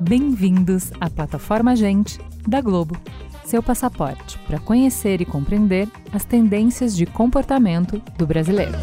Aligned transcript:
Bem-vindos 0.00 0.90
à 1.00 1.08
plataforma 1.08 1.76
Gente 1.76 2.18
da 2.46 2.60
Globo, 2.60 2.96
seu 3.44 3.62
passaporte 3.62 4.38
para 4.46 4.58
conhecer 4.58 5.20
e 5.20 5.24
compreender 5.24 5.88
as 6.12 6.24
tendências 6.24 6.96
de 6.96 7.06
comportamento 7.06 8.02
do 8.18 8.26
brasileiro. 8.26 8.78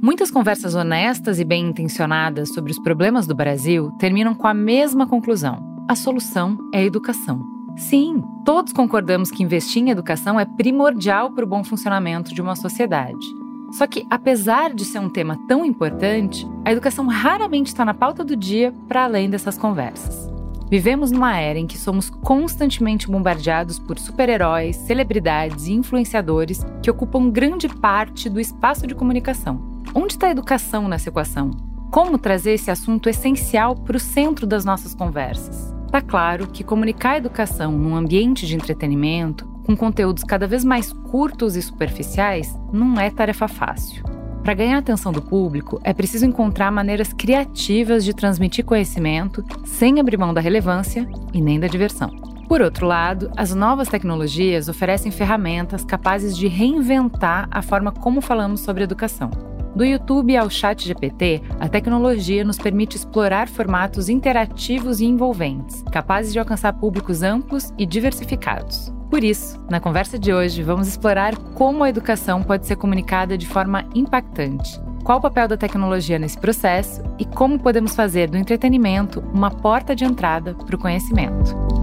Muitas 0.00 0.30
conversas 0.30 0.74
honestas 0.74 1.40
e 1.40 1.44
bem 1.44 1.68
intencionadas 1.68 2.52
sobre 2.52 2.70
os 2.70 2.78
problemas 2.78 3.26
do 3.26 3.34
Brasil 3.34 3.90
terminam 3.98 4.34
com 4.34 4.46
a 4.46 4.54
mesma 4.54 5.06
conclusão: 5.06 5.84
a 5.88 5.94
solução 5.94 6.58
é 6.72 6.78
a 6.78 6.84
educação. 6.84 7.61
Sim, 7.76 8.22
todos 8.44 8.72
concordamos 8.72 9.30
que 9.30 9.42
investir 9.42 9.82
em 9.82 9.90
educação 9.90 10.38
é 10.38 10.44
primordial 10.44 11.30
para 11.30 11.44
o 11.44 11.48
bom 11.48 11.64
funcionamento 11.64 12.34
de 12.34 12.40
uma 12.40 12.54
sociedade. 12.54 13.26
Só 13.72 13.86
que, 13.86 14.06
apesar 14.10 14.74
de 14.74 14.84
ser 14.84 14.98
um 14.98 15.08
tema 15.08 15.38
tão 15.48 15.64
importante, 15.64 16.46
a 16.64 16.70
educação 16.70 17.06
raramente 17.06 17.68
está 17.68 17.84
na 17.84 17.94
pauta 17.94 18.22
do 18.22 18.36
dia 18.36 18.72
para 18.86 19.04
além 19.04 19.30
dessas 19.30 19.56
conversas. 19.56 20.30
Vivemos 20.70 21.10
numa 21.10 21.38
era 21.38 21.58
em 21.58 21.66
que 21.66 21.78
somos 21.78 22.08
constantemente 22.08 23.06
bombardeados 23.06 23.78
por 23.78 23.98
super-heróis, 23.98 24.76
celebridades 24.76 25.66
e 25.66 25.72
influenciadores 25.72 26.64
que 26.82 26.90
ocupam 26.90 27.30
grande 27.30 27.68
parte 27.68 28.28
do 28.28 28.40
espaço 28.40 28.86
de 28.86 28.94
comunicação. 28.94 29.60
Onde 29.94 30.14
está 30.14 30.28
a 30.28 30.30
educação 30.30 30.88
nessa 30.88 31.08
equação? 31.08 31.50
Como 31.90 32.16
trazer 32.16 32.52
esse 32.52 32.70
assunto 32.70 33.08
essencial 33.08 33.74
para 33.74 33.96
o 33.96 34.00
centro 34.00 34.46
das 34.46 34.64
nossas 34.64 34.94
conversas? 34.94 35.74
Está 35.92 36.00
claro 36.00 36.46
que 36.46 36.64
comunicar 36.64 37.10
a 37.10 37.16
educação 37.18 37.70
num 37.70 37.94
ambiente 37.94 38.46
de 38.46 38.56
entretenimento 38.56 39.46
com 39.66 39.76
conteúdos 39.76 40.24
cada 40.24 40.46
vez 40.46 40.64
mais 40.64 40.90
curtos 40.90 41.54
e 41.54 41.60
superficiais, 41.60 42.58
não 42.72 42.98
é 42.98 43.10
tarefa 43.10 43.46
fácil. 43.46 44.02
Para 44.42 44.54
ganhar 44.54 44.76
a 44.76 44.78
atenção 44.78 45.12
do 45.12 45.20
público, 45.20 45.78
é 45.84 45.92
preciso 45.92 46.24
encontrar 46.24 46.72
maneiras 46.72 47.12
criativas 47.12 48.06
de 48.06 48.14
transmitir 48.14 48.64
conhecimento 48.64 49.44
sem 49.66 50.00
abrir 50.00 50.16
mão 50.16 50.32
da 50.32 50.40
relevância 50.40 51.06
e 51.30 51.42
nem 51.42 51.60
da 51.60 51.66
diversão. 51.66 52.08
Por 52.48 52.62
outro 52.62 52.86
lado, 52.86 53.30
as 53.36 53.54
novas 53.54 53.88
tecnologias 53.88 54.70
oferecem 54.70 55.12
ferramentas 55.12 55.84
capazes 55.84 56.34
de 56.34 56.48
reinventar 56.48 57.48
a 57.50 57.60
forma 57.60 57.92
como 57.92 58.22
falamos 58.22 58.62
sobre 58.62 58.82
educação. 58.82 59.51
Do 59.74 59.84
YouTube 59.84 60.36
ao 60.36 60.50
Chat 60.50 60.86
GPT, 60.86 61.42
a 61.58 61.66
tecnologia 61.66 62.44
nos 62.44 62.58
permite 62.58 62.96
explorar 62.96 63.48
formatos 63.48 64.10
interativos 64.10 65.00
e 65.00 65.06
envolventes, 65.06 65.82
capazes 65.90 66.30
de 66.30 66.38
alcançar 66.38 66.74
públicos 66.74 67.22
amplos 67.22 67.72
e 67.78 67.86
diversificados. 67.86 68.92
Por 69.08 69.24
isso, 69.24 69.58
na 69.70 69.80
conversa 69.80 70.18
de 70.18 70.32
hoje, 70.32 70.62
vamos 70.62 70.88
explorar 70.88 71.34
como 71.54 71.84
a 71.84 71.88
educação 71.88 72.42
pode 72.42 72.66
ser 72.66 72.76
comunicada 72.76 73.36
de 73.38 73.46
forma 73.46 73.86
impactante. 73.94 74.78
Qual 75.04 75.18
o 75.18 75.22
papel 75.22 75.48
da 75.48 75.56
tecnologia 75.56 76.18
nesse 76.18 76.38
processo 76.38 77.02
e 77.18 77.24
como 77.24 77.58
podemos 77.58 77.94
fazer 77.94 78.28
do 78.28 78.36
entretenimento 78.36 79.20
uma 79.32 79.50
porta 79.50 79.96
de 79.96 80.04
entrada 80.04 80.54
para 80.54 80.76
o 80.76 80.78
conhecimento. 80.78 81.81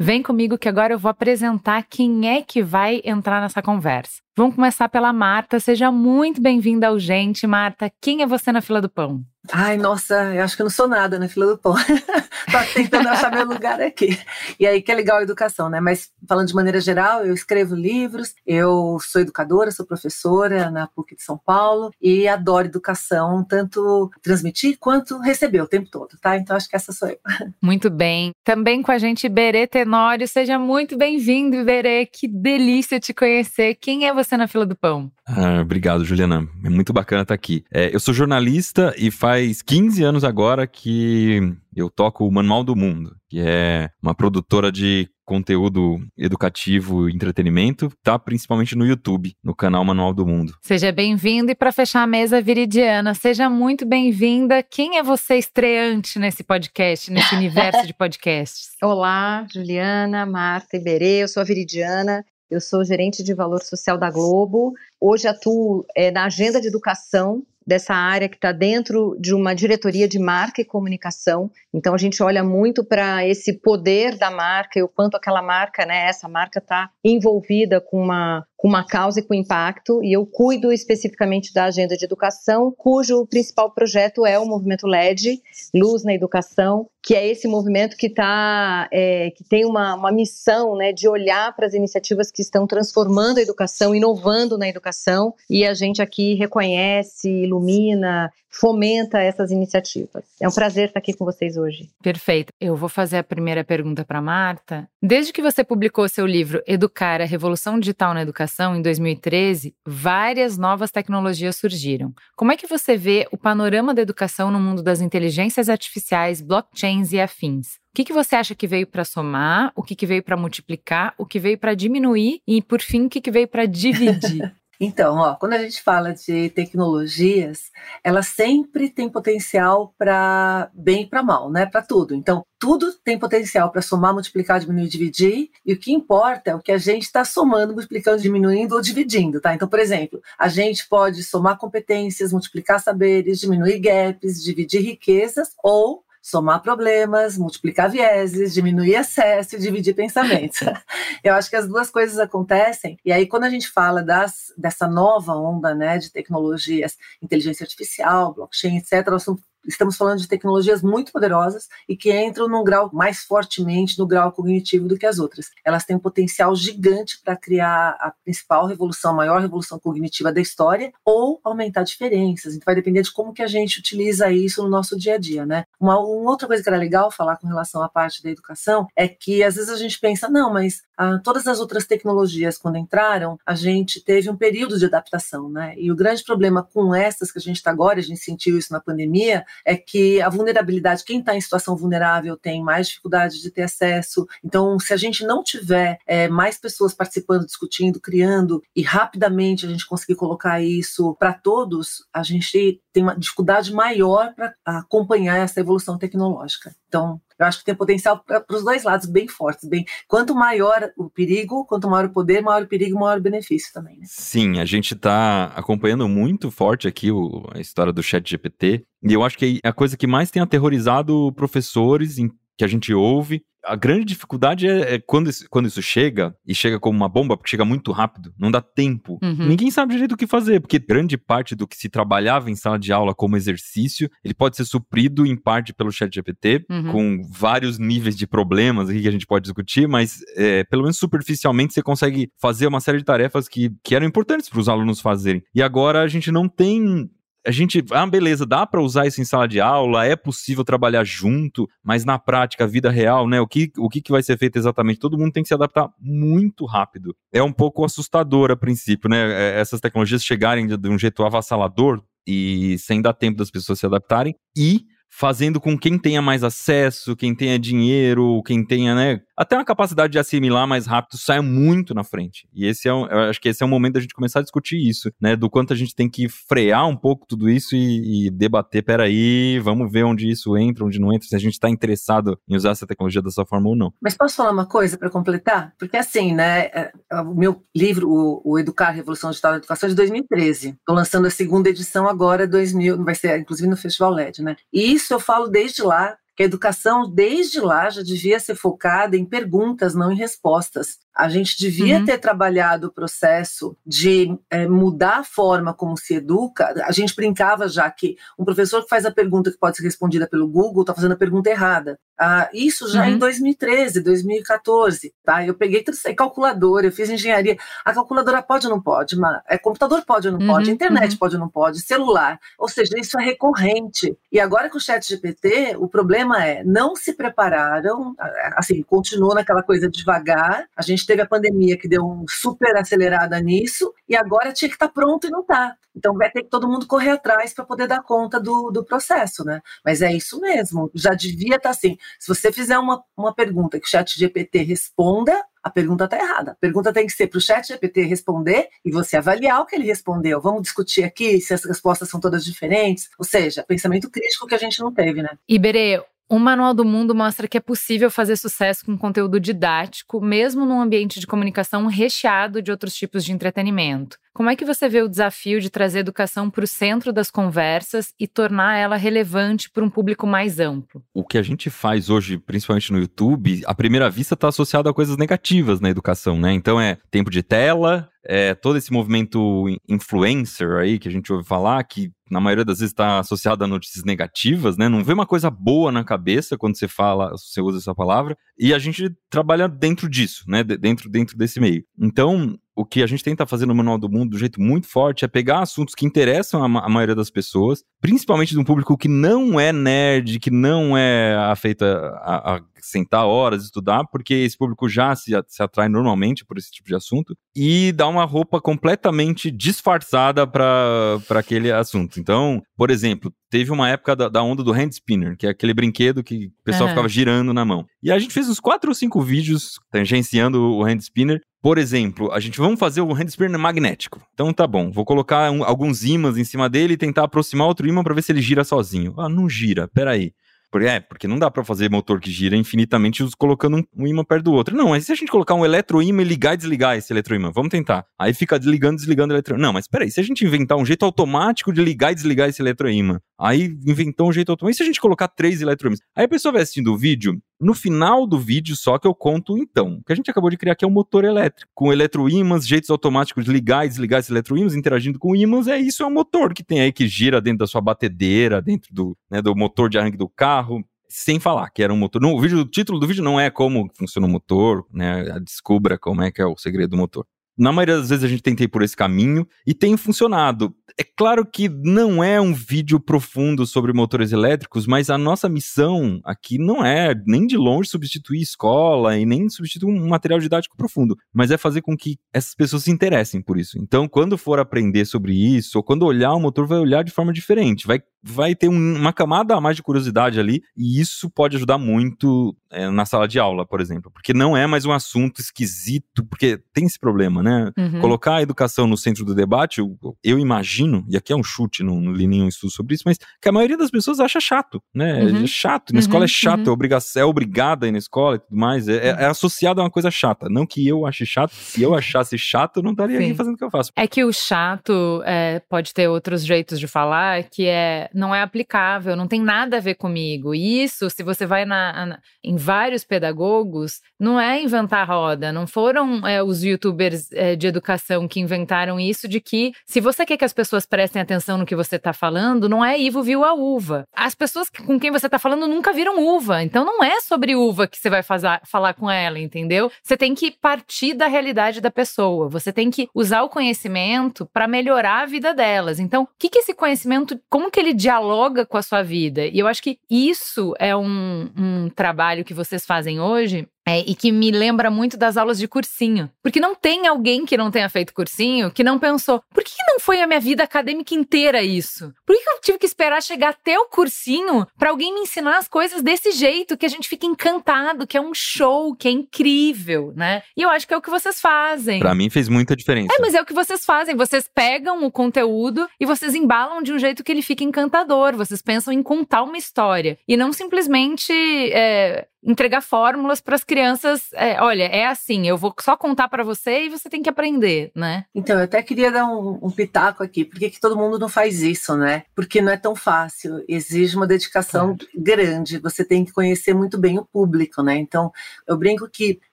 Vem 0.00 0.22
comigo 0.22 0.56
que 0.56 0.68
agora 0.68 0.94
eu 0.94 0.98
vou 0.98 1.10
apresentar 1.10 1.82
quem 1.82 2.28
é 2.28 2.40
que 2.40 2.62
vai 2.62 3.02
entrar 3.04 3.40
nessa 3.40 3.60
conversa. 3.60 4.22
Vamos 4.36 4.54
começar 4.54 4.88
pela 4.88 5.12
Marta. 5.12 5.58
Seja 5.58 5.90
muito 5.90 6.40
bem-vinda 6.40 6.86
ao 6.86 7.00
Gente. 7.00 7.48
Marta, 7.48 7.90
quem 8.00 8.22
é 8.22 8.26
você 8.26 8.52
na 8.52 8.60
fila 8.60 8.80
do 8.80 8.88
pão? 8.88 9.24
Ai, 9.50 9.76
nossa, 9.76 10.34
eu 10.34 10.42
acho 10.42 10.56
que 10.56 10.62
eu 10.62 10.64
não 10.64 10.70
sou 10.70 10.88
nada 10.88 11.18
na 11.18 11.28
fila 11.28 11.46
do 11.46 11.58
pão. 11.58 11.74
Tô 12.50 12.58
tentando 12.74 13.08
achar 13.08 13.30
meu 13.30 13.46
lugar 13.46 13.80
aqui. 13.80 14.18
E 14.58 14.66
aí 14.66 14.82
que 14.82 14.90
é 14.92 14.94
legal 14.94 15.18
a 15.18 15.22
educação, 15.22 15.68
né? 15.68 15.80
Mas 15.80 16.10
falando 16.28 16.48
de 16.48 16.54
maneira 16.54 16.80
geral, 16.80 17.24
eu 17.24 17.32
escrevo 17.32 17.74
livros, 17.74 18.34
eu 18.46 18.98
sou 19.00 19.20
educadora, 19.20 19.70
sou 19.70 19.86
professora 19.86 20.70
na 20.70 20.86
PUC 20.86 21.16
de 21.16 21.22
São 21.22 21.38
Paulo 21.38 21.90
e 22.00 22.28
adoro 22.28 22.66
educação, 22.66 23.44
tanto 23.44 24.10
transmitir 24.22 24.76
quanto 24.78 25.18
receber 25.20 25.62
o 25.62 25.68
tempo 25.68 25.88
todo, 25.90 26.18
tá? 26.20 26.36
Então 26.36 26.56
acho 26.56 26.68
que 26.68 26.76
essa 26.76 26.92
sou 26.92 27.08
eu. 27.08 27.18
Muito 27.62 27.90
bem. 27.90 28.32
Também 28.44 28.82
com 28.82 28.92
a 28.92 28.98
gente 28.98 29.28
Berê 29.28 29.66
Tenório. 29.66 30.26
Seja 30.26 30.58
muito 30.58 30.96
bem-vindo, 30.96 31.64
Berê. 31.64 32.06
Que 32.06 32.26
delícia 32.26 32.98
te 32.98 33.12
conhecer. 33.12 33.74
Quem 33.74 34.06
é 34.06 34.12
você 34.12 34.36
na 34.36 34.48
fila 34.48 34.64
do 34.64 34.76
pão? 34.76 35.10
Ah, 35.26 35.60
obrigado, 35.60 36.04
Juliana. 36.04 36.48
É 36.64 36.70
muito 36.70 36.92
bacana 36.92 37.22
estar 37.22 37.34
aqui. 37.34 37.62
É, 37.70 37.94
eu 37.94 38.00
sou 38.00 38.14
jornalista 38.14 38.94
e 38.96 39.10
faz 39.28 39.60
15 39.60 40.02
anos 40.02 40.24
agora 40.24 40.66
que 40.66 41.38
eu 41.76 41.90
toco 41.90 42.26
o 42.26 42.32
Manual 42.32 42.64
do 42.64 42.74
Mundo, 42.74 43.14
que 43.28 43.38
é 43.38 43.90
uma 44.02 44.14
produtora 44.14 44.72
de 44.72 45.06
conteúdo 45.22 45.98
educativo 46.16 47.10
e 47.10 47.14
entretenimento, 47.14 47.92
tá 48.02 48.18
principalmente 48.18 48.74
no 48.74 48.86
YouTube, 48.86 49.36
no 49.44 49.54
canal 49.54 49.84
Manual 49.84 50.14
do 50.14 50.26
Mundo. 50.26 50.54
Seja 50.62 50.90
bem-vindo 50.90 51.50
e 51.50 51.54
para 51.54 51.70
fechar 51.70 52.04
a 52.04 52.06
mesa 52.06 52.40
Viridiana, 52.40 53.12
seja 53.12 53.50
muito 53.50 53.84
bem-vinda. 53.84 54.62
Quem 54.62 54.96
é 54.96 55.02
você 55.02 55.34
estreante 55.34 56.18
nesse 56.18 56.42
podcast, 56.42 57.12
nesse 57.12 57.34
universo 57.36 57.86
de 57.86 57.92
podcasts? 57.92 58.70
Olá, 58.82 59.46
Juliana, 59.52 60.24
Marta 60.24 60.78
e 60.78 60.80
Berê, 60.82 61.22
eu 61.22 61.28
sou 61.28 61.42
a 61.42 61.44
Viridiana 61.44 62.24
eu 62.50 62.62
sou 62.62 62.82
gerente 62.82 63.22
de 63.22 63.34
valor 63.34 63.60
social 63.62 63.98
da 63.98 64.10
Globo. 64.10 64.72
Hoje 64.98 65.28
atuo 65.28 65.84
é, 65.94 66.10
na 66.10 66.24
agenda 66.24 66.58
de 66.60 66.68
educação 66.68 67.42
dessa 67.68 67.92
área 67.92 68.30
que 68.30 68.36
está 68.36 68.50
dentro 68.50 69.14
de 69.20 69.34
uma 69.34 69.54
diretoria 69.54 70.08
de 70.08 70.18
marca 70.18 70.62
e 70.62 70.64
comunicação. 70.64 71.50
Então 71.72 71.92
a 71.94 71.98
gente 71.98 72.22
olha 72.22 72.42
muito 72.42 72.82
para 72.82 73.26
esse 73.26 73.60
poder 73.60 74.16
da 74.16 74.30
marca 74.30 74.78
e 74.78 74.82
o 74.82 74.88
quanto 74.88 75.18
aquela 75.18 75.42
marca, 75.42 75.84
né, 75.84 76.06
essa 76.08 76.26
marca 76.30 76.60
está 76.60 76.88
envolvida 77.04 77.78
com 77.78 78.00
uma 78.02 78.46
com 78.58 78.66
uma 78.66 78.84
causa 78.84 79.20
e 79.20 79.22
com 79.22 79.32
impacto, 79.32 80.02
e 80.02 80.12
eu 80.12 80.26
cuido 80.26 80.72
especificamente 80.72 81.54
da 81.54 81.66
agenda 81.66 81.96
de 81.96 82.04
educação, 82.04 82.74
cujo 82.76 83.24
principal 83.24 83.70
projeto 83.70 84.26
é 84.26 84.36
o 84.36 84.44
movimento 84.44 84.84
LED, 84.84 85.40
Luz 85.72 86.02
na 86.02 86.12
Educação, 86.12 86.88
que 87.00 87.14
é 87.14 87.24
esse 87.24 87.46
movimento 87.46 87.96
que 87.96 88.10
tá, 88.10 88.88
é, 88.92 89.30
que 89.30 89.44
tem 89.44 89.64
uma, 89.64 89.94
uma 89.94 90.10
missão 90.10 90.76
né, 90.76 90.92
de 90.92 91.08
olhar 91.08 91.54
para 91.54 91.66
as 91.66 91.72
iniciativas 91.72 92.32
que 92.32 92.42
estão 92.42 92.66
transformando 92.66 93.38
a 93.38 93.42
educação, 93.42 93.94
inovando 93.94 94.58
na 94.58 94.68
educação, 94.68 95.32
e 95.48 95.64
a 95.64 95.72
gente 95.72 96.02
aqui 96.02 96.34
reconhece, 96.34 97.30
ilumina, 97.30 98.28
fomenta 98.50 99.20
essas 99.20 99.52
iniciativas. 99.52 100.24
É 100.40 100.48
um 100.48 100.52
prazer 100.52 100.88
estar 100.88 100.98
aqui 100.98 101.12
com 101.12 101.24
vocês 101.24 101.56
hoje. 101.56 101.88
Perfeito. 102.02 102.52
Eu 102.60 102.74
vou 102.74 102.88
fazer 102.88 103.18
a 103.18 103.22
primeira 103.22 103.62
pergunta 103.62 104.04
para 104.04 104.20
Marta. 104.20 104.88
Desde 105.00 105.32
que 105.32 105.40
você 105.40 105.62
publicou 105.62 106.08
seu 106.08 106.26
livro 106.26 106.60
Educar 106.66 107.20
a 107.20 107.24
Revolução 107.24 107.78
Digital 107.78 108.14
na 108.14 108.22
Educação 108.22 108.47
em 108.74 108.82
2013, 108.82 109.74
várias 109.86 110.56
novas 110.56 110.90
tecnologias 110.90 111.56
surgiram. 111.56 112.12
Como 112.36 112.52
é 112.52 112.56
que 112.56 112.66
você 112.66 112.96
vê 112.96 113.26
o 113.30 113.36
panorama 113.36 113.94
da 113.94 114.02
educação 114.02 114.50
no 114.50 114.60
mundo 114.60 114.82
das 114.82 115.00
inteligências 115.00 115.68
artificiais, 115.68 116.40
blockchains 116.40 117.12
e 117.12 117.20
afins? 117.20 117.76
O 117.92 117.94
que, 117.94 118.04
que 118.04 118.12
você 118.12 118.36
acha 118.36 118.54
que 118.54 118.66
veio 118.66 118.86
para 118.86 119.04
somar, 119.04 119.72
o 119.74 119.82
que, 119.82 119.94
que 119.94 120.06
veio 120.06 120.22
para 120.22 120.36
multiplicar, 120.36 121.14
o 121.18 121.26
que 121.26 121.38
veio 121.38 121.58
para 121.58 121.74
diminuir 121.74 122.40
e, 122.46 122.62
por 122.62 122.80
fim, 122.80 123.06
o 123.06 123.08
que, 123.08 123.20
que 123.20 123.30
veio 123.30 123.48
para 123.48 123.66
dividir? 123.66 124.54
Então, 124.80 125.16
ó, 125.16 125.34
quando 125.34 125.54
a 125.54 125.58
gente 125.58 125.82
fala 125.82 126.14
de 126.14 126.50
tecnologias, 126.50 127.72
ela 128.04 128.22
sempre 128.22 128.88
tem 128.88 129.08
potencial 129.08 129.92
para 129.98 130.70
bem 130.72 131.02
e 131.02 131.06
para 131.06 131.22
mal, 131.22 131.50
né? 131.50 131.66
Para 131.66 131.82
tudo. 131.82 132.14
Então, 132.14 132.44
tudo 132.60 132.92
tem 132.92 133.18
potencial 133.18 133.72
para 133.72 133.82
somar, 133.82 134.12
multiplicar, 134.12 134.60
diminuir, 134.60 134.88
dividir. 134.88 135.50
E 135.66 135.72
o 135.72 135.78
que 135.78 135.92
importa 135.92 136.52
é 136.52 136.54
o 136.54 136.60
que 136.60 136.70
a 136.70 136.78
gente 136.78 137.02
está 137.02 137.24
somando, 137.24 137.72
multiplicando, 137.72 138.22
diminuindo 138.22 138.76
ou 138.76 138.80
dividindo, 138.80 139.40
tá? 139.40 139.52
Então, 139.52 139.66
por 139.66 139.80
exemplo, 139.80 140.22
a 140.38 140.46
gente 140.46 140.88
pode 140.88 141.24
somar 141.24 141.58
competências, 141.58 142.32
multiplicar 142.32 142.80
saberes, 142.80 143.40
diminuir 143.40 143.80
gaps, 143.80 144.42
dividir 144.42 144.82
riquezas 144.82 145.50
ou 145.62 146.04
somar 146.22 146.62
problemas, 146.62 147.38
multiplicar 147.38 147.90
vieses, 147.90 148.52
diminuir 148.52 148.94
excesso 148.94 149.56
e 149.56 149.58
dividir 149.58 149.94
pensamentos. 149.94 150.60
Eu 151.24 151.34
acho 151.34 151.48
que 151.48 151.56
as 151.56 151.68
duas 151.68 151.90
coisas 151.90 152.18
acontecem. 152.18 152.98
E 153.04 153.12
aí, 153.12 153.26
quando 153.26 153.44
a 153.44 153.50
gente 153.50 153.68
fala 153.68 154.02
das, 154.02 154.52
dessa 154.56 154.86
nova 154.86 155.34
onda 155.34 155.74
né, 155.74 155.98
de 155.98 156.10
tecnologias, 156.10 156.96
inteligência 157.22 157.64
artificial, 157.64 158.34
blockchain, 158.34 158.78
etc., 158.78 159.06
nós 159.08 159.22
estamos 159.22 159.42
estamos 159.66 159.96
falando 159.96 160.18
de 160.18 160.28
tecnologias 160.28 160.82
muito 160.82 161.12
poderosas 161.12 161.68
e 161.88 161.96
que 161.96 162.12
entram 162.12 162.48
num 162.48 162.64
grau 162.64 162.90
mais 162.92 163.20
fortemente 163.20 163.98
no 163.98 164.06
grau 164.06 164.32
cognitivo 164.32 164.88
do 164.88 164.96
que 164.96 165.06
as 165.06 165.18
outras. 165.18 165.46
Elas 165.64 165.84
têm 165.84 165.96
um 165.96 166.00
potencial 166.00 166.54
gigante 166.54 167.20
para 167.22 167.36
criar 167.36 167.90
a 168.00 168.12
principal 168.24 168.66
revolução, 168.66 169.12
a 169.12 169.16
maior 169.16 169.40
revolução 169.40 169.78
cognitiva 169.78 170.32
da 170.32 170.40
história, 170.40 170.92
ou 171.04 171.40
aumentar 171.44 171.82
diferenças. 171.82 172.54
Então 172.54 172.66
vai 172.66 172.74
depender 172.74 173.02
de 173.02 173.12
como 173.12 173.32
que 173.32 173.42
a 173.42 173.46
gente 173.46 173.78
utiliza 173.78 174.30
isso 174.30 174.62
no 174.62 174.68
nosso 174.68 174.96
dia 174.96 175.14
a 175.14 175.18
dia, 175.18 175.44
né? 175.44 175.64
Uma, 175.80 175.98
uma 175.98 176.30
outra 176.30 176.46
coisa 176.46 176.62
que 176.62 176.68
era 176.68 176.78
legal 176.78 177.10
falar 177.10 177.36
com 177.36 177.46
relação 177.46 177.82
à 177.82 177.88
parte 177.88 178.22
da 178.22 178.30
educação 178.30 178.86
é 178.96 179.08
que 179.08 179.42
às 179.42 179.56
vezes 179.56 179.70
a 179.70 179.76
gente 179.76 179.98
pensa, 179.98 180.28
não, 180.28 180.52
mas 180.52 180.82
ah, 180.98 181.20
todas 181.22 181.46
as 181.46 181.60
outras 181.60 181.86
tecnologias, 181.86 182.58
quando 182.58 182.76
entraram, 182.76 183.38
a 183.46 183.54
gente 183.54 184.02
teve 184.02 184.28
um 184.28 184.36
período 184.36 184.76
de 184.76 184.84
adaptação, 184.84 185.48
né? 185.48 185.74
E 185.78 185.92
o 185.92 185.96
grande 185.96 186.24
problema 186.24 186.60
com 186.60 186.92
essas 186.92 187.30
que 187.30 187.38
a 187.38 187.40
gente 187.40 187.56
está 187.56 187.70
agora, 187.70 188.00
a 188.00 188.02
gente 188.02 188.18
sentiu 188.18 188.58
isso 188.58 188.72
na 188.72 188.80
pandemia, 188.80 189.44
é 189.64 189.76
que 189.76 190.20
a 190.20 190.28
vulnerabilidade, 190.28 191.04
quem 191.04 191.20
está 191.20 191.36
em 191.36 191.40
situação 191.40 191.76
vulnerável 191.76 192.36
tem 192.36 192.64
mais 192.64 192.88
dificuldade 192.88 193.40
de 193.40 193.48
ter 193.48 193.62
acesso. 193.62 194.26
Então, 194.42 194.76
se 194.80 194.92
a 194.92 194.96
gente 194.96 195.24
não 195.24 195.40
tiver 195.44 196.00
é, 196.04 196.26
mais 196.26 196.58
pessoas 196.58 196.92
participando, 196.92 197.46
discutindo, 197.46 198.00
criando, 198.00 198.60
e 198.74 198.82
rapidamente 198.82 199.66
a 199.66 199.68
gente 199.68 199.86
conseguir 199.86 200.16
colocar 200.16 200.60
isso 200.60 201.14
para 201.14 201.32
todos, 201.32 202.04
a 202.12 202.24
gente 202.24 202.82
tem 202.92 203.04
uma 203.04 203.16
dificuldade 203.16 203.72
maior 203.72 204.34
para 204.34 204.52
acompanhar 204.64 205.36
essa 205.36 205.60
evolução 205.60 205.96
tecnológica. 205.96 206.74
Então, 206.88 207.20
eu 207.38 207.46
acho 207.46 207.58
que 207.60 207.64
tem 207.64 207.74
potencial 207.74 208.22
para 208.24 208.44
os 208.50 208.64
dois 208.64 208.82
lados 208.82 209.06
bem 209.06 209.28
fortes. 209.28 209.68
Bem, 209.68 209.84
quanto 210.06 210.34
maior 210.34 210.90
o 210.96 211.08
perigo, 211.08 211.64
quanto 211.66 211.88
maior 211.88 212.06
o 212.06 212.12
poder, 212.12 212.42
maior 212.42 212.62
o 212.62 212.68
perigo, 212.68 212.98
maior 212.98 213.18
o 213.18 213.22
benefício 213.22 213.72
também. 213.72 213.98
Né? 213.98 214.04
Sim, 214.06 214.58
a 214.58 214.64
gente 214.64 214.94
está 214.94 215.52
acompanhando 215.54 216.08
muito 216.08 216.50
forte 216.50 216.88
aqui 216.88 217.10
o, 217.10 217.48
a 217.54 217.60
história 217.60 217.92
do 217.92 218.02
Chat 218.02 218.28
GPT. 218.28 218.84
E 219.02 219.12
eu 219.12 219.22
acho 219.22 219.38
que 219.38 219.60
é 219.62 219.68
a 219.68 219.72
coisa 219.72 219.96
que 219.96 220.06
mais 220.06 220.30
tem 220.30 220.42
aterrorizado 220.42 221.32
professores 221.34 222.18
em 222.18 222.28
que 222.56 222.64
a 222.64 222.68
gente 222.68 222.92
ouve. 222.92 223.42
A 223.64 223.76
grande 223.76 224.04
dificuldade 224.04 224.66
é, 224.66 224.94
é, 224.94 224.98
quando, 224.98 225.28
isso, 225.28 225.46
quando 225.50 225.66
isso 225.66 225.82
chega, 225.82 226.34
e 226.46 226.54
chega 226.54 226.78
como 226.78 226.96
uma 226.96 227.08
bomba, 227.08 227.36
porque 227.36 227.50
chega 227.50 227.64
muito 227.64 227.92
rápido, 227.92 228.32
não 228.38 228.50
dá 228.50 228.60
tempo. 228.60 229.18
Uhum. 229.22 229.48
Ninguém 229.48 229.70
sabe 229.70 229.94
direito 229.94 230.12
o 230.12 230.16
que 230.16 230.26
fazer, 230.26 230.60
porque 230.60 230.78
grande 230.78 231.16
parte 231.18 231.54
do 231.54 231.66
que 231.66 231.76
se 231.76 231.88
trabalhava 231.88 232.50
em 232.50 232.54
sala 232.54 232.78
de 232.78 232.92
aula 232.92 233.14
como 233.14 233.36
exercício, 233.36 234.10
ele 234.24 234.34
pode 234.34 234.56
ser 234.56 234.64
suprido 234.64 235.26
em 235.26 235.36
parte 235.36 235.72
pelo 235.72 235.92
chat 235.92 236.14
GPT, 236.14 236.64
uhum. 236.70 236.92
com 236.92 237.22
vários 237.30 237.78
níveis 237.78 238.16
de 238.16 238.26
problemas 238.26 238.88
aqui 238.88 239.02
que 239.02 239.08
a 239.08 239.12
gente 239.12 239.26
pode 239.26 239.44
discutir, 239.44 239.88
mas 239.88 240.20
é, 240.36 240.64
pelo 240.64 240.82
menos 240.82 240.98
superficialmente 240.98 241.74
você 241.74 241.82
consegue 241.82 242.30
fazer 242.40 242.66
uma 242.66 242.80
série 242.80 242.98
de 242.98 243.04
tarefas 243.04 243.48
que, 243.48 243.70
que 243.82 243.94
eram 243.94 244.06
importantes 244.06 244.48
para 244.48 244.60
os 244.60 244.68
alunos 244.68 245.00
fazerem. 245.00 245.42
E 245.54 245.62
agora 245.62 246.02
a 246.02 246.08
gente 246.08 246.30
não 246.30 246.48
tem 246.48 247.10
a 247.48 247.50
gente, 247.50 247.82
ah, 247.92 248.06
beleza, 248.06 248.44
dá 248.44 248.66
para 248.66 248.82
usar 248.82 249.06
isso 249.06 249.22
em 249.22 249.24
sala 249.24 249.48
de 249.48 249.58
aula, 249.58 250.04
é 250.04 250.14
possível 250.14 250.62
trabalhar 250.62 251.02
junto, 251.02 251.66
mas 251.82 252.04
na 252.04 252.18
prática, 252.18 252.66
vida 252.66 252.90
real, 252.90 253.26
né, 253.26 253.40
o 253.40 253.46
que, 253.46 253.72
o 253.78 253.88
que, 253.88 254.02
que 254.02 254.12
vai 254.12 254.22
ser 254.22 254.36
feito 254.36 254.58
exatamente? 254.58 254.98
Todo 254.98 255.16
mundo 255.16 255.32
tem 255.32 255.42
que 255.42 255.48
se 255.48 255.54
adaptar 255.54 255.88
muito 255.98 256.66
rápido. 256.66 257.16
É 257.32 257.42
um 257.42 257.50
pouco 257.50 257.86
assustador 257.86 258.50
a 258.50 258.56
princípio, 258.56 259.08
né, 259.08 259.32
é, 259.32 259.58
essas 259.58 259.80
tecnologias 259.80 260.22
chegarem 260.22 260.66
de 260.66 260.88
um 260.90 260.98
jeito 260.98 261.24
avassalador 261.24 262.02
e 262.26 262.76
sem 262.80 263.00
dar 263.00 263.14
tempo 263.14 263.38
das 263.38 263.50
pessoas 263.50 263.78
se 263.78 263.86
adaptarem 263.86 264.34
e 264.54 264.82
fazendo 265.08 265.58
com 265.58 265.78
quem 265.78 265.98
tenha 265.98 266.20
mais 266.20 266.44
acesso, 266.44 267.16
quem 267.16 267.34
tenha 267.34 267.58
dinheiro, 267.58 268.42
quem 268.42 268.62
tenha, 268.62 268.94
né, 268.94 269.20
até 269.38 269.56
uma 269.56 269.64
capacidade 269.64 270.12
de 270.12 270.18
assimilar 270.18 270.66
mais 270.66 270.84
rápido 270.84 271.16
saia 271.16 271.40
muito 271.40 271.94
na 271.94 272.02
frente. 272.02 272.48
E 272.52 272.66
esse 272.66 272.88
é, 272.88 272.92
um, 272.92 273.06
eu 273.06 273.30
acho 273.30 273.40
que 273.40 273.48
esse 273.48 273.62
é 273.62 273.66
o 273.66 273.68
momento 273.68 273.94
da 273.94 274.00
gente 274.00 274.12
começar 274.12 274.40
a 274.40 274.42
discutir 274.42 274.76
isso, 274.76 275.12
né? 275.20 275.36
Do 275.36 275.48
quanto 275.48 275.72
a 275.72 275.76
gente 275.76 275.94
tem 275.94 276.10
que 276.10 276.28
frear 276.28 276.88
um 276.88 276.96
pouco 276.96 277.24
tudo 277.24 277.48
isso 277.48 277.76
e, 277.76 278.26
e 278.26 278.30
debater, 278.30 278.82
peraí, 278.82 279.60
vamos 279.60 279.92
ver 279.92 280.02
onde 280.02 280.28
isso 280.28 280.56
entra, 280.56 280.84
onde 280.84 280.98
não 280.98 281.12
entra, 281.12 281.28
se 281.28 281.36
a 281.36 281.38
gente 281.38 281.52
está 281.52 281.70
interessado 281.70 282.36
em 282.48 282.56
usar 282.56 282.70
essa 282.70 282.86
tecnologia 282.86 283.22
dessa 283.22 283.46
forma 283.46 283.68
ou 283.68 283.76
não. 283.76 283.92
Mas 284.02 284.16
posso 284.16 284.34
falar 284.34 284.50
uma 284.50 284.66
coisa 284.66 284.98
para 284.98 285.08
completar? 285.08 285.72
Porque 285.78 285.96
assim, 285.96 286.34
né, 286.34 286.62
é, 286.66 286.92
é, 287.12 287.20
o 287.20 287.34
meu 287.34 287.62
livro, 287.76 288.10
o, 288.10 288.42
o 288.44 288.58
Educar, 288.58 288.90
Revolução 288.90 289.30
Digital 289.30 289.52
da 289.52 289.58
Educação, 289.58 289.86
é 289.86 289.90
de 289.90 289.96
2013. 289.96 290.70
Estou 290.70 290.96
lançando 290.96 291.26
a 291.26 291.30
segunda 291.30 291.68
edição 291.68 292.08
agora, 292.08 292.44
2000, 292.44 293.04
vai 293.04 293.14
ser 293.14 293.38
inclusive 293.38 293.68
no 293.68 293.76
Festival 293.76 294.10
LED, 294.10 294.42
né? 294.42 294.56
E 294.72 294.92
isso 294.92 295.14
eu 295.14 295.20
falo 295.20 295.46
desde 295.46 295.82
lá, 295.82 296.16
que 296.38 296.44
a 296.44 296.46
educação, 296.46 297.10
desde 297.12 297.58
lá, 297.58 297.90
já 297.90 298.00
devia 298.00 298.38
ser 298.38 298.54
focada 298.54 299.16
em 299.16 299.24
perguntas, 299.24 299.92
não 299.92 300.12
em 300.12 300.16
respostas. 300.16 301.00
A 301.18 301.28
gente 301.28 301.58
devia 301.58 301.98
uhum. 301.98 302.04
ter 302.04 302.16
trabalhado 302.18 302.86
o 302.86 302.92
processo 302.92 303.76
de 303.84 304.38
é, 304.48 304.68
mudar 304.68 305.18
a 305.18 305.24
forma 305.24 305.74
como 305.74 305.96
se 305.96 306.14
educa. 306.14 306.72
A 306.84 306.92
gente 306.92 307.12
brincava 307.16 307.68
já 307.68 307.90
que 307.90 308.16
um 308.38 308.44
professor 308.44 308.84
que 308.84 308.88
faz 308.88 309.04
a 309.04 309.10
pergunta 309.10 309.50
que 309.50 309.58
pode 309.58 309.76
ser 309.76 309.82
respondida 309.82 310.28
pelo 310.28 310.46
Google 310.46 310.82
está 310.82 310.94
fazendo 310.94 311.14
a 311.14 311.16
pergunta 311.16 311.50
errada. 311.50 311.98
Ah, 312.20 312.48
isso 312.52 312.88
já 312.88 313.02
uhum. 313.02 313.10
em 313.10 313.18
2013, 313.18 314.00
2014. 314.00 315.12
Tá? 315.24 315.44
Eu 315.44 315.54
peguei 315.54 315.84
calculadora, 316.16 316.86
eu 316.86 316.92
fiz 316.92 317.10
engenharia. 317.10 317.56
A 317.84 317.92
calculadora 317.92 318.40
pode 318.40 318.66
ou 318.66 318.72
não 318.72 318.80
pode? 318.80 319.16
Mas, 319.16 319.40
é, 319.48 319.58
computador 319.58 320.04
pode 320.04 320.28
ou 320.28 320.34
não 320.34 320.40
uhum. 320.40 320.54
pode? 320.54 320.70
Internet 320.70 321.12
uhum. 321.12 321.18
pode 321.18 321.34
ou 321.34 321.40
não 321.40 321.48
pode? 321.48 321.80
Celular. 321.80 322.38
Ou 322.56 322.68
seja, 322.68 322.94
isso 322.96 323.18
é 323.18 323.24
recorrente. 323.24 324.16
E 324.30 324.38
agora 324.38 324.70
com 324.70 324.78
o 324.78 324.80
chat 324.80 325.08
GPT, 325.08 325.76
o 325.78 325.88
problema 325.88 326.44
é, 326.44 326.62
não 326.62 326.94
se 326.94 327.12
prepararam, 327.12 328.14
assim, 328.56 328.82
continuou 328.82 329.34
naquela 329.34 329.64
coisa 329.64 329.88
devagar. 329.88 330.66
A 330.76 330.82
gente 330.82 331.07
teve 331.08 331.22
a 331.22 331.26
pandemia 331.26 331.78
que 331.78 331.88
deu 331.88 332.04
um 332.04 332.24
super 332.28 332.76
acelerada 332.76 333.40
nisso, 333.40 333.92
e 334.06 334.14
agora 334.14 334.52
tinha 334.52 334.68
que 334.68 334.74
estar 334.74 334.88
tá 334.88 334.92
pronto 334.92 335.26
e 335.26 335.30
não 335.30 335.40
está. 335.40 335.74
Então 335.96 336.14
vai 336.14 336.30
ter 336.30 336.42
que 336.42 336.50
todo 336.50 336.68
mundo 336.68 336.86
correr 336.86 337.10
atrás 337.12 337.54
para 337.54 337.64
poder 337.64 337.88
dar 337.88 338.02
conta 338.02 338.38
do, 338.38 338.70
do 338.70 338.84
processo, 338.84 339.42
né? 339.42 339.60
Mas 339.84 340.02
é 340.02 340.12
isso 340.12 340.38
mesmo, 340.38 340.90
já 340.94 341.10
devia 341.10 341.56
estar 341.56 341.60
tá 341.60 341.70
assim. 341.70 341.96
Se 342.18 342.28
você 342.28 342.52
fizer 342.52 342.78
uma, 342.78 343.02
uma 343.16 343.34
pergunta 343.34 343.80
que 343.80 343.86
o 343.86 343.90
chat 343.90 344.18
GPT 344.18 344.58
responda, 344.58 345.34
a 345.62 345.70
pergunta 345.70 346.04
está 346.04 346.18
errada. 346.18 346.52
A 346.52 346.54
pergunta 346.54 346.92
tem 346.92 347.06
que 347.06 347.12
ser 347.12 347.26
para 347.26 347.38
o 347.38 347.40
chat 347.40 347.66
GPT 347.66 348.02
responder 348.02 348.68
e 348.84 348.90
você 348.90 349.16
avaliar 349.16 349.60
o 349.60 349.66
que 349.66 349.74
ele 349.74 349.86
respondeu. 349.86 350.40
Vamos 350.40 350.62
discutir 350.62 351.04
aqui 351.04 351.40
se 351.40 351.54
as 351.54 351.64
respostas 351.64 352.08
são 352.08 352.20
todas 352.20 352.44
diferentes. 352.44 353.08
Ou 353.18 353.24
seja, 353.24 353.64
pensamento 353.64 354.10
crítico 354.10 354.46
que 354.46 354.54
a 354.54 354.58
gente 354.58 354.78
não 354.80 354.92
teve, 354.92 355.22
né? 355.22 355.30
Iberê, 355.48 356.02
o 356.28 356.38
Manual 356.38 356.74
do 356.74 356.84
Mundo 356.84 357.14
mostra 357.14 357.48
que 357.48 357.56
é 357.56 357.60
possível 357.60 358.10
fazer 358.10 358.36
sucesso 358.36 358.84
com 358.84 358.98
conteúdo 358.98 359.40
didático, 359.40 360.20
mesmo 360.20 360.66
num 360.66 360.80
ambiente 360.80 361.18
de 361.18 361.26
comunicação 361.26 361.86
recheado 361.86 362.60
de 362.60 362.70
outros 362.70 362.94
tipos 362.94 363.24
de 363.24 363.32
entretenimento. 363.32 364.18
Como 364.38 364.50
é 364.50 364.54
que 364.54 364.64
você 364.64 364.88
vê 364.88 365.02
o 365.02 365.08
desafio 365.08 365.60
de 365.60 365.68
trazer 365.68 365.98
a 365.98 366.00
educação 366.02 366.48
para 366.48 366.62
o 366.62 366.68
centro 366.68 367.12
das 367.12 367.28
conversas 367.28 368.14
e 368.20 368.28
tornar 368.28 368.76
ela 368.76 368.94
relevante 368.94 369.68
para 369.68 369.82
um 369.84 369.90
público 369.90 370.28
mais 370.28 370.60
amplo? 370.60 371.02
O 371.12 371.24
que 371.24 371.36
a 371.36 371.42
gente 371.42 371.68
faz 371.68 372.08
hoje, 372.08 372.38
principalmente 372.38 372.92
no 372.92 373.00
YouTube, 373.00 373.62
à 373.66 373.74
primeira 373.74 374.08
vista 374.08 374.34
está 374.34 374.46
associado 374.46 374.88
a 374.88 374.94
coisas 374.94 375.16
negativas 375.16 375.80
na 375.80 375.90
educação, 375.90 376.38
né? 376.38 376.52
Então 376.52 376.80
é 376.80 376.98
tempo 377.10 377.32
de 377.32 377.42
tela, 377.42 378.08
é, 378.24 378.54
todo 378.54 378.78
esse 378.78 378.92
movimento 378.92 379.66
influencer 379.88 380.70
aí 380.76 381.00
que 381.00 381.08
a 381.08 381.10
gente 381.10 381.32
ouve 381.32 381.44
falar, 381.44 381.82
que 381.82 382.12
na 382.30 382.40
maioria 382.40 382.64
das 382.64 382.78
vezes 382.78 382.92
está 382.92 383.18
associado 383.18 383.64
a 383.64 383.66
notícias 383.66 384.04
negativas, 384.04 384.76
né? 384.76 384.88
Não 384.88 385.02
vê 385.02 385.14
uma 385.14 385.26
coisa 385.26 385.50
boa 385.50 385.90
na 385.90 386.04
cabeça 386.04 386.56
quando 386.56 386.78
você 386.78 386.86
fala, 386.86 387.30
você 387.30 387.60
usa 387.60 387.78
essa 387.78 387.94
palavra, 387.94 388.36
e 388.58 388.72
a 388.74 388.78
gente 388.78 389.10
trabalha 389.30 389.66
dentro 389.66 390.08
disso, 390.08 390.44
né? 390.46 390.62
Dentro, 390.62 391.08
dentro 391.08 391.36
desse 391.36 391.58
meio. 391.58 391.82
Então, 391.98 392.56
o 392.78 392.84
que 392.84 393.02
a 393.02 393.06
gente 393.08 393.24
tenta 393.24 393.44
fazer 393.44 393.66
no 393.66 393.74
Manual 393.74 393.98
do 393.98 394.08
Mundo 394.08 394.30
do 394.30 394.38
jeito 394.38 394.60
muito 394.60 394.86
forte 394.86 395.24
é 395.24 395.28
pegar 395.28 395.62
assuntos 395.62 395.96
que 395.96 396.06
interessam 396.06 396.62
a, 396.62 396.68
ma 396.68 396.80
a 396.80 396.88
maioria 396.88 397.14
das 397.14 397.28
pessoas, 397.28 397.82
principalmente 398.00 398.50
de 398.50 398.58
um 398.58 398.62
público 398.62 398.96
que 398.96 399.08
não 399.08 399.58
é 399.58 399.72
nerd, 399.72 400.38
que 400.38 400.48
não 400.48 400.96
é 400.96 401.34
afeito 401.50 401.84
a, 401.84 402.54
a 402.54 402.60
sentar 402.80 403.26
horas, 403.26 403.64
estudar, 403.64 404.04
porque 404.10 404.34
esse 404.34 404.56
público 404.56 404.88
já 404.88 405.14
se, 405.14 405.32
se 405.46 405.62
atrai 405.62 405.88
normalmente 405.88 406.44
por 406.44 406.58
esse 406.58 406.70
tipo 406.70 406.88
de 406.88 406.94
assunto, 406.94 407.36
e 407.54 407.92
dar 407.92 408.08
uma 408.08 408.24
roupa 408.24 408.60
completamente 408.60 409.50
disfarçada 409.50 410.46
para 410.46 411.18
aquele 411.30 411.72
assunto. 411.72 412.20
Então, 412.20 412.62
por 412.76 412.90
exemplo, 412.90 413.32
teve 413.50 413.70
uma 413.72 413.88
época 413.88 414.14
da, 414.14 414.28
da, 414.28 414.42
onda 414.42 414.62
do 414.62 414.72
hand 414.72 414.90
spinner, 414.90 415.36
que 415.36 415.46
é 415.46 415.50
aquele 415.50 415.74
brinquedo 415.74 416.22
que 416.22 416.46
o 416.46 416.64
pessoal 416.64 416.84
uhum. 416.84 416.90
ficava 416.90 417.08
girando 417.08 417.52
na 417.52 417.64
mão. 417.64 417.84
E 418.02 418.12
a 418.12 418.18
gente 418.18 418.32
fez 418.32 418.48
uns 418.48 418.60
quatro 418.60 418.90
ou 418.90 418.94
cinco 418.94 419.20
vídeos 419.20 419.78
tangenciando 419.90 420.60
o 420.60 420.84
hand 420.84 420.98
spinner. 420.98 421.40
Por 421.60 421.76
exemplo, 421.76 422.30
a 422.32 422.38
gente 422.38 422.58
vamos 422.58 422.78
fazer 422.78 423.00
o 423.00 423.12
hand 423.12 423.28
spinner 423.28 423.58
magnético. 423.58 424.20
Então 424.32 424.52
tá 424.52 424.66
bom, 424.66 424.92
vou 424.92 425.04
colocar 425.04 425.50
um, 425.50 425.64
alguns 425.64 426.04
ímãs 426.04 426.36
em 426.36 426.44
cima 426.44 426.68
dele 426.68 426.94
e 426.94 426.96
tentar 426.96 427.24
aproximar 427.24 427.66
outro 427.66 427.88
ímã 427.88 428.02
para 428.02 428.14
ver 428.14 428.22
se 428.22 428.30
ele 428.30 428.42
gira 428.42 428.62
sozinho. 428.62 429.14
Ah, 429.18 429.28
não 429.28 429.48
gira, 429.48 429.88
peraí. 429.88 430.32
É, 430.76 431.00
porque 431.00 431.26
não 431.26 431.38
dá 431.38 431.50
para 431.50 431.64
fazer 431.64 431.90
motor 431.90 432.20
que 432.20 432.30
gira 432.30 432.54
infinitamente 432.54 433.24
colocando 433.38 433.82
um, 433.96 434.06
imã 434.06 434.22
perto 434.22 434.44
do 434.44 434.52
outro. 434.52 434.76
Não, 434.76 434.90
mas 434.90 435.06
se 435.06 435.12
a 435.12 435.14
gente 435.14 435.30
colocar 435.30 435.54
um 435.54 435.64
eletroímã 435.64 436.20
e 436.20 436.24
ligar 436.24 436.54
e 436.54 436.56
desligar 436.58 436.96
esse 436.96 437.12
eletroímã? 437.12 437.50
Vamos 437.50 437.70
tentar. 437.70 438.04
Aí 438.18 438.34
fica 438.34 438.58
desligando, 438.58 438.96
desligando 438.96 439.32
o 439.32 439.36
eletroímã. 439.36 439.62
Não, 439.62 439.72
mas 439.72 439.88
peraí, 439.88 440.10
se 440.10 440.20
a 440.20 440.22
gente 440.22 440.44
inventar 440.44 440.76
um 440.76 440.84
jeito 440.84 441.04
automático 441.04 441.72
de 441.72 441.82
ligar 441.82 442.12
e 442.12 442.14
desligar 442.14 442.48
esse 442.48 442.60
eletroímã, 442.60 443.18
aí 443.40 443.74
inventou 443.86 444.28
um 444.28 444.32
jeito 444.32 444.50
automático. 444.50 444.74
E 444.74 444.76
se 444.76 444.82
a 444.82 444.86
gente 444.86 445.00
colocar 445.00 445.28
três 445.28 445.62
eletroímãs? 445.62 446.00
Aí 446.14 446.26
a 446.26 446.28
pessoa 446.28 446.52
vai 446.52 446.62
assistindo 446.62 446.92
o 446.92 446.98
vídeo, 446.98 447.40
no 447.60 447.74
final 447.74 448.26
do 448.26 448.38
vídeo 448.38 448.76
só 448.76 448.98
que 448.98 449.06
eu 449.06 449.14
conto 449.14 449.56
então, 449.58 449.98
o 449.98 450.04
que 450.04 450.12
a 450.12 450.16
gente 450.16 450.30
acabou 450.30 450.50
de 450.50 450.56
criar 450.56 450.72
aqui 450.72 450.84
é 450.84 450.88
um 450.88 450.92
motor 450.92 451.24
elétrico, 451.24 451.70
com 451.74 451.92
eletroímãs, 451.92 452.66
jeitos 452.66 452.90
automáticos 452.90 453.44
de 453.44 453.52
ligar 453.52 453.84
e 453.84 453.88
desligar 453.88 454.20
esses 454.20 454.30
eletroímãs, 454.30 454.74
interagindo 454.74 455.18
com 455.18 455.34
ímãs, 455.34 455.66
é 455.66 455.78
isso, 455.78 456.02
é 456.02 456.06
um 456.06 456.12
motor 456.12 456.54
que 456.54 456.62
tem 456.62 456.80
aí 456.80 456.92
que 456.92 457.08
gira 457.08 457.40
dentro 457.40 457.58
da 457.58 457.66
sua 457.66 457.80
batedeira, 457.80 458.62
dentro 458.62 458.92
do, 458.92 459.16
né, 459.30 459.42
do 459.42 459.54
motor 459.54 459.88
de 459.88 459.98
arranque 459.98 460.16
do 460.16 460.28
carro, 460.28 460.84
sem 461.08 461.40
falar 461.40 461.70
que 461.70 461.82
era 461.82 461.92
um 461.92 461.96
motor. 461.96 462.20
No 462.20 462.38
vídeo, 462.38 462.60
o 462.60 462.64
título 462.64 463.00
do 463.00 463.06
vídeo 463.06 463.24
não 463.24 463.40
é 463.40 463.50
como 463.50 463.90
funciona 463.96 464.26
o 464.26 464.30
motor, 464.30 464.86
né? 464.92 465.40
Descubra 465.40 465.98
como 465.98 466.22
é 466.22 466.30
que 466.30 466.42
é 466.42 466.46
o 466.46 466.56
segredo 466.56 466.90
do 466.90 466.96
motor. 466.96 467.26
Na 467.56 467.72
maioria 467.72 467.96
das 467.96 468.10
vezes 468.10 468.24
a 468.24 468.28
gente 468.28 468.42
tentei 468.42 468.68
por 468.68 468.82
esse 468.82 468.96
caminho 468.96 469.46
e 469.66 469.74
tem 469.74 469.96
funcionado. 469.96 470.74
É 471.00 471.04
claro 471.04 471.46
que 471.46 471.68
não 471.68 472.24
é 472.24 472.40
um 472.40 472.52
vídeo 472.52 472.98
profundo 472.98 473.64
sobre 473.64 473.92
motores 473.92 474.32
elétricos, 474.32 474.84
mas 474.84 475.08
a 475.08 475.16
nossa 475.16 475.48
missão 475.48 476.20
aqui 476.24 476.58
não 476.58 476.84
é 476.84 477.14
nem 477.24 477.46
de 477.46 477.56
longe 477.56 477.88
substituir 477.88 478.42
escola 478.42 479.16
e 479.16 479.24
nem 479.24 479.48
substituir 479.48 479.92
um 479.92 480.08
material 480.08 480.40
didático 480.40 480.76
profundo, 480.76 481.16
mas 481.32 481.52
é 481.52 481.56
fazer 481.56 481.82
com 481.82 481.96
que 481.96 482.18
essas 482.32 482.52
pessoas 482.52 482.82
se 482.82 482.90
interessem 482.90 483.40
por 483.40 483.56
isso. 483.58 483.78
Então, 483.78 484.08
quando 484.08 484.36
for 484.36 484.58
aprender 484.58 485.04
sobre 485.04 485.32
isso, 485.32 485.78
ou 485.78 485.84
quando 485.84 486.04
olhar 486.04 486.32
o 486.32 486.40
motor, 486.40 486.66
vai 486.66 486.78
olhar 486.78 487.04
de 487.04 487.12
forma 487.12 487.32
diferente, 487.32 487.86
vai 487.86 488.00
vai 488.22 488.54
ter 488.54 488.68
um, 488.68 488.96
uma 488.96 489.12
camada 489.12 489.54
a 489.54 489.60
mais 489.60 489.76
de 489.76 489.82
curiosidade 489.82 490.40
ali, 490.40 490.62
e 490.76 491.00
isso 491.00 491.30
pode 491.30 491.56
ajudar 491.56 491.78
muito 491.78 492.56
é, 492.70 492.90
na 492.90 493.04
sala 493.04 493.28
de 493.28 493.38
aula, 493.38 493.66
por 493.66 493.80
exemplo, 493.80 494.10
porque 494.10 494.34
não 494.34 494.56
é 494.56 494.66
mais 494.66 494.84
um 494.84 494.92
assunto 494.92 495.40
esquisito, 495.40 496.24
porque 496.28 496.60
tem 496.72 496.84
esse 496.84 496.98
problema, 496.98 497.42
né? 497.42 497.70
Uhum. 497.76 498.00
Colocar 498.00 498.36
a 498.36 498.42
educação 498.42 498.86
no 498.86 498.96
centro 498.96 499.24
do 499.24 499.34
debate, 499.34 499.78
eu, 499.78 499.96
eu 500.22 500.38
imagino, 500.38 500.87
e 501.08 501.16
aqui 501.16 501.32
é 501.32 501.36
um 501.36 501.42
chute, 501.42 501.82
não, 501.82 502.00
não, 502.00 502.12
li 502.12 502.26
nenhum 502.26 502.48
estudo 502.48 502.70
sobre 502.70 502.94
isso, 502.94 503.04
mas 503.06 503.18
que 503.18 503.48
a 503.48 503.52
maioria 503.52 503.76
das 503.76 503.90
pessoas 503.90 504.20
acha 504.20 504.40
chato, 504.40 504.82
né? 504.94 505.22
Uhum. 505.22 505.44
É 505.44 505.46
chato, 505.46 505.92
na 505.92 505.96
uhum. 505.96 506.00
escola 506.00 506.24
é 506.24 506.28
chato, 506.28 506.66
uhum. 506.66 506.68
é, 506.68 506.70
obrigação, 506.70 507.22
é 507.22 507.24
obrigada 507.24 507.86
a 507.86 507.88
ir 507.88 507.92
na 507.92 507.98
escola 507.98 508.36
e 508.36 508.38
tudo 508.38 508.56
mais, 508.56 508.88
é, 508.88 508.96
é, 508.96 509.08
é, 509.08 509.24
associado 509.26 509.80
a 509.80 509.84
uma 509.84 509.90
coisa 509.90 510.10
chata, 510.10 510.48
não 510.48 510.66
que 510.66 510.86
eu 510.86 511.06
ache 511.06 511.26
chato, 511.26 511.52
se 511.52 511.82
eu 511.82 511.94
achasse 511.96 512.38
chato, 512.38 512.78
eu 512.78 512.82
não 512.82 512.92
estaria 512.92 513.18
aqui 513.18 513.34
fazendo 513.34 513.54
o 513.54 513.56
que 513.56 513.64
eu 513.64 513.70
faço. 513.70 513.90
É 513.96 514.06
que 514.06 514.24
o 514.24 514.32
chato 514.32 515.22
é, 515.24 515.60
pode 515.68 515.92
ter 515.92 516.08
outros 516.08 516.44
jeitos 516.44 516.78
de 516.78 516.86
falar, 516.86 517.44
que 517.44 517.66
é 517.66 518.08
não 518.14 518.34
é 518.34 518.42
aplicável, 518.42 519.16
não 519.16 519.28
tem 519.28 519.40
nada 519.42 519.76
a 519.76 519.80
ver 519.80 519.94
comigo. 519.94 520.54
E 520.54 520.82
isso, 520.82 521.08
se 521.10 521.22
você 521.22 521.46
vai 521.46 521.64
na, 521.64 522.06
na, 522.06 522.18
em 522.42 522.56
vários 522.56 523.04
pedagogos, 523.04 524.00
não 524.18 524.38
é 524.40 524.62
inventar 524.62 525.06
roda. 525.06 525.52
Não 525.52 525.66
foram 525.66 526.26
é, 526.26 526.42
os 526.42 526.62
youtubers 526.62 527.30
é, 527.32 527.56
de 527.56 527.66
educação 527.66 528.26
que 528.26 528.40
inventaram 528.40 528.98
isso 528.98 529.28
de 529.28 529.40
que 529.40 529.72
se 529.86 530.00
você 530.00 530.24
quer 530.24 530.36
que 530.36 530.44
as 530.44 530.52
pessoas 530.52 530.77
prestem 530.86 531.22
atenção 531.22 531.58
no 531.58 531.66
que 531.66 531.76
você 531.76 531.96
está 531.96 532.12
falando, 532.12 532.68
não 532.68 532.84
é 532.84 532.98
Ivo 532.98 533.22
viu 533.22 533.44
a 533.44 533.54
uva. 533.54 534.04
As 534.14 534.34
pessoas 534.34 534.68
com 534.68 534.98
quem 534.98 535.10
você 535.10 535.26
está 535.26 535.38
falando 535.38 535.66
nunca 535.66 535.92
viram 535.92 536.22
uva. 536.22 536.62
Então 536.62 536.84
não 536.84 537.02
é 537.02 537.20
sobre 537.20 537.54
uva 537.54 537.86
que 537.86 537.98
você 537.98 538.10
vai 538.10 538.22
fazer, 538.22 538.60
falar 538.64 538.94
com 538.94 539.10
ela, 539.10 539.38
entendeu? 539.38 539.90
Você 540.02 540.16
tem 540.16 540.34
que 540.34 540.50
partir 540.50 541.14
da 541.14 541.26
realidade 541.26 541.80
da 541.80 541.90
pessoa. 541.90 542.48
Você 542.48 542.72
tem 542.72 542.90
que 542.90 543.08
usar 543.14 543.42
o 543.42 543.48
conhecimento 543.48 544.48
para 544.52 544.68
melhorar 544.68 545.22
a 545.22 545.26
vida 545.26 545.54
delas. 545.54 545.98
Então, 545.98 546.22
o 546.22 546.28
que, 546.38 546.48
que 546.48 546.58
esse 546.58 546.74
conhecimento, 546.74 547.38
como 547.48 547.70
que 547.70 547.80
ele 547.80 547.92
dialoga 547.92 548.66
com 548.66 548.76
a 548.76 548.82
sua 548.82 549.02
vida? 549.02 549.46
E 549.46 549.58
eu 549.58 549.66
acho 549.66 549.82
que 549.82 549.98
isso 550.10 550.74
é 550.78 550.96
um, 550.96 551.50
um 551.56 551.90
trabalho 551.90 552.44
que 552.44 552.54
vocês 552.54 552.84
fazem 552.84 553.20
hoje 553.20 553.68
é, 553.88 554.04
e 554.06 554.14
que 554.14 554.30
me 554.30 554.50
lembra 554.50 554.90
muito 554.90 555.16
das 555.16 555.38
aulas 555.38 555.58
de 555.58 555.66
cursinho. 555.66 556.30
Porque 556.42 556.60
não 556.60 556.74
tem 556.74 557.06
alguém 557.06 557.46
que 557.46 557.56
não 557.56 557.70
tenha 557.70 557.88
feito 557.88 558.12
cursinho 558.12 558.70
que 558.70 558.84
não 558.84 558.98
pensou, 558.98 559.42
por 559.52 559.64
que 559.64 559.72
não 559.88 559.98
foi 559.98 560.20
a 560.20 560.26
minha 560.26 560.40
vida 560.40 560.62
acadêmica 560.62 561.14
inteira 561.14 561.62
isso? 561.62 562.12
Por 562.26 562.36
que 562.36 562.48
eu 562.48 562.60
tive 562.60 562.78
que 562.78 562.86
esperar 562.86 563.22
chegar 563.22 563.50
até 563.50 563.78
o 563.78 563.86
cursinho 563.86 564.66
para 564.78 564.90
alguém 564.90 565.14
me 565.14 565.20
ensinar 565.20 565.56
as 565.56 565.66
coisas 565.68 566.02
desse 566.02 566.32
jeito, 566.32 566.76
que 566.76 566.84
a 566.84 566.88
gente 566.88 567.08
fica 567.08 567.26
encantado, 567.26 568.06
que 568.06 568.16
é 568.16 568.20
um 568.20 568.34
show, 568.34 568.94
que 568.94 569.08
é 569.08 569.10
incrível, 569.10 570.12
né? 570.14 570.42
E 570.56 570.62
eu 570.62 570.68
acho 570.68 570.86
que 570.86 570.92
é 570.92 570.96
o 570.96 571.02
que 571.02 571.10
vocês 571.10 571.40
fazem. 571.40 572.00
Para 572.00 572.14
mim 572.14 572.28
fez 572.28 572.48
muita 572.48 572.76
diferença. 572.76 573.14
É, 573.16 573.20
mas 573.20 573.34
é 573.34 573.40
o 573.40 573.46
que 573.46 573.54
vocês 573.54 573.84
fazem. 573.84 574.14
Vocês 574.14 574.48
pegam 574.52 575.04
o 575.04 575.10
conteúdo 575.10 575.88
e 575.98 576.04
vocês 576.04 576.34
embalam 576.34 576.82
de 576.82 576.92
um 576.92 576.98
jeito 576.98 577.24
que 577.24 577.32
ele 577.32 577.42
fica 577.42 577.64
encantador. 577.64 578.36
Vocês 578.36 578.60
pensam 578.60 578.92
em 578.92 579.02
contar 579.02 579.42
uma 579.42 579.56
história 579.56 580.18
e 580.28 580.36
não 580.36 580.52
simplesmente 580.52 581.32
é, 581.72 582.26
entregar 582.42 582.80
fórmulas 582.80 583.40
para 583.40 583.54
as 583.54 583.64
crianças. 583.64 584.28
É, 584.32 584.60
olha, 584.62 584.84
é 584.84 585.06
assim, 585.06 585.46
eu 585.46 585.56
vou 585.56 585.74
só 585.80 585.96
contar 585.96 586.28
para 586.28 586.44
você 586.44 586.84
e 586.84 586.88
você 586.88 587.08
tem 587.08 587.22
que 587.22 587.28
aprender, 587.28 587.90
né? 587.94 588.24
Então, 588.34 588.56
eu 588.56 588.64
até 588.64 588.82
queria 588.82 589.10
dar 589.10 589.26
um, 589.26 589.58
um 589.62 589.70
pitaco 589.70 590.22
aqui. 590.22 590.44
Por 590.44 590.58
que, 590.58 590.70
que 590.70 590.80
todo 590.80 590.96
mundo 590.96 591.18
não 591.18 591.28
faz 591.28 591.62
isso, 591.62 591.96
né? 591.96 592.24
Porque 592.34 592.60
não 592.60 592.72
é 592.72 592.76
tão 592.76 592.94
fácil, 592.94 593.64
exige 593.68 594.16
uma 594.16 594.26
dedicação 594.26 594.96
claro. 594.96 595.12
grande. 595.16 595.78
Você 595.78 596.04
tem 596.04 596.24
que 596.24 596.32
conhecer 596.32 596.74
muito 596.74 596.98
bem 596.98 597.18
o 597.18 597.24
público, 597.24 597.82
né? 597.82 597.96
Então, 597.96 598.30
eu 598.66 598.76
brinco 598.76 599.08
que 599.08 599.40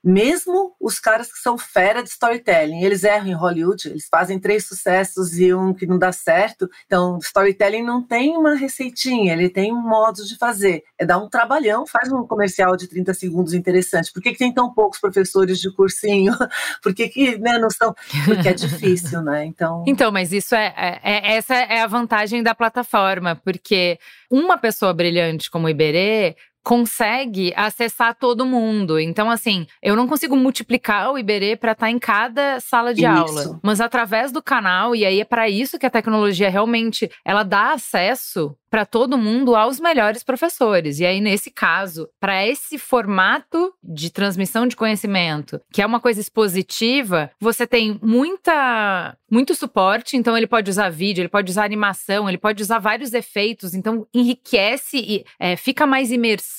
mesmo 0.03 0.75
os 0.79 0.99
caras 0.99 1.31
que 1.31 1.39
são 1.39 1.57
fera 1.57 2.03
de 2.03 2.09
storytelling, 2.09 2.83
eles 2.83 3.03
erram 3.03 3.27
em 3.27 3.33
Hollywood, 3.33 3.89
eles 3.89 4.07
fazem 4.09 4.39
três 4.39 4.65
sucessos 4.67 5.37
e 5.39 5.53
um 5.53 5.73
que 5.73 5.87
não 5.87 5.97
dá 5.97 6.11
certo. 6.11 6.69
Então, 6.85 7.17
storytelling 7.19 7.83
não 7.83 8.01
tem 8.01 8.37
uma 8.37 8.55
receitinha, 8.55 9.33
ele 9.33 9.49
tem 9.49 9.73
um 9.73 9.81
modo 9.81 10.23
de 10.25 10.37
fazer. 10.37 10.83
É 10.97 11.05
dar 11.05 11.17
um 11.17 11.29
trabalhão, 11.29 11.85
faz 11.85 12.11
um 12.11 12.25
comercial 12.25 12.74
de 12.75 12.87
30 12.87 13.13
segundos 13.13 13.53
interessante. 13.53 14.11
Por 14.11 14.21
que, 14.21 14.31
que 14.31 14.37
tem 14.37 14.53
tão 14.53 14.73
poucos 14.73 14.99
professores 14.99 15.59
de 15.59 15.71
cursinho? 15.71 16.33
Por 16.81 16.93
que, 16.93 17.07
que 17.07 17.37
né, 17.37 17.57
não 17.57 17.69
são? 17.69 17.93
Porque 18.25 18.49
é 18.49 18.53
difícil, 18.53 19.21
né? 19.21 19.45
Então. 19.45 19.83
Então, 19.87 20.11
mas 20.11 20.31
isso 20.31 20.55
é, 20.55 20.73
é, 20.75 20.99
é 21.03 21.37
essa 21.37 21.55
é 21.55 21.81
a 21.81 21.87
vantagem 21.87 22.43
da 22.43 22.55
plataforma, 22.55 23.35
porque 23.35 23.99
uma 24.29 24.57
pessoa 24.57 24.93
brilhante 24.93 25.49
como 25.49 25.67
o 25.67 25.69
Iberê 25.69 26.35
consegue 26.65 27.53
acessar 27.55 28.15
todo 28.15 28.43
mundo. 28.43 28.99
Então, 28.99 29.29
assim, 29.29 29.67
eu 29.83 29.95
não 29.95 30.07
consigo 30.07 30.35
multiplicar 30.35 31.11
o 31.11 31.17
Iberê 31.17 31.55
para 31.55 31.73
estar 31.73 31.85
tá 31.85 31.91
em 31.91 31.99
cada 31.99 32.59
sala 32.59 32.91
de 32.91 33.05
isso. 33.05 33.07
aula, 33.07 33.59
mas 33.61 33.79
através 33.79 34.31
do 34.31 34.41
canal, 34.41 34.95
e 34.95 35.05
aí 35.05 35.21
é 35.21 35.25
para 35.25 35.47
isso 35.47 35.77
que 35.77 35.85
a 35.85 35.91
tecnologia 35.91 36.49
realmente 36.49 37.07
ela 37.23 37.43
dá 37.43 37.73
acesso 37.73 38.57
para 38.75 38.85
todo 38.85 39.17
mundo 39.17 39.55
aos 39.55 39.79
melhores 39.79 40.21
professores. 40.21 40.99
E 40.99 41.05
aí, 41.05 41.21
nesse 41.21 41.49
caso, 41.49 42.09
para 42.19 42.45
esse 42.45 42.77
formato 42.77 43.73
de 43.81 44.09
transmissão 44.09 44.67
de 44.67 44.75
conhecimento, 44.75 45.61
que 45.71 45.81
é 45.81 45.85
uma 45.85 45.99
coisa 45.99 46.19
expositiva, 46.19 47.31
você 47.39 47.65
tem 47.65 47.97
muita, 48.03 49.15
muito 49.31 49.55
suporte. 49.55 50.17
Então, 50.17 50.37
ele 50.37 50.45
pode 50.45 50.69
usar 50.69 50.89
vídeo, 50.89 51.21
ele 51.21 51.29
pode 51.29 51.49
usar 51.49 51.63
animação, 51.63 52.27
ele 52.27 52.37
pode 52.37 52.61
usar 52.61 52.79
vários 52.79 53.13
efeitos. 53.13 53.73
Então, 53.73 54.05
enriquece 54.13 54.97
e 54.97 55.23
é, 55.39 55.55
fica 55.55 55.87
mais 55.87 56.11
imersivo, 56.11 56.54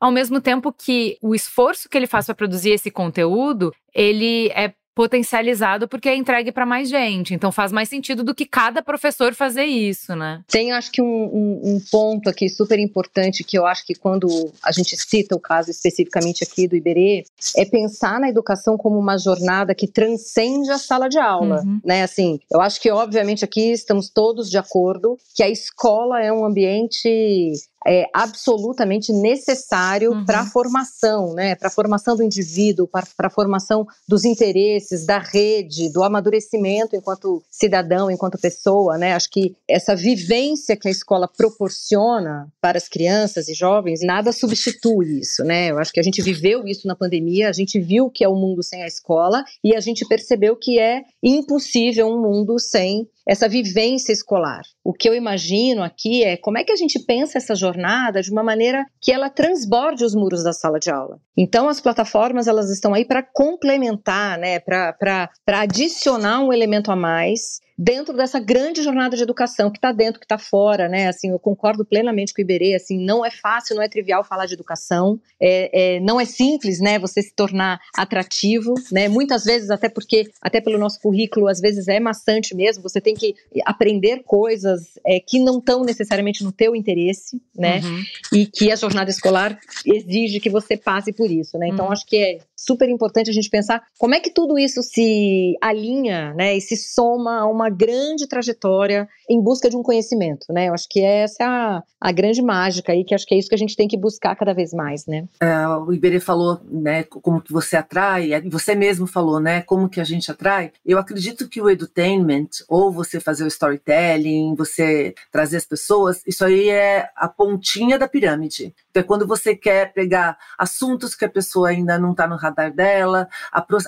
ao 0.00 0.10
mesmo 0.10 0.40
tempo 0.40 0.72
que 0.72 1.18
o 1.20 1.34
esforço 1.34 1.88
que 1.88 1.96
ele 1.96 2.06
faz 2.06 2.26
para 2.26 2.34
produzir 2.34 2.70
esse 2.70 2.90
conteúdo, 2.90 3.72
ele 3.94 4.48
é 4.50 4.74
potencializado 4.96 5.86
porque 5.86 6.08
é 6.08 6.16
entregue 6.16 6.50
para 6.50 6.64
mais 6.64 6.88
gente. 6.88 7.34
Então 7.34 7.52
faz 7.52 7.70
mais 7.70 7.86
sentido 7.86 8.24
do 8.24 8.34
que 8.34 8.46
cada 8.46 8.82
professor 8.82 9.34
fazer 9.34 9.66
isso, 9.66 10.16
né? 10.16 10.42
Tem, 10.48 10.72
acho 10.72 10.90
que 10.90 11.02
um, 11.02 11.06
um, 11.06 11.60
um, 11.64 11.80
ponto 11.92 12.30
aqui 12.30 12.48
super 12.48 12.78
importante 12.78 13.44
que 13.44 13.58
eu 13.58 13.66
acho 13.66 13.86
que 13.86 13.94
quando 13.94 14.26
a 14.64 14.72
gente 14.72 14.96
cita 14.96 15.36
o 15.36 15.40
caso 15.40 15.70
especificamente 15.70 16.42
aqui 16.42 16.66
do 16.66 16.74
Iberê, 16.74 17.24
é 17.56 17.66
pensar 17.66 18.18
na 18.18 18.30
educação 18.30 18.78
como 18.78 18.98
uma 18.98 19.18
jornada 19.18 19.74
que 19.74 19.86
transcende 19.86 20.70
a 20.70 20.78
sala 20.78 21.10
de 21.10 21.18
aula, 21.18 21.60
uhum. 21.60 21.78
né? 21.84 22.02
Assim, 22.02 22.40
eu 22.50 22.62
acho 22.62 22.80
que 22.80 22.90
obviamente 22.90 23.44
aqui 23.44 23.72
estamos 23.72 24.08
todos 24.08 24.48
de 24.48 24.56
acordo 24.56 25.18
que 25.34 25.42
a 25.42 25.50
escola 25.50 26.22
é 26.22 26.32
um 26.32 26.42
ambiente 26.42 27.52
é 27.86 28.06
absolutamente 28.12 29.12
necessário 29.12 30.12
uhum. 30.12 30.24
para 30.24 30.40
a 30.40 30.46
formação, 30.46 31.32
né? 31.34 31.54
Para 31.54 31.68
a 31.68 31.70
formação 31.70 32.16
do 32.16 32.22
indivíduo, 32.22 32.88
para 32.88 33.06
a 33.18 33.30
formação 33.30 33.86
dos 34.08 34.24
interesses, 34.24 35.06
da 35.06 35.18
rede, 35.18 35.92
do 35.92 36.02
amadurecimento 36.02 36.96
enquanto 36.96 37.42
cidadão, 37.50 38.10
enquanto 38.10 38.38
pessoa, 38.38 38.98
né? 38.98 39.14
Acho 39.14 39.30
que 39.30 39.54
essa 39.68 39.94
vivência 39.94 40.76
que 40.76 40.88
a 40.88 40.90
escola 40.90 41.28
proporciona 41.28 42.48
para 42.60 42.78
as 42.78 42.88
crianças 42.88 43.48
e 43.48 43.54
jovens, 43.54 44.00
nada 44.02 44.32
substitui 44.32 45.20
isso, 45.20 45.44
né? 45.44 45.70
Eu 45.70 45.78
acho 45.78 45.92
que 45.92 46.00
a 46.00 46.02
gente 46.02 46.20
viveu 46.22 46.66
isso 46.66 46.88
na 46.88 46.96
pandemia, 46.96 47.48
a 47.48 47.52
gente 47.52 47.78
viu 47.78 48.10
que 48.10 48.24
é 48.24 48.28
o 48.28 48.32
um 48.32 48.40
mundo 48.40 48.62
sem 48.62 48.82
a 48.82 48.86
escola 48.86 49.44
e 49.62 49.74
a 49.74 49.80
gente 49.80 50.06
percebeu 50.06 50.56
que 50.56 50.78
é 50.78 51.02
impossível 51.22 52.08
um 52.08 52.20
mundo 52.20 52.58
sem 52.58 53.08
essa 53.26 53.48
vivência 53.48 54.12
escolar. 54.12 54.62
O 54.84 54.92
que 54.92 55.08
eu 55.08 55.14
imagino 55.14 55.82
aqui 55.82 56.22
é 56.22 56.36
como 56.36 56.58
é 56.58 56.64
que 56.64 56.72
a 56.72 56.76
gente 56.76 57.00
pensa 57.00 57.38
essa 57.38 57.54
jornada 57.54 58.22
de 58.22 58.30
uma 58.30 58.42
maneira 58.42 58.86
que 59.00 59.10
ela 59.10 59.28
transborde 59.28 60.04
os 60.04 60.14
muros 60.14 60.44
da 60.44 60.52
sala 60.52 60.78
de 60.78 60.90
aula. 60.90 61.18
Então, 61.36 61.68
as 61.68 61.80
plataformas 61.80 62.46
elas 62.46 62.70
estão 62.70 62.94
aí 62.94 63.04
para 63.04 63.22
complementar, 63.22 64.38
né, 64.38 64.60
para 64.60 65.28
adicionar 65.46 66.40
um 66.40 66.52
elemento 66.52 66.92
a 66.92 66.96
mais 66.96 67.60
dentro 67.78 68.16
dessa 68.16 68.40
grande 68.40 68.82
jornada 68.82 69.16
de 69.16 69.22
educação 69.22 69.70
que 69.70 69.78
está 69.78 69.92
dentro, 69.92 70.18
que 70.18 70.24
está 70.24 70.38
fora, 70.38 70.88
né? 70.88 71.08
Assim, 71.08 71.30
eu 71.30 71.38
concordo 71.38 71.84
plenamente 71.84 72.32
com 72.32 72.40
o 72.40 72.44
Iberê, 72.44 72.74
assim, 72.74 73.04
não 73.04 73.24
é 73.24 73.30
fácil, 73.30 73.76
não 73.76 73.82
é 73.82 73.88
trivial 73.88 74.24
falar 74.24 74.46
de 74.46 74.54
educação, 74.54 75.20
é, 75.40 75.96
é, 75.96 76.00
não 76.00 76.20
é 76.20 76.24
simples, 76.24 76.80
né? 76.80 76.98
Você 76.98 77.20
se 77.22 77.34
tornar 77.34 77.78
atrativo, 77.94 78.74
né? 78.90 79.08
Muitas 79.08 79.44
vezes, 79.44 79.70
até 79.70 79.88
porque, 79.88 80.30
até 80.40 80.60
pelo 80.60 80.78
nosso 80.78 81.00
currículo, 81.00 81.48
às 81.48 81.60
vezes 81.60 81.86
é 81.88 82.00
maçante 82.00 82.54
mesmo, 82.54 82.82
você 82.82 83.00
tem 83.00 83.14
que 83.14 83.34
aprender 83.64 84.22
coisas 84.24 84.98
é, 85.06 85.20
que 85.20 85.38
não 85.38 85.58
estão 85.58 85.84
necessariamente 85.84 86.42
no 86.42 86.52
teu 86.52 86.74
interesse, 86.74 87.40
né? 87.54 87.80
Uhum. 87.80 88.02
E 88.32 88.46
que 88.46 88.72
a 88.72 88.76
jornada 88.76 89.10
escolar 89.10 89.58
exige 89.84 90.40
que 90.40 90.48
você 90.48 90.76
passe 90.76 91.12
por 91.12 91.30
isso, 91.30 91.58
né? 91.58 91.68
Então, 91.68 91.86
uhum. 91.86 91.92
acho 91.92 92.06
que 92.06 92.16
é 92.16 92.38
super 92.56 92.88
importante 92.88 93.30
a 93.30 93.32
gente 93.32 93.50
pensar 93.50 93.82
como 93.98 94.14
é 94.14 94.20
que 94.20 94.30
tudo 94.30 94.58
isso 94.58 94.82
se 94.82 95.56
alinha, 95.62 96.32
né? 96.34 96.56
E 96.56 96.60
se 96.60 96.76
soma 96.76 97.40
a 97.40 97.46
uma 97.46 97.68
grande 97.68 98.26
trajetória 98.26 99.08
em 99.28 99.42
busca 99.42 99.68
de 99.68 99.76
um 99.76 99.82
conhecimento, 99.82 100.46
né? 100.50 100.68
Eu 100.68 100.74
acho 100.74 100.88
que 100.88 101.00
essa 101.00 101.42
é 101.42 101.46
a, 101.46 101.82
a 102.00 102.12
grande 102.12 102.42
mágica 102.42 102.92
aí, 102.92 103.04
que 103.04 103.14
acho 103.14 103.26
que 103.26 103.34
é 103.34 103.38
isso 103.38 103.48
que 103.48 103.54
a 103.54 103.58
gente 103.58 103.76
tem 103.76 103.86
que 103.86 103.96
buscar 103.96 104.34
cada 104.34 104.54
vez 104.54 104.72
mais, 104.72 105.06
né? 105.06 105.26
É, 105.40 105.68
o 105.68 105.92
Iberê 105.92 106.20
falou, 106.20 106.60
né, 106.64 107.04
como 107.04 107.40
que 107.40 107.52
você 107.52 107.76
atrai, 107.76 108.30
você 108.48 108.74
mesmo 108.74 109.06
falou, 109.06 109.40
né, 109.40 109.62
como 109.62 109.88
que 109.88 110.00
a 110.00 110.04
gente 110.04 110.30
atrai. 110.30 110.72
Eu 110.84 110.98
acredito 110.98 111.48
que 111.48 111.60
o 111.60 111.68
edutainment, 111.68 112.48
ou 112.68 112.90
você 112.90 113.20
fazer 113.20 113.44
o 113.44 113.48
storytelling, 113.48 114.54
você 114.54 115.14
trazer 115.30 115.58
as 115.58 115.66
pessoas, 115.66 116.22
isso 116.26 116.44
aí 116.44 116.70
é 116.70 117.08
a 117.16 117.28
pontinha 117.28 117.98
da 117.98 118.08
pirâmide. 118.08 118.74
Então 118.90 119.02
é 119.02 119.04
quando 119.04 119.26
você 119.26 119.54
quer 119.54 119.92
pegar 119.92 120.38
assuntos 120.58 121.14
que 121.14 121.24
a 121.24 121.28
pessoa 121.28 121.68
ainda 121.68 121.98
não 121.98 122.12
está 122.12 122.26
no 122.26 122.36
radar 122.46 122.72
dela. 122.72 123.28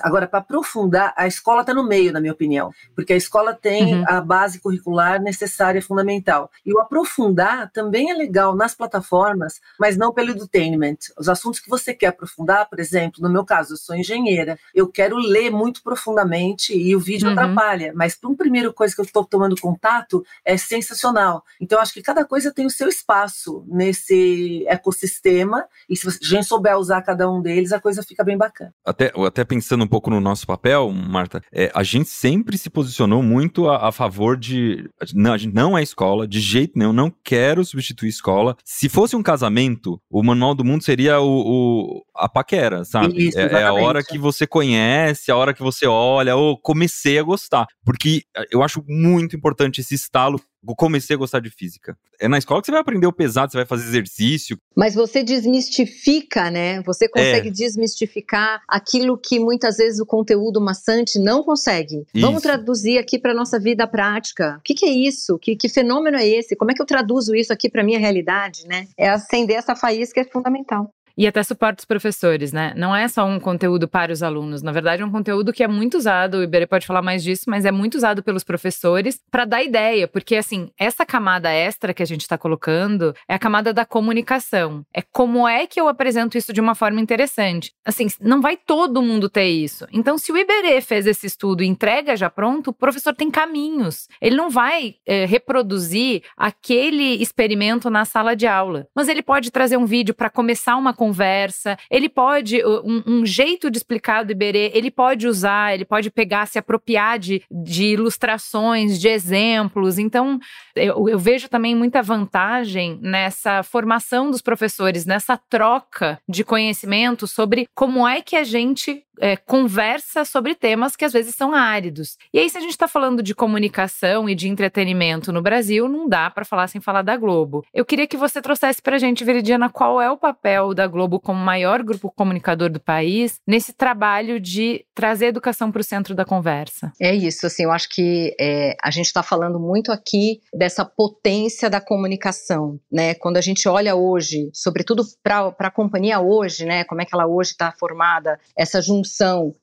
Agora, 0.03 0.27
para 0.27 0.39
aprofundar, 0.39 1.13
a 1.15 1.27
escola 1.27 1.61
está 1.61 1.73
no 1.73 1.83
meio, 1.83 2.11
na 2.11 2.19
minha 2.19 2.33
opinião, 2.33 2.73
porque 2.95 3.13
a 3.13 3.17
escola 3.17 3.53
tem 3.53 3.95
uhum. 3.95 4.05
a 4.07 4.21
base 4.21 4.59
curricular 4.59 5.21
necessária, 5.21 5.81
fundamental. 5.81 6.51
E 6.65 6.73
o 6.73 6.79
aprofundar 6.79 7.71
também 7.71 8.11
é 8.11 8.13
legal 8.13 8.55
nas 8.55 8.75
plataformas, 8.75 9.59
mas 9.79 9.97
não 9.97 10.13
pelo 10.13 10.31
edutainment. 10.31 10.97
Os 11.17 11.29
assuntos 11.29 11.59
que 11.59 11.69
você 11.69 11.93
quer 11.93 12.07
aprofundar, 12.07 12.69
por 12.69 12.79
exemplo, 12.79 13.21
no 13.21 13.29
meu 13.29 13.45
caso, 13.45 13.73
eu 13.73 13.77
sou 13.77 13.95
engenheira, 13.95 14.57
eu 14.73 14.87
quero 14.87 15.17
ler 15.17 15.49
muito 15.49 15.81
profundamente 15.83 16.75
e 16.77 16.95
o 16.95 16.99
vídeo 16.99 17.27
uhum. 17.27 17.33
atrapalha, 17.33 17.91
mas 17.95 18.15
para 18.15 18.29
um 18.29 18.35
primeiro 18.35 18.73
coisa 18.73 18.93
que 18.93 19.01
eu 19.01 19.05
estou 19.05 19.25
tomando 19.25 19.59
contato 19.59 20.25
é 20.45 20.57
sensacional. 20.57 21.43
Então, 21.59 21.79
acho 21.79 21.93
que 21.93 22.01
cada 22.01 22.25
coisa 22.25 22.51
tem 22.51 22.65
o 22.65 22.69
seu 22.69 22.87
espaço 22.87 23.63
nesse 23.67 24.65
ecossistema 24.67 25.67
e 25.89 25.95
se 25.95 26.07
a 26.07 26.11
gente 26.21 26.45
souber 26.45 26.77
usar 26.77 27.01
cada 27.01 27.29
um 27.29 27.41
deles, 27.41 27.71
a 27.71 27.79
coisa 27.79 28.03
fica 28.03 28.23
bem 28.23 28.37
bacana. 28.37 28.48
Até, 28.85 29.11
até 29.25 29.43
pensando 29.43 29.83
um 29.83 29.87
pouco 29.87 30.09
no 30.09 30.19
nosso 30.19 30.45
papel, 30.45 30.91
Marta, 30.91 31.41
é, 31.51 31.71
a 31.73 31.83
gente 31.83 32.09
sempre 32.09 32.57
se 32.57 32.69
posicionou 32.69 33.21
muito 33.21 33.69
a, 33.69 33.87
a, 33.87 33.91
favor 33.91 34.37
de. 34.37 34.89
Não, 35.13 35.33
a 35.33 35.37
gente 35.37 35.53
não 35.53 35.77
é 35.77 35.83
escola, 35.83 36.27
de 36.27 36.39
jeito 36.39 36.77
nenhum, 36.77 36.93
não 36.93 37.13
quero 37.23 37.63
substituir 37.63 38.09
escola. 38.09 38.55
Se 38.63 38.89
fosse 38.89 39.15
um 39.15 39.23
casamento, 39.23 40.01
o 40.09 40.23
manual 40.23 40.55
do 40.55 40.63
mundo 40.63 40.83
seria 40.83 41.19
o, 41.19 41.27
o 41.27 42.03
a 42.15 42.27
paquera, 42.27 42.83
sabe? 42.83 43.27
Isso, 43.27 43.39
é, 43.39 43.45
é, 43.45 43.63
a 43.63 43.73
hora 43.73 44.03
que 44.03 44.17
você 44.17 44.45
conhece, 44.45 45.31
a 45.31 45.35
hora 45.35 45.53
que 45.53 45.63
você 45.63 45.87
olha, 45.87 46.35
ou 46.35 46.57
comecei 46.57 47.17
a 47.17 47.23
gostar. 47.23 47.67
Porque 47.85 48.23
eh, 48.35 48.45
eu 48.51 48.61
acho 48.61 48.83
muito 48.87 49.35
importante 49.35 49.81
esse 49.81 49.95
estalo 49.95 50.39
comecei 50.75 51.15
a 51.15 51.19
gostar 51.19 51.39
de 51.39 51.49
física. 51.49 51.97
É 52.19 52.27
na 52.27 52.37
escola 52.37 52.61
que 52.61 52.65
você 52.65 52.71
vai 52.71 52.81
aprender 52.81 53.07
o 53.07 53.13
pesado, 53.13 53.51
você 53.51 53.57
vai 53.57 53.65
fazer 53.65 53.87
exercício. 53.87 54.57
Mas 54.75 54.93
você 54.93 55.23
desmistifica, 55.23 56.51
né? 56.51 56.81
Você 56.83 57.07
consegue 57.07 57.47
é. 57.47 57.51
desmistificar 57.51 58.61
aquilo 58.67 59.17
que 59.17 59.39
muitas 59.39 59.77
vezes 59.77 59.99
o 59.99 60.05
conteúdo 60.05 60.59
maçante 60.59 61.17
não 61.17 61.43
consegue. 61.43 62.05
Isso. 62.13 62.25
Vamos 62.25 62.41
traduzir 62.41 62.97
aqui 62.97 63.17
para 63.17 63.33
nossa 63.33 63.59
vida 63.59 63.87
prática. 63.87 64.57
O 64.59 64.61
que, 64.63 64.73
que 64.73 64.85
é 64.85 64.91
isso? 64.91 65.37
Que, 65.39 65.55
que, 65.55 65.69
fenômeno 65.69 66.17
é 66.17 66.27
esse? 66.27 66.55
Como 66.55 66.71
é 66.71 66.73
que 66.73 66.81
eu 66.81 66.85
traduzo 66.85 67.35
isso 67.35 67.53
aqui 67.53 67.69
para 67.69 67.83
minha 67.83 67.99
realidade, 67.99 68.67
né? 68.67 68.87
É 68.97 69.09
acender 69.09 69.57
essa 69.57 69.75
faísca 69.75 70.19
é 70.21 70.25
fundamental. 70.25 70.91
E 71.19 71.27
até 71.27 71.43
suporte 71.43 71.79
os 71.79 71.85
professores, 71.85 72.53
né? 72.53 72.73
Não 72.77 72.95
é 72.95 73.05
só 73.09 73.25
um 73.25 73.41
conteúdo 73.41 73.89
para 73.89 74.09
os 74.09 74.23
alunos. 74.23 74.61
Na 74.61 74.71
verdade, 74.71 75.01
é 75.01 75.05
um 75.05 75.11
conteúdo 75.11 75.51
que 75.51 75.61
é 75.61 75.67
muito 75.67 75.97
usado, 75.97 76.37
o 76.37 76.43
Iberê 76.43 76.65
pode 76.65 76.87
falar 76.87 77.01
mais 77.01 77.21
disso, 77.21 77.43
mas 77.47 77.65
é 77.65 77.73
muito 77.73 77.95
usado 77.95 78.23
pelos 78.23 78.41
professores 78.41 79.19
para 79.29 79.43
dar 79.43 79.61
ideia. 79.61 80.07
Porque, 80.07 80.37
assim, 80.37 80.71
essa 80.79 81.05
camada 81.05 81.51
extra 81.51 81.93
que 81.93 82.01
a 82.01 82.05
gente 82.05 82.21
está 82.21 82.37
colocando 82.37 83.13
é 83.27 83.33
a 83.33 83.39
camada 83.39 83.73
da 83.73 83.85
comunicação. 83.85 84.85
É 84.93 85.01
como 85.01 85.45
é 85.45 85.67
que 85.67 85.77
eu 85.77 85.89
apresento 85.89 86.37
isso 86.37 86.53
de 86.53 86.61
uma 86.61 86.73
forma 86.73 87.01
interessante. 87.01 87.73
Assim, 87.83 88.07
não 88.21 88.39
vai 88.39 88.55
todo 88.55 89.01
mundo 89.01 89.27
ter 89.27 89.49
isso. 89.49 89.85
Então, 89.91 90.17
se 90.17 90.31
o 90.31 90.37
Iberê 90.37 90.79
fez 90.79 91.05
esse 91.05 91.27
estudo 91.27 91.63
e 91.63 91.67
entrega 91.67 92.15
já 92.15 92.29
pronto, 92.29 92.69
o 92.69 92.73
professor 92.73 93.13
tem 93.13 93.29
caminhos. 93.29 94.07
Ele 94.21 94.37
não 94.37 94.49
vai 94.49 94.95
é, 95.05 95.25
reproduzir 95.25 96.23
aquele 96.37 97.21
experimento 97.21 97.89
na 97.89 98.05
sala 98.05 98.37
de 98.37 98.47
aula, 98.47 98.87
mas 98.95 99.09
ele 99.09 99.21
pode 99.21 99.51
trazer 99.51 99.75
um 99.75 99.85
vídeo 99.85 100.13
para 100.13 100.29
começar 100.29 100.77
uma 100.77 100.93
conversa 100.93 101.08
conversa, 101.09 101.77
ele 101.89 102.07
pode, 102.07 102.63
um, 102.63 103.03
um 103.05 103.25
jeito 103.25 103.71
de 103.71 103.77
explicar 103.77 104.23
do 104.23 104.31
Iberê, 104.31 104.71
ele 104.75 104.91
pode 104.91 105.27
usar, 105.27 105.73
ele 105.73 105.83
pode 105.83 106.11
pegar, 106.11 106.45
se 106.45 106.59
apropriar 106.59 107.17
de, 107.17 107.41
de 107.49 107.85
ilustrações, 107.85 108.99
de 108.99 109.07
exemplos. 109.07 109.97
Então, 109.97 110.39
eu, 110.75 111.09
eu 111.09 111.17
vejo 111.17 111.49
também 111.49 111.75
muita 111.75 112.03
vantagem 112.03 112.99
nessa 113.01 113.63
formação 113.63 114.29
dos 114.29 114.41
professores, 114.41 115.05
nessa 115.05 115.35
troca 115.49 116.19
de 116.29 116.43
conhecimento 116.43 117.25
sobre 117.25 117.67
como 117.73 118.07
é 118.07 118.21
que 118.21 118.35
a 118.35 118.43
gente 118.43 119.03
é, 119.19 119.35
conversa 119.35 120.23
sobre 120.25 120.55
temas 120.55 120.95
que 120.95 121.05
às 121.05 121.13
vezes 121.13 121.35
são 121.35 121.53
áridos. 121.53 122.17
E 122.33 122.39
aí, 122.39 122.49
se 122.49 122.57
a 122.57 122.61
gente 122.61 122.71
está 122.71 122.87
falando 122.87 123.21
de 123.21 123.35
comunicação 123.35 124.29
e 124.29 124.35
de 124.35 124.47
entretenimento 124.47 125.31
no 125.31 125.41
Brasil, 125.41 125.87
não 125.87 126.07
dá 126.07 126.29
para 126.29 126.45
falar 126.45 126.67
sem 126.67 126.81
falar 126.81 127.01
da 127.01 127.17
Globo. 127.17 127.63
Eu 127.73 127.85
queria 127.85 128.07
que 128.07 128.17
você 128.17 128.41
trouxesse 128.41 128.81
para 128.81 128.95
a 128.95 128.99
gente, 128.99 129.23
Veridiana, 129.23 129.69
qual 129.69 130.01
é 130.01 130.09
o 130.09 130.17
papel 130.17 130.73
da 130.73 130.87
Globo 130.87 131.19
como 131.19 131.39
maior 131.39 131.83
grupo 131.83 132.11
comunicador 132.11 132.69
do 132.69 132.79
país 132.79 133.39
nesse 133.45 133.73
trabalho 133.73 134.39
de 134.39 134.85
trazer 134.95 135.27
educação 135.27 135.71
para 135.71 135.81
o 135.81 135.83
centro 135.83 136.15
da 136.15 136.25
conversa. 136.25 136.91
É 136.99 137.13
isso, 137.13 137.45
assim, 137.45 137.63
eu 137.63 137.71
acho 137.71 137.89
que 137.89 138.35
é, 138.39 138.75
a 138.81 138.91
gente 138.91 139.07
está 139.07 139.23
falando 139.23 139.59
muito 139.59 139.91
aqui 139.91 140.39
dessa 140.53 140.85
potência 140.85 141.69
da 141.69 141.81
comunicação, 141.81 142.79
né? 142.91 143.13
Quando 143.15 143.37
a 143.37 143.41
gente 143.41 143.67
olha 143.67 143.95
hoje, 143.95 144.49
sobretudo 144.53 145.03
para 145.23 145.53
a 145.59 145.71
companhia 145.71 146.19
hoje, 146.19 146.65
né? 146.65 146.83
Como 146.83 147.01
é 147.01 147.05
que 147.05 147.13
ela 147.13 147.27
hoje 147.27 147.51
está 147.51 147.71
formada, 147.71 148.39
essa 148.57 148.81
junção 148.81 149.08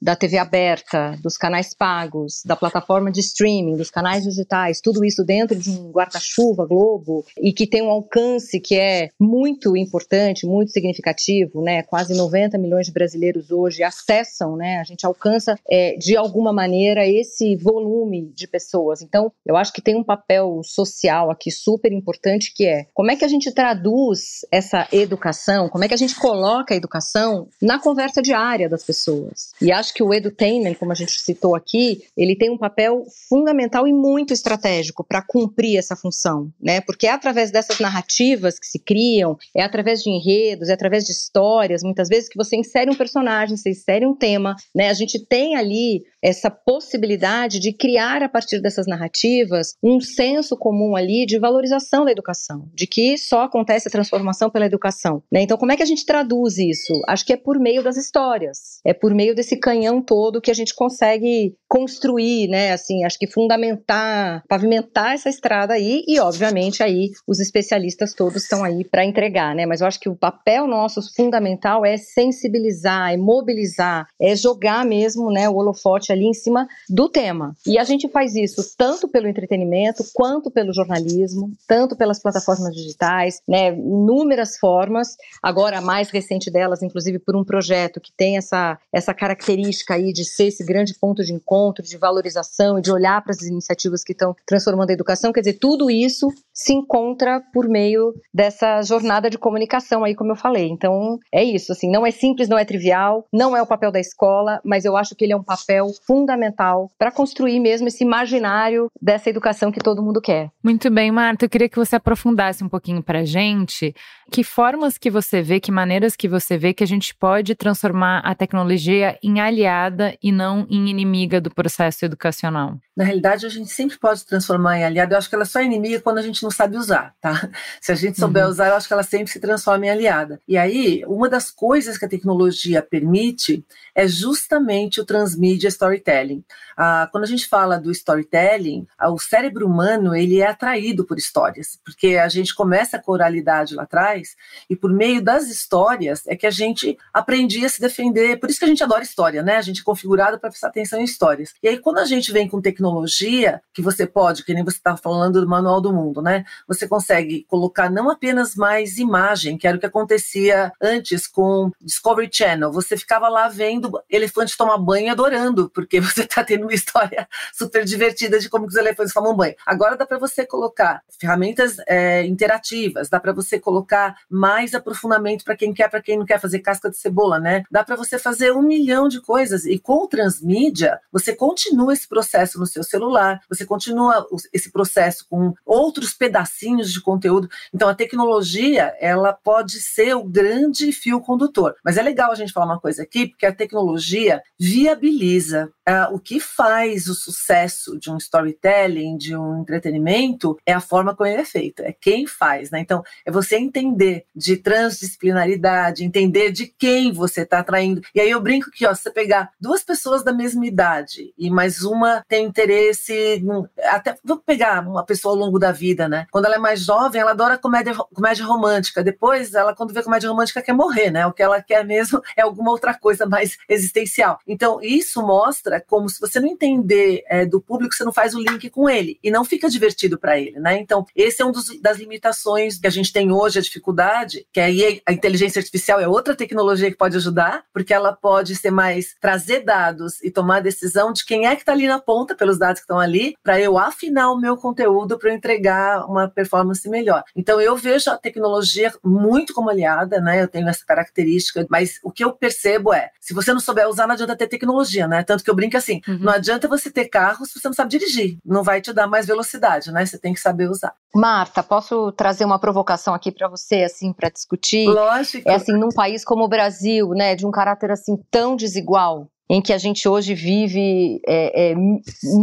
da 0.00 0.16
TV 0.16 0.38
aberta, 0.38 1.16
dos 1.22 1.36
canais 1.36 1.74
pagos, 1.74 2.42
da 2.44 2.56
plataforma 2.56 3.10
de 3.10 3.20
streaming, 3.20 3.76
dos 3.76 3.90
canais 3.90 4.24
digitais, 4.24 4.80
tudo 4.80 5.04
isso 5.04 5.24
dentro 5.24 5.56
de 5.56 5.70
um 5.70 5.90
guarda-chuva 5.90 6.66
Globo 6.66 7.24
e 7.38 7.52
que 7.52 7.66
tem 7.66 7.82
um 7.82 7.90
alcance 7.90 8.60
que 8.60 8.76
é 8.76 9.10
muito 9.20 9.76
importante, 9.76 10.46
muito 10.46 10.72
significativo, 10.72 11.62
né? 11.62 11.82
Quase 11.82 12.14
90 12.14 12.58
milhões 12.58 12.86
de 12.86 12.92
brasileiros 12.92 13.50
hoje 13.50 13.82
acessam, 13.82 14.56
né? 14.56 14.78
A 14.78 14.84
gente 14.84 15.06
alcança 15.06 15.56
é, 15.68 15.96
de 15.96 16.16
alguma 16.16 16.52
maneira 16.52 17.06
esse 17.06 17.56
volume 17.56 18.32
de 18.34 18.46
pessoas. 18.46 19.02
Então, 19.02 19.32
eu 19.44 19.56
acho 19.56 19.72
que 19.72 19.82
tem 19.82 19.96
um 19.96 20.04
papel 20.04 20.60
social 20.64 21.30
aqui 21.30 21.50
super 21.50 21.92
importante 21.92 22.52
que 22.54 22.66
é 22.66 22.86
como 22.94 23.10
é 23.10 23.16
que 23.16 23.24
a 23.24 23.28
gente 23.28 23.52
traduz 23.52 24.44
essa 24.50 24.86
educação, 24.92 25.68
como 25.68 25.84
é 25.84 25.88
que 25.88 25.94
a 25.94 25.98
gente 25.98 26.14
coloca 26.16 26.74
a 26.74 26.76
educação 26.76 27.48
na 27.60 27.80
conversa 27.80 28.22
diária 28.22 28.68
das 28.68 28.84
pessoas. 28.84 29.35
E 29.60 29.72
acho 29.72 29.92
que 29.94 30.02
o 30.02 30.12
edutainment, 30.12 30.74
como 30.74 30.92
a 30.92 30.94
gente 30.94 31.12
citou 31.12 31.54
aqui, 31.54 32.02
ele 32.16 32.36
tem 32.36 32.50
um 32.50 32.58
papel 32.58 33.04
fundamental 33.28 33.86
e 33.86 33.92
muito 33.92 34.32
estratégico 34.32 35.04
para 35.04 35.22
cumprir 35.22 35.76
essa 35.76 35.96
função, 35.96 36.52
né? 36.60 36.80
Porque 36.80 37.06
é 37.06 37.10
através 37.10 37.50
dessas 37.50 37.78
narrativas 37.80 38.58
que 38.58 38.66
se 38.66 38.78
criam, 38.78 39.36
é 39.54 39.62
através 39.62 40.02
de 40.02 40.10
enredos, 40.10 40.68
é 40.68 40.72
através 40.72 41.04
de 41.04 41.12
histórias, 41.12 41.82
muitas 41.82 42.08
vezes 42.08 42.28
que 42.28 42.36
você 42.36 42.56
insere 42.56 42.90
um 42.90 42.94
personagem, 42.94 43.56
você 43.56 43.70
insere 43.70 44.06
um 44.06 44.14
tema, 44.14 44.54
né? 44.74 44.88
A 44.88 44.94
gente 44.94 45.24
tem 45.24 45.56
ali 45.56 46.04
essa 46.22 46.50
possibilidade 46.50 47.58
de 47.58 47.72
criar 47.72 48.22
a 48.22 48.28
partir 48.28 48.60
dessas 48.60 48.86
narrativas 48.86 49.74
um 49.82 50.00
senso 50.00 50.56
comum 50.56 50.96
ali 50.96 51.24
de 51.26 51.38
valorização 51.38 52.04
da 52.04 52.10
educação, 52.10 52.68
de 52.74 52.86
que 52.86 53.16
só 53.16 53.42
acontece 53.42 53.88
a 53.88 53.90
transformação 53.90 54.50
pela 54.50 54.66
educação, 54.66 55.22
né? 55.30 55.42
Então, 55.42 55.56
como 55.56 55.72
é 55.72 55.76
que 55.76 55.82
a 55.82 55.86
gente 55.86 56.04
traduz 56.04 56.58
isso? 56.58 56.92
Acho 57.08 57.24
que 57.24 57.32
é 57.32 57.36
por 57.36 57.58
meio 57.58 57.82
das 57.82 57.96
histórias, 57.96 58.80
é 58.84 58.92
por 58.92 59.14
meio 59.14 59.25
desse 59.34 59.56
canhão 59.56 60.00
todo 60.02 60.40
que 60.40 60.50
a 60.50 60.54
gente 60.54 60.74
consegue 60.74 61.54
construir, 61.68 62.48
né? 62.48 62.72
Assim, 62.72 63.04
acho 63.04 63.18
que 63.18 63.26
fundamentar, 63.26 64.42
pavimentar 64.48 65.14
essa 65.14 65.28
estrada 65.28 65.74
aí 65.74 66.04
e, 66.06 66.18
obviamente, 66.20 66.82
aí 66.82 67.10
os 67.26 67.40
especialistas 67.40 68.14
todos 68.14 68.42
estão 68.42 68.64
aí 68.64 68.84
para 68.84 69.04
entregar, 69.04 69.54
né? 69.54 69.66
Mas 69.66 69.80
eu 69.80 69.86
acho 69.86 70.00
que 70.00 70.08
o 70.08 70.16
papel 70.16 70.66
nosso 70.66 71.00
fundamental 71.14 71.84
é 71.84 71.96
sensibilizar, 71.96 73.12
é 73.12 73.16
mobilizar, 73.16 74.06
é 74.20 74.34
jogar 74.36 74.84
mesmo, 74.84 75.30
né, 75.30 75.48
o 75.48 75.56
holofote 75.56 76.12
ali 76.12 76.24
em 76.24 76.34
cima 76.34 76.66
do 76.88 77.08
tema. 77.08 77.54
E 77.66 77.78
a 77.78 77.84
gente 77.84 78.08
faz 78.08 78.34
isso 78.34 78.62
tanto 78.76 79.08
pelo 79.08 79.28
entretenimento 79.28 80.04
quanto 80.14 80.50
pelo 80.50 80.72
jornalismo, 80.72 81.50
tanto 81.66 81.96
pelas 81.96 82.20
plataformas 82.20 82.74
digitais, 82.74 83.40
né? 83.46 83.68
Inúmeras 83.72 84.56
formas. 84.58 85.16
Agora, 85.42 85.78
a 85.78 85.80
mais 85.80 86.10
recente 86.10 86.50
delas, 86.50 86.82
inclusive, 86.82 87.18
por 87.18 87.36
um 87.36 87.44
projeto 87.44 88.00
que 88.00 88.12
tem 88.12 88.36
essa 88.36 88.78
essa 88.92 89.05
característica 89.14 89.94
aí 89.94 90.12
de 90.12 90.24
ser 90.24 90.46
esse 90.46 90.64
grande 90.64 90.94
ponto 90.98 91.22
de 91.22 91.32
encontro, 91.32 91.84
de 91.84 91.96
valorização 91.96 92.78
e 92.78 92.82
de 92.82 92.92
olhar 92.92 93.22
para 93.22 93.32
as 93.32 93.42
iniciativas 93.42 94.02
que 94.02 94.12
estão 94.12 94.34
transformando 94.46 94.90
a 94.90 94.92
educação, 94.92 95.32
quer 95.32 95.40
dizer, 95.40 95.58
tudo 95.58 95.90
isso 95.90 96.28
se 96.52 96.72
encontra 96.72 97.42
por 97.52 97.68
meio 97.68 98.14
dessa 98.32 98.82
jornada 98.82 99.28
de 99.28 99.38
comunicação 99.38 100.04
aí, 100.04 100.14
como 100.14 100.32
eu 100.32 100.36
falei. 100.36 100.68
Então, 100.68 101.18
é 101.32 101.44
isso, 101.44 101.72
assim, 101.72 101.90
não 101.90 102.06
é 102.06 102.10
simples, 102.10 102.48
não 102.48 102.58
é 102.58 102.64
trivial, 102.64 103.26
não 103.32 103.56
é 103.56 103.62
o 103.62 103.66
papel 103.66 103.92
da 103.92 104.00
escola, 104.00 104.60
mas 104.64 104.84
eu 104.84 104.96
acho 104.96 105.14
que 105.14 105.24
ele 105.24 105.32
é 105.32 105.36
um 105.36 105.42
papel 105.42 105.86
fundamental 106.06 106.90
para 106.98 107.12
construir 107.12 107.60
mesmo 107.60 107.88
esse 107.88 108.02
imaginário 108.04 108.90
dessa 109.00 109.28
educação 109.28 109.70
que 109.70 109.80
todo 109.80 110.02
mundo 110.02 110.20
quer. 110.20 110.50
Muito 110.62 110.90
bem, 110.90 111.10
Marta, 111.12 111.44
eu 111.44 111.50
queria 111.50 111.68
que 111.68 111.76
você 111.76 111.96
aprofundasse 111.96 112.64
um 112.64 112.68
pouquinho 112.68 113.02
para 113.02 113.24
gente 113.24 113.94
que 114.30 114.42
formas 114.42 114.98
que 114.98 115.10
você 115.10 115.42
vê, 115.42 115.60
que 115.60 115.70
maneiras 115.70 116.16
que 116.16 116.28
você 116.28 116.56
vê 116.56 116.74
que 116.74 116.82
a 116.82 116.86
gente 116.86 117.14
pode 117.14 117.54
transformar 117.54 118.20
a 118.20 118.34
tecnologia 118.34 118.95
em 119.22 119.40
aliada 119.40 120.16
e 120.22 120.30
não 120.30 120.66
em 120.70 120.88
inimiga 120.88 121.40
do 121.40 121.50
processo 121.50 122.04
educacional? 122.04 122.78
Na 122.96 123.04
realidade, 123.04 123.44
a 123.44 123.48
gente 123.48 123.70
sempre 123.70 123.98
pode 123.98 124.24
transformar 124.24 124.78
em 124.78 124.84
aliada. 124.84 125.14
Eu 125.14 125.18
acho 125.18 125.28
que 125.28 125.34
ela 125.34 125.44
só 125.44 125.60
é 125.60 125.64
inimiga 125.64 126.00
quando 126.00 126.18
a 126.18 126.22
gente 126.22 126.42
não 126.42 126.50
sabe 126.50 126.76
usar, 126.78 127.14
tá? 127.20 127.48
Se 127.80 127.92
a 127.92 127.94
gente 127.94 128.18
souber 128.18 128.44
uhum. 128.44 128.50
usar, 128.50 128.68
eu 128.68 128.74
acho 128.74 128.88
que 128.88 128.94
ela 128.94 129.02
sempre 129.02 129.30
se 129.30 129.38
transforma 129.38 129.86
em 129.86 129.90
aliada. 129.90 130.40
E 130.48 130.56
aí, 130.56 131.04
uma 131.06 131.28
das 131.28 131.50
coisas 131.50 131.98
que 131.98 132.04
a 132.04 132.08
tecnologia 132.08 132.80
permite 132.80 133.64
é 133.94 134.08
justamente 134.08 135.00
o 135.00 135.04
transmídia 135.04 135.68
storytelling. 135.68 136.42
Ah, 136.76 137.08
quando 137.10 137.24
a 137.24 137.26
gente 137.26 137.46
fala 137.46 137.78
do 137.78 137.90
storytelling, 137.90 138.86
ah, 138.98 139.10
o 139.10 139.18
cérebro 139.18 139.66
humano 139.66 140.14
ele 140.14 140.40
é 140.40 140.46
atraído 140.46 141.04
por 141.04 141.18
histórias, 141.18 141.78
porque 141.84 142.16
a 142.16 142.28
gente 142.28 142.54
começa 142.54 142.98
com 142.98 143.12
a 143.12 143.14
oralidade 143.14 143.74
lá 143.74 143.84
atrás 143.84 144.36
e 144.68 144.76
por 144.76 144.92
meio 144.92 145.22
das 145.22 145.48
histórias 145.48 146.26
é 146.26 146.36
que 146.36 146.46
a 146.46 146.50
gente 146.50 146.98
aprendia 147.12 147.66
a 147.66 147.70
se 147.70 147.80
defender. 147.80 148.38
Por 148.38 148.50
isso 148.50 148.58
que 148.58 148.64
a 148.64 148.68
gente 148.68 148.82
adora 148.86 149.02
história, 149.02 149.42
né? 149.42 149.56
A 149.56 149.62
gente 149.62 149.80
é 149.80 149.84
configurado 149.84 150.38
para 150.38 150.50
prestar 150.50 150.68
atenção 150.68 151.00
em 151.00 151.04
histórias. 151.04 151.52
E 151.62 151.68
aí 151.68 151.78
quando 151.78 151.98
a 151.98 152.04
gente 152.04 152.32
vem 152.32 152.48
com 152.48 152.60
tecnologia, 152.60 153.60
que 153.72 153.82
você 153.82 154.06
pode, 154.06 154.44
que 154.44 154.54
nem 154.54 154.64
você 154.64 154.78
estava 154.78 154.96
falando 154.96 155.40
do 155.40 155.48
Manual 155.48 155.80
do 155.80 155.92
Mundo, 155.92 156.22
né? 156.22 156.44
Você 156.66 156.88
consegue 156.88 157.44
colocar 157.48 157.90
não 157.90 158.10
apenas 158.10 158.54
mais 158.54 158.98
imagem, 158.98 159.58
que 159.58 159.66
era 159.66 159.76
o 159.76 159.80
que 159.80 159.86
acontecia 159.86 160.72
antes 160.80 161.26
com 161.26 161.70
Discovery 161.80 162.28
Channel. 162.32 162.72
Você 162.72 162.96
ficava 162.96 163.28
lá 163.28 163.48
vendo 163.48 164.00
elefante 164.10 164.56
tomar 164.56 164.78
banho 164.78 165.10
adorando, 165.10 165.70
porque 165.70 166.00
você 166.00 166.22
está 166.22 166.42
tendo 166.42 166.62
uma 166.62 166.74
história 166.74 167.28
super 167.52 167.84
divertida 167.84 168.38
de 168.38 168.48
como 168.48 168.66
os 168.66 168.76
elefantes 168.76 169.12
tomam 169.12 169.36
banho. 169.36 169.54
Agora 169.66 169.96
dá 169.96 170.06
para 170.06 170.18
você 170.18 170.46
colocar 170.46 171.02
ferramentas 171.20 171.76
é, 171.86 172.24
interativas, 172.24 173.08
dá 173.08 173.20
para 173.20 173.32
você 173.32 173.58
colocar 173.58 174.16
mais 174.30 174.74
aprofundamento 174.74 175.44
para 175.44 175.56
quem 175.56 175.72
quer, 175.72 175.88
para 175.90 176.02
quem 176.02 176.18
não 176.18 176.26
quer 176.26 176.40
fazer 176.40 176.60
casca 176.60 176.90
de 176.90 176.96
cebola, 176.96 177.38
né? 177.38 177.62
Dá 177.70 177.84
para 177.84 177.96
você 177.96 178.18
fazer 178.18 178.52
um 178.52 178.62
milhão 178.76 179.08
de 179.08 179.20
coisas 179.20 179.64
e 179.64 179.78
com 179.78 180.04
o 180.04 180.08
transmídia 180.08 181.00
você 181.10 181.34
continua 181.34 181.92
esse 181.92 182.08
processo 182.08 182.58
no 182.58 182.66
seu 182.66 182.82
celular, 182.82 183.40
você 183.48 183.64
continua 183.64 184.26
esse 184.52 184.70
processo 184.70 185.26
com 185.28 185.54
outros 185.64 186.12
pedacinhos 186.12 186.92
de 186.92 187.00
conteúdo. 187.00 187.48
Então 187.72 187.88
a 187.88 187.94
tecnologia 187.94 188.94
ela 189.00 189.32
pode 189.32 189.80
ser 189.80 190.14
o 190.14 190.24
grande 190.24 190.92
fio 190.92 191.20
condutor. 191.20 191.74
Mas 191.84 191.96
é 191.96 192.02
legal 192.02 192.30
a 192.30 192.34
gente 192.34 192.52
falar 192.52 192.66
uma 192.66 192.80
coisa 192.80 193.02
aqui, 193.02 193.26
porque 193.28 193.46
a 193.46 193.54
tecnologia 193.54 194.42
viabiliza 194.58 195.70
Uh, 195.88 196.16
o 196.16 196.18
que 196.18 196.40
faz 196.40 197.06
o 197.06 197.14
sucesso 197.14 197.96
de 197.96 198.10
um 198.10 198.16
storytelling, 198.16 199.16
de 199.16 199.36
um 199.36 199.60
entretenimento, 199.60 200.58
é 200.66 200.72
a 200.72 200.80
forma 200.80 201.14
como 201.14 201.30
ele 201.30 201.42
é 201.42 201.44
feito, 201.44 201.80
é 201.80 201.92
quem 201.92 202.26
faz, 202.26 202.72
né? 202.72 202.80
Então, 202.80 203.04
é 203.24 203.30
você 203.30 203.56
entender 203.56 204.24
de 204.34 204.56
transdisciplinaridade, 204.56 206.02
entender 206.02 206.50
de 206.50 206.66
quem 206.66 207.12
você 207.12 207.42
está 207.42 207.60
atraindo. 207.60 208.02
E 208.12 208.20
aí 208.20 208.28
eu 208.28 208.40
brinco 208.40 208.65
que, 208.70 208.86
ó, 208.86 208.94
você 208.94 209.10
pegar 209.10 209.50
duas 209.60 209.82
pessoas 209.82 210.22
da 210.22 210.32
mesma 210.32 210.66
idade 210.66 211.32
e 211.38 211.50
mais 211.50 211.82
uma 211.82 212.24
tem 212.28 212.44
interesse, 212.44 213.42
até 213.84 214.16
vou 214.24 214.38
pegar 214.38 214.86
uma 214.86 215.04
pessoa 215.04 215.34
ao 215.34 215.38
longo 215.38 215.58
da 215.58 215.72
vida, 215.72 216.08
né? 216.08 216.26
Quando 216.30 216.46
ela 216.46 216.56
é 216.56 216.58
mais 216.58 216.80
jovem, 216.80 217.20
ela 217.20 217.30
adora 217.32 217.58
comédia, 217.58 217.94
comédia 217.94 218.44
romântica. 218.44 219.02
Depois, 219.02 219.54
ela 219.54 219.74
quando 219.74 219.92
vê 219.92 220.02
comédia 220.02 220.28
romântica 220.28 220.62
quer 220.62 220.72
morrer, 220.72 221.10
né? 221.10 221.26
O 221.26 221.32
que 221.32 221.42
ela 221.42 221.62
quer 221.62 221.84
mesmo 221.84 222.20
é 222.36 222.42
alguma 222.42 222.70
outra 222.70 222.94
coisa 222.94 223.26
mais 223.26 223.56
existencial. 223.68 224.38
Então, 224.46 224.80
isso 224.82 225.22
mostra 225.22 225.80
como 225.80 226.08
se 226.08 226.20
você 226.20 226.40
não 226.40 226.48
entender 226.48 227.22
é, 227.28 227.44
do 227.44 227.60
público, 227.60 227.94
você 227.94 228.04
não 228.04 228.12
faz 228.12 228.34
o 228.34 228.40
link 228.40 228.68
com 228.70 228.88
ele 228.88 229.18
e 229.22 229.30
não 229.30 229.44
fica 229.44 229.68
divertido 229.68 230.18
para 230.18 230.38
ele, 230.38 230.58
né? 230.58 230.78
Então, 230.78 231.06
esse 231.14 231.42
é 231.42 231.44
um 231.44 231.52
dos, 231.52 231.80
das 231.80 231.98
limitações 231.98 232.78
que 232.78 232.86
a 232.86 232.90
gente 232.90 233.12
tem 233.12 233.30
hoje, 233.30 233.58
a 233.58 233.62
dificuldade, 233.62 234.46
que 234.52 234.60
aí 234.60 235.00
a 235.06 235.12
inteligência 235.12 235.60
artificial 235.60 236.00
é 236.00 236.08
outra 236.08 236.34
tecnologia 236.34 236.90
que 236.90 236.96
pode 236.96 237.16
ajudar, 237.16 237.64
porque 237.72 237.94
ela 237.94 238.12
pode 238.12 238.55
ser 238.56 238.70
mais 238.70 239.14
trazer 239.20 239.60
dados 239.60 240.22
e 240.22 240.30
tomar 240.30 240.60
decisão 240.60 241.12
de 241.12 241.24
quem 241.24 241.46
é 241.46 241.54
que 241.54 241.62
está 241.62 241.72
ali 241.72 241.86
na 241.86 241.98
ponta 241.98 242.34
pelos 242.34 242.58
dados 242.58 242.80
que 242.80 242.84
estão 242.84 242.98
ali, 242.98 243.36
para 243.42 243.60
eu 243.60 243.78
afinar 243.78 244.30
o 244.30 244.38
meu 244.38 244.56
conteúdo 244.56 245.18
para 245.18 245.32
entregar 245.32 246.04
uma 246.06 246.28
performance 246.28 246.88
melhor. 246.88 247.22
Então, 247.34 247.60
eu 247.60 247.76
vejo 247.76 248.10
a 248.10 248.16
tecnologia 248.16 248.92
muito 249.04 249.54
como 249.54 249.70
aliada, 249.70 250.20
né? 250.20 250.42
Eu 250.42 250.48
tenho 250.48 250.68
essa 250.68 250.84
característica, 250.84 251.66
mas 251.70 251.98
o 252.02 252.10
que 252.10 252.24
eu 252.24 252.32
percebo 252.32 252.92
é, 252.92 253.10
se 253.20 253.34
você 253.34 253.52
não 253.52 253.60
souber 253.60 253.88
usar, 253.88 254.06
não 254.06 254.14
adianta 254.14 254.36
ter 254.36 254.46
tecnologia, 254.46 255.06
né? 255.06 255.22
Tanto 255.22 255.44
que 255.44 255.50
eu 255.50 255.54
brinco 255.54 255.76
assim: 255.76 256.00
uhum. 256.06 256.18
não 256.20 256.32
adianta 256.32 256.68
você 256.68 256.90
ter 256.90 257.06
carro 257.06 257.44
se 257.44 257.58
você 257.58 257.68
não 257.68 257.74
sabe 257.74 257.90
dirigir. 257.90 258.38
Não 258.44 258.62
vai 258.62 258.80
te 258.80 258.92
dar 258.92 259.06
mais 259.06 259.26
velocidade, 259.26 259.92
né? 259.92 260.04
Você 260.04 260.18
tem 260.18 260.32
que 260.32 260.40
saber 260.40 260.68
usar. 260.68 260.94
Marta, 261.16 261.62
posso 261.62 262.12
trazer 262.12 262.44
uma 262.44 262.58
provocação 262.58 263.14
aqui 263.14 263.32
para 263.32 263.48
você, 263.48 263.84
assim, 263.84 264.12
para 264.12 264.28
discutir? 264.28 264.86
Lógico. 264.86 265.48
É 265.48 265.54
assim, 265.54 265.72
num 265.72 265.88
país 265.88 266.24
como 266.24 266.44
o 266.44 266.48
Brasil, 266.48 267.08
né, 267.10 267.34
de 267.34 267.46
um 267.46 267.50
caráter 267.50 267.90
assim 267.90 268.16
tão 268.30 268.54
desigual, 268.54 269.28
em 269.48 269.62
que 269.62 269.72
a 269.72 269.78
gente 269.78 270.08
hoje 270.08 270.34
vive 270.34 271.20
é, 271.26 271.70
é, 271.70 271.74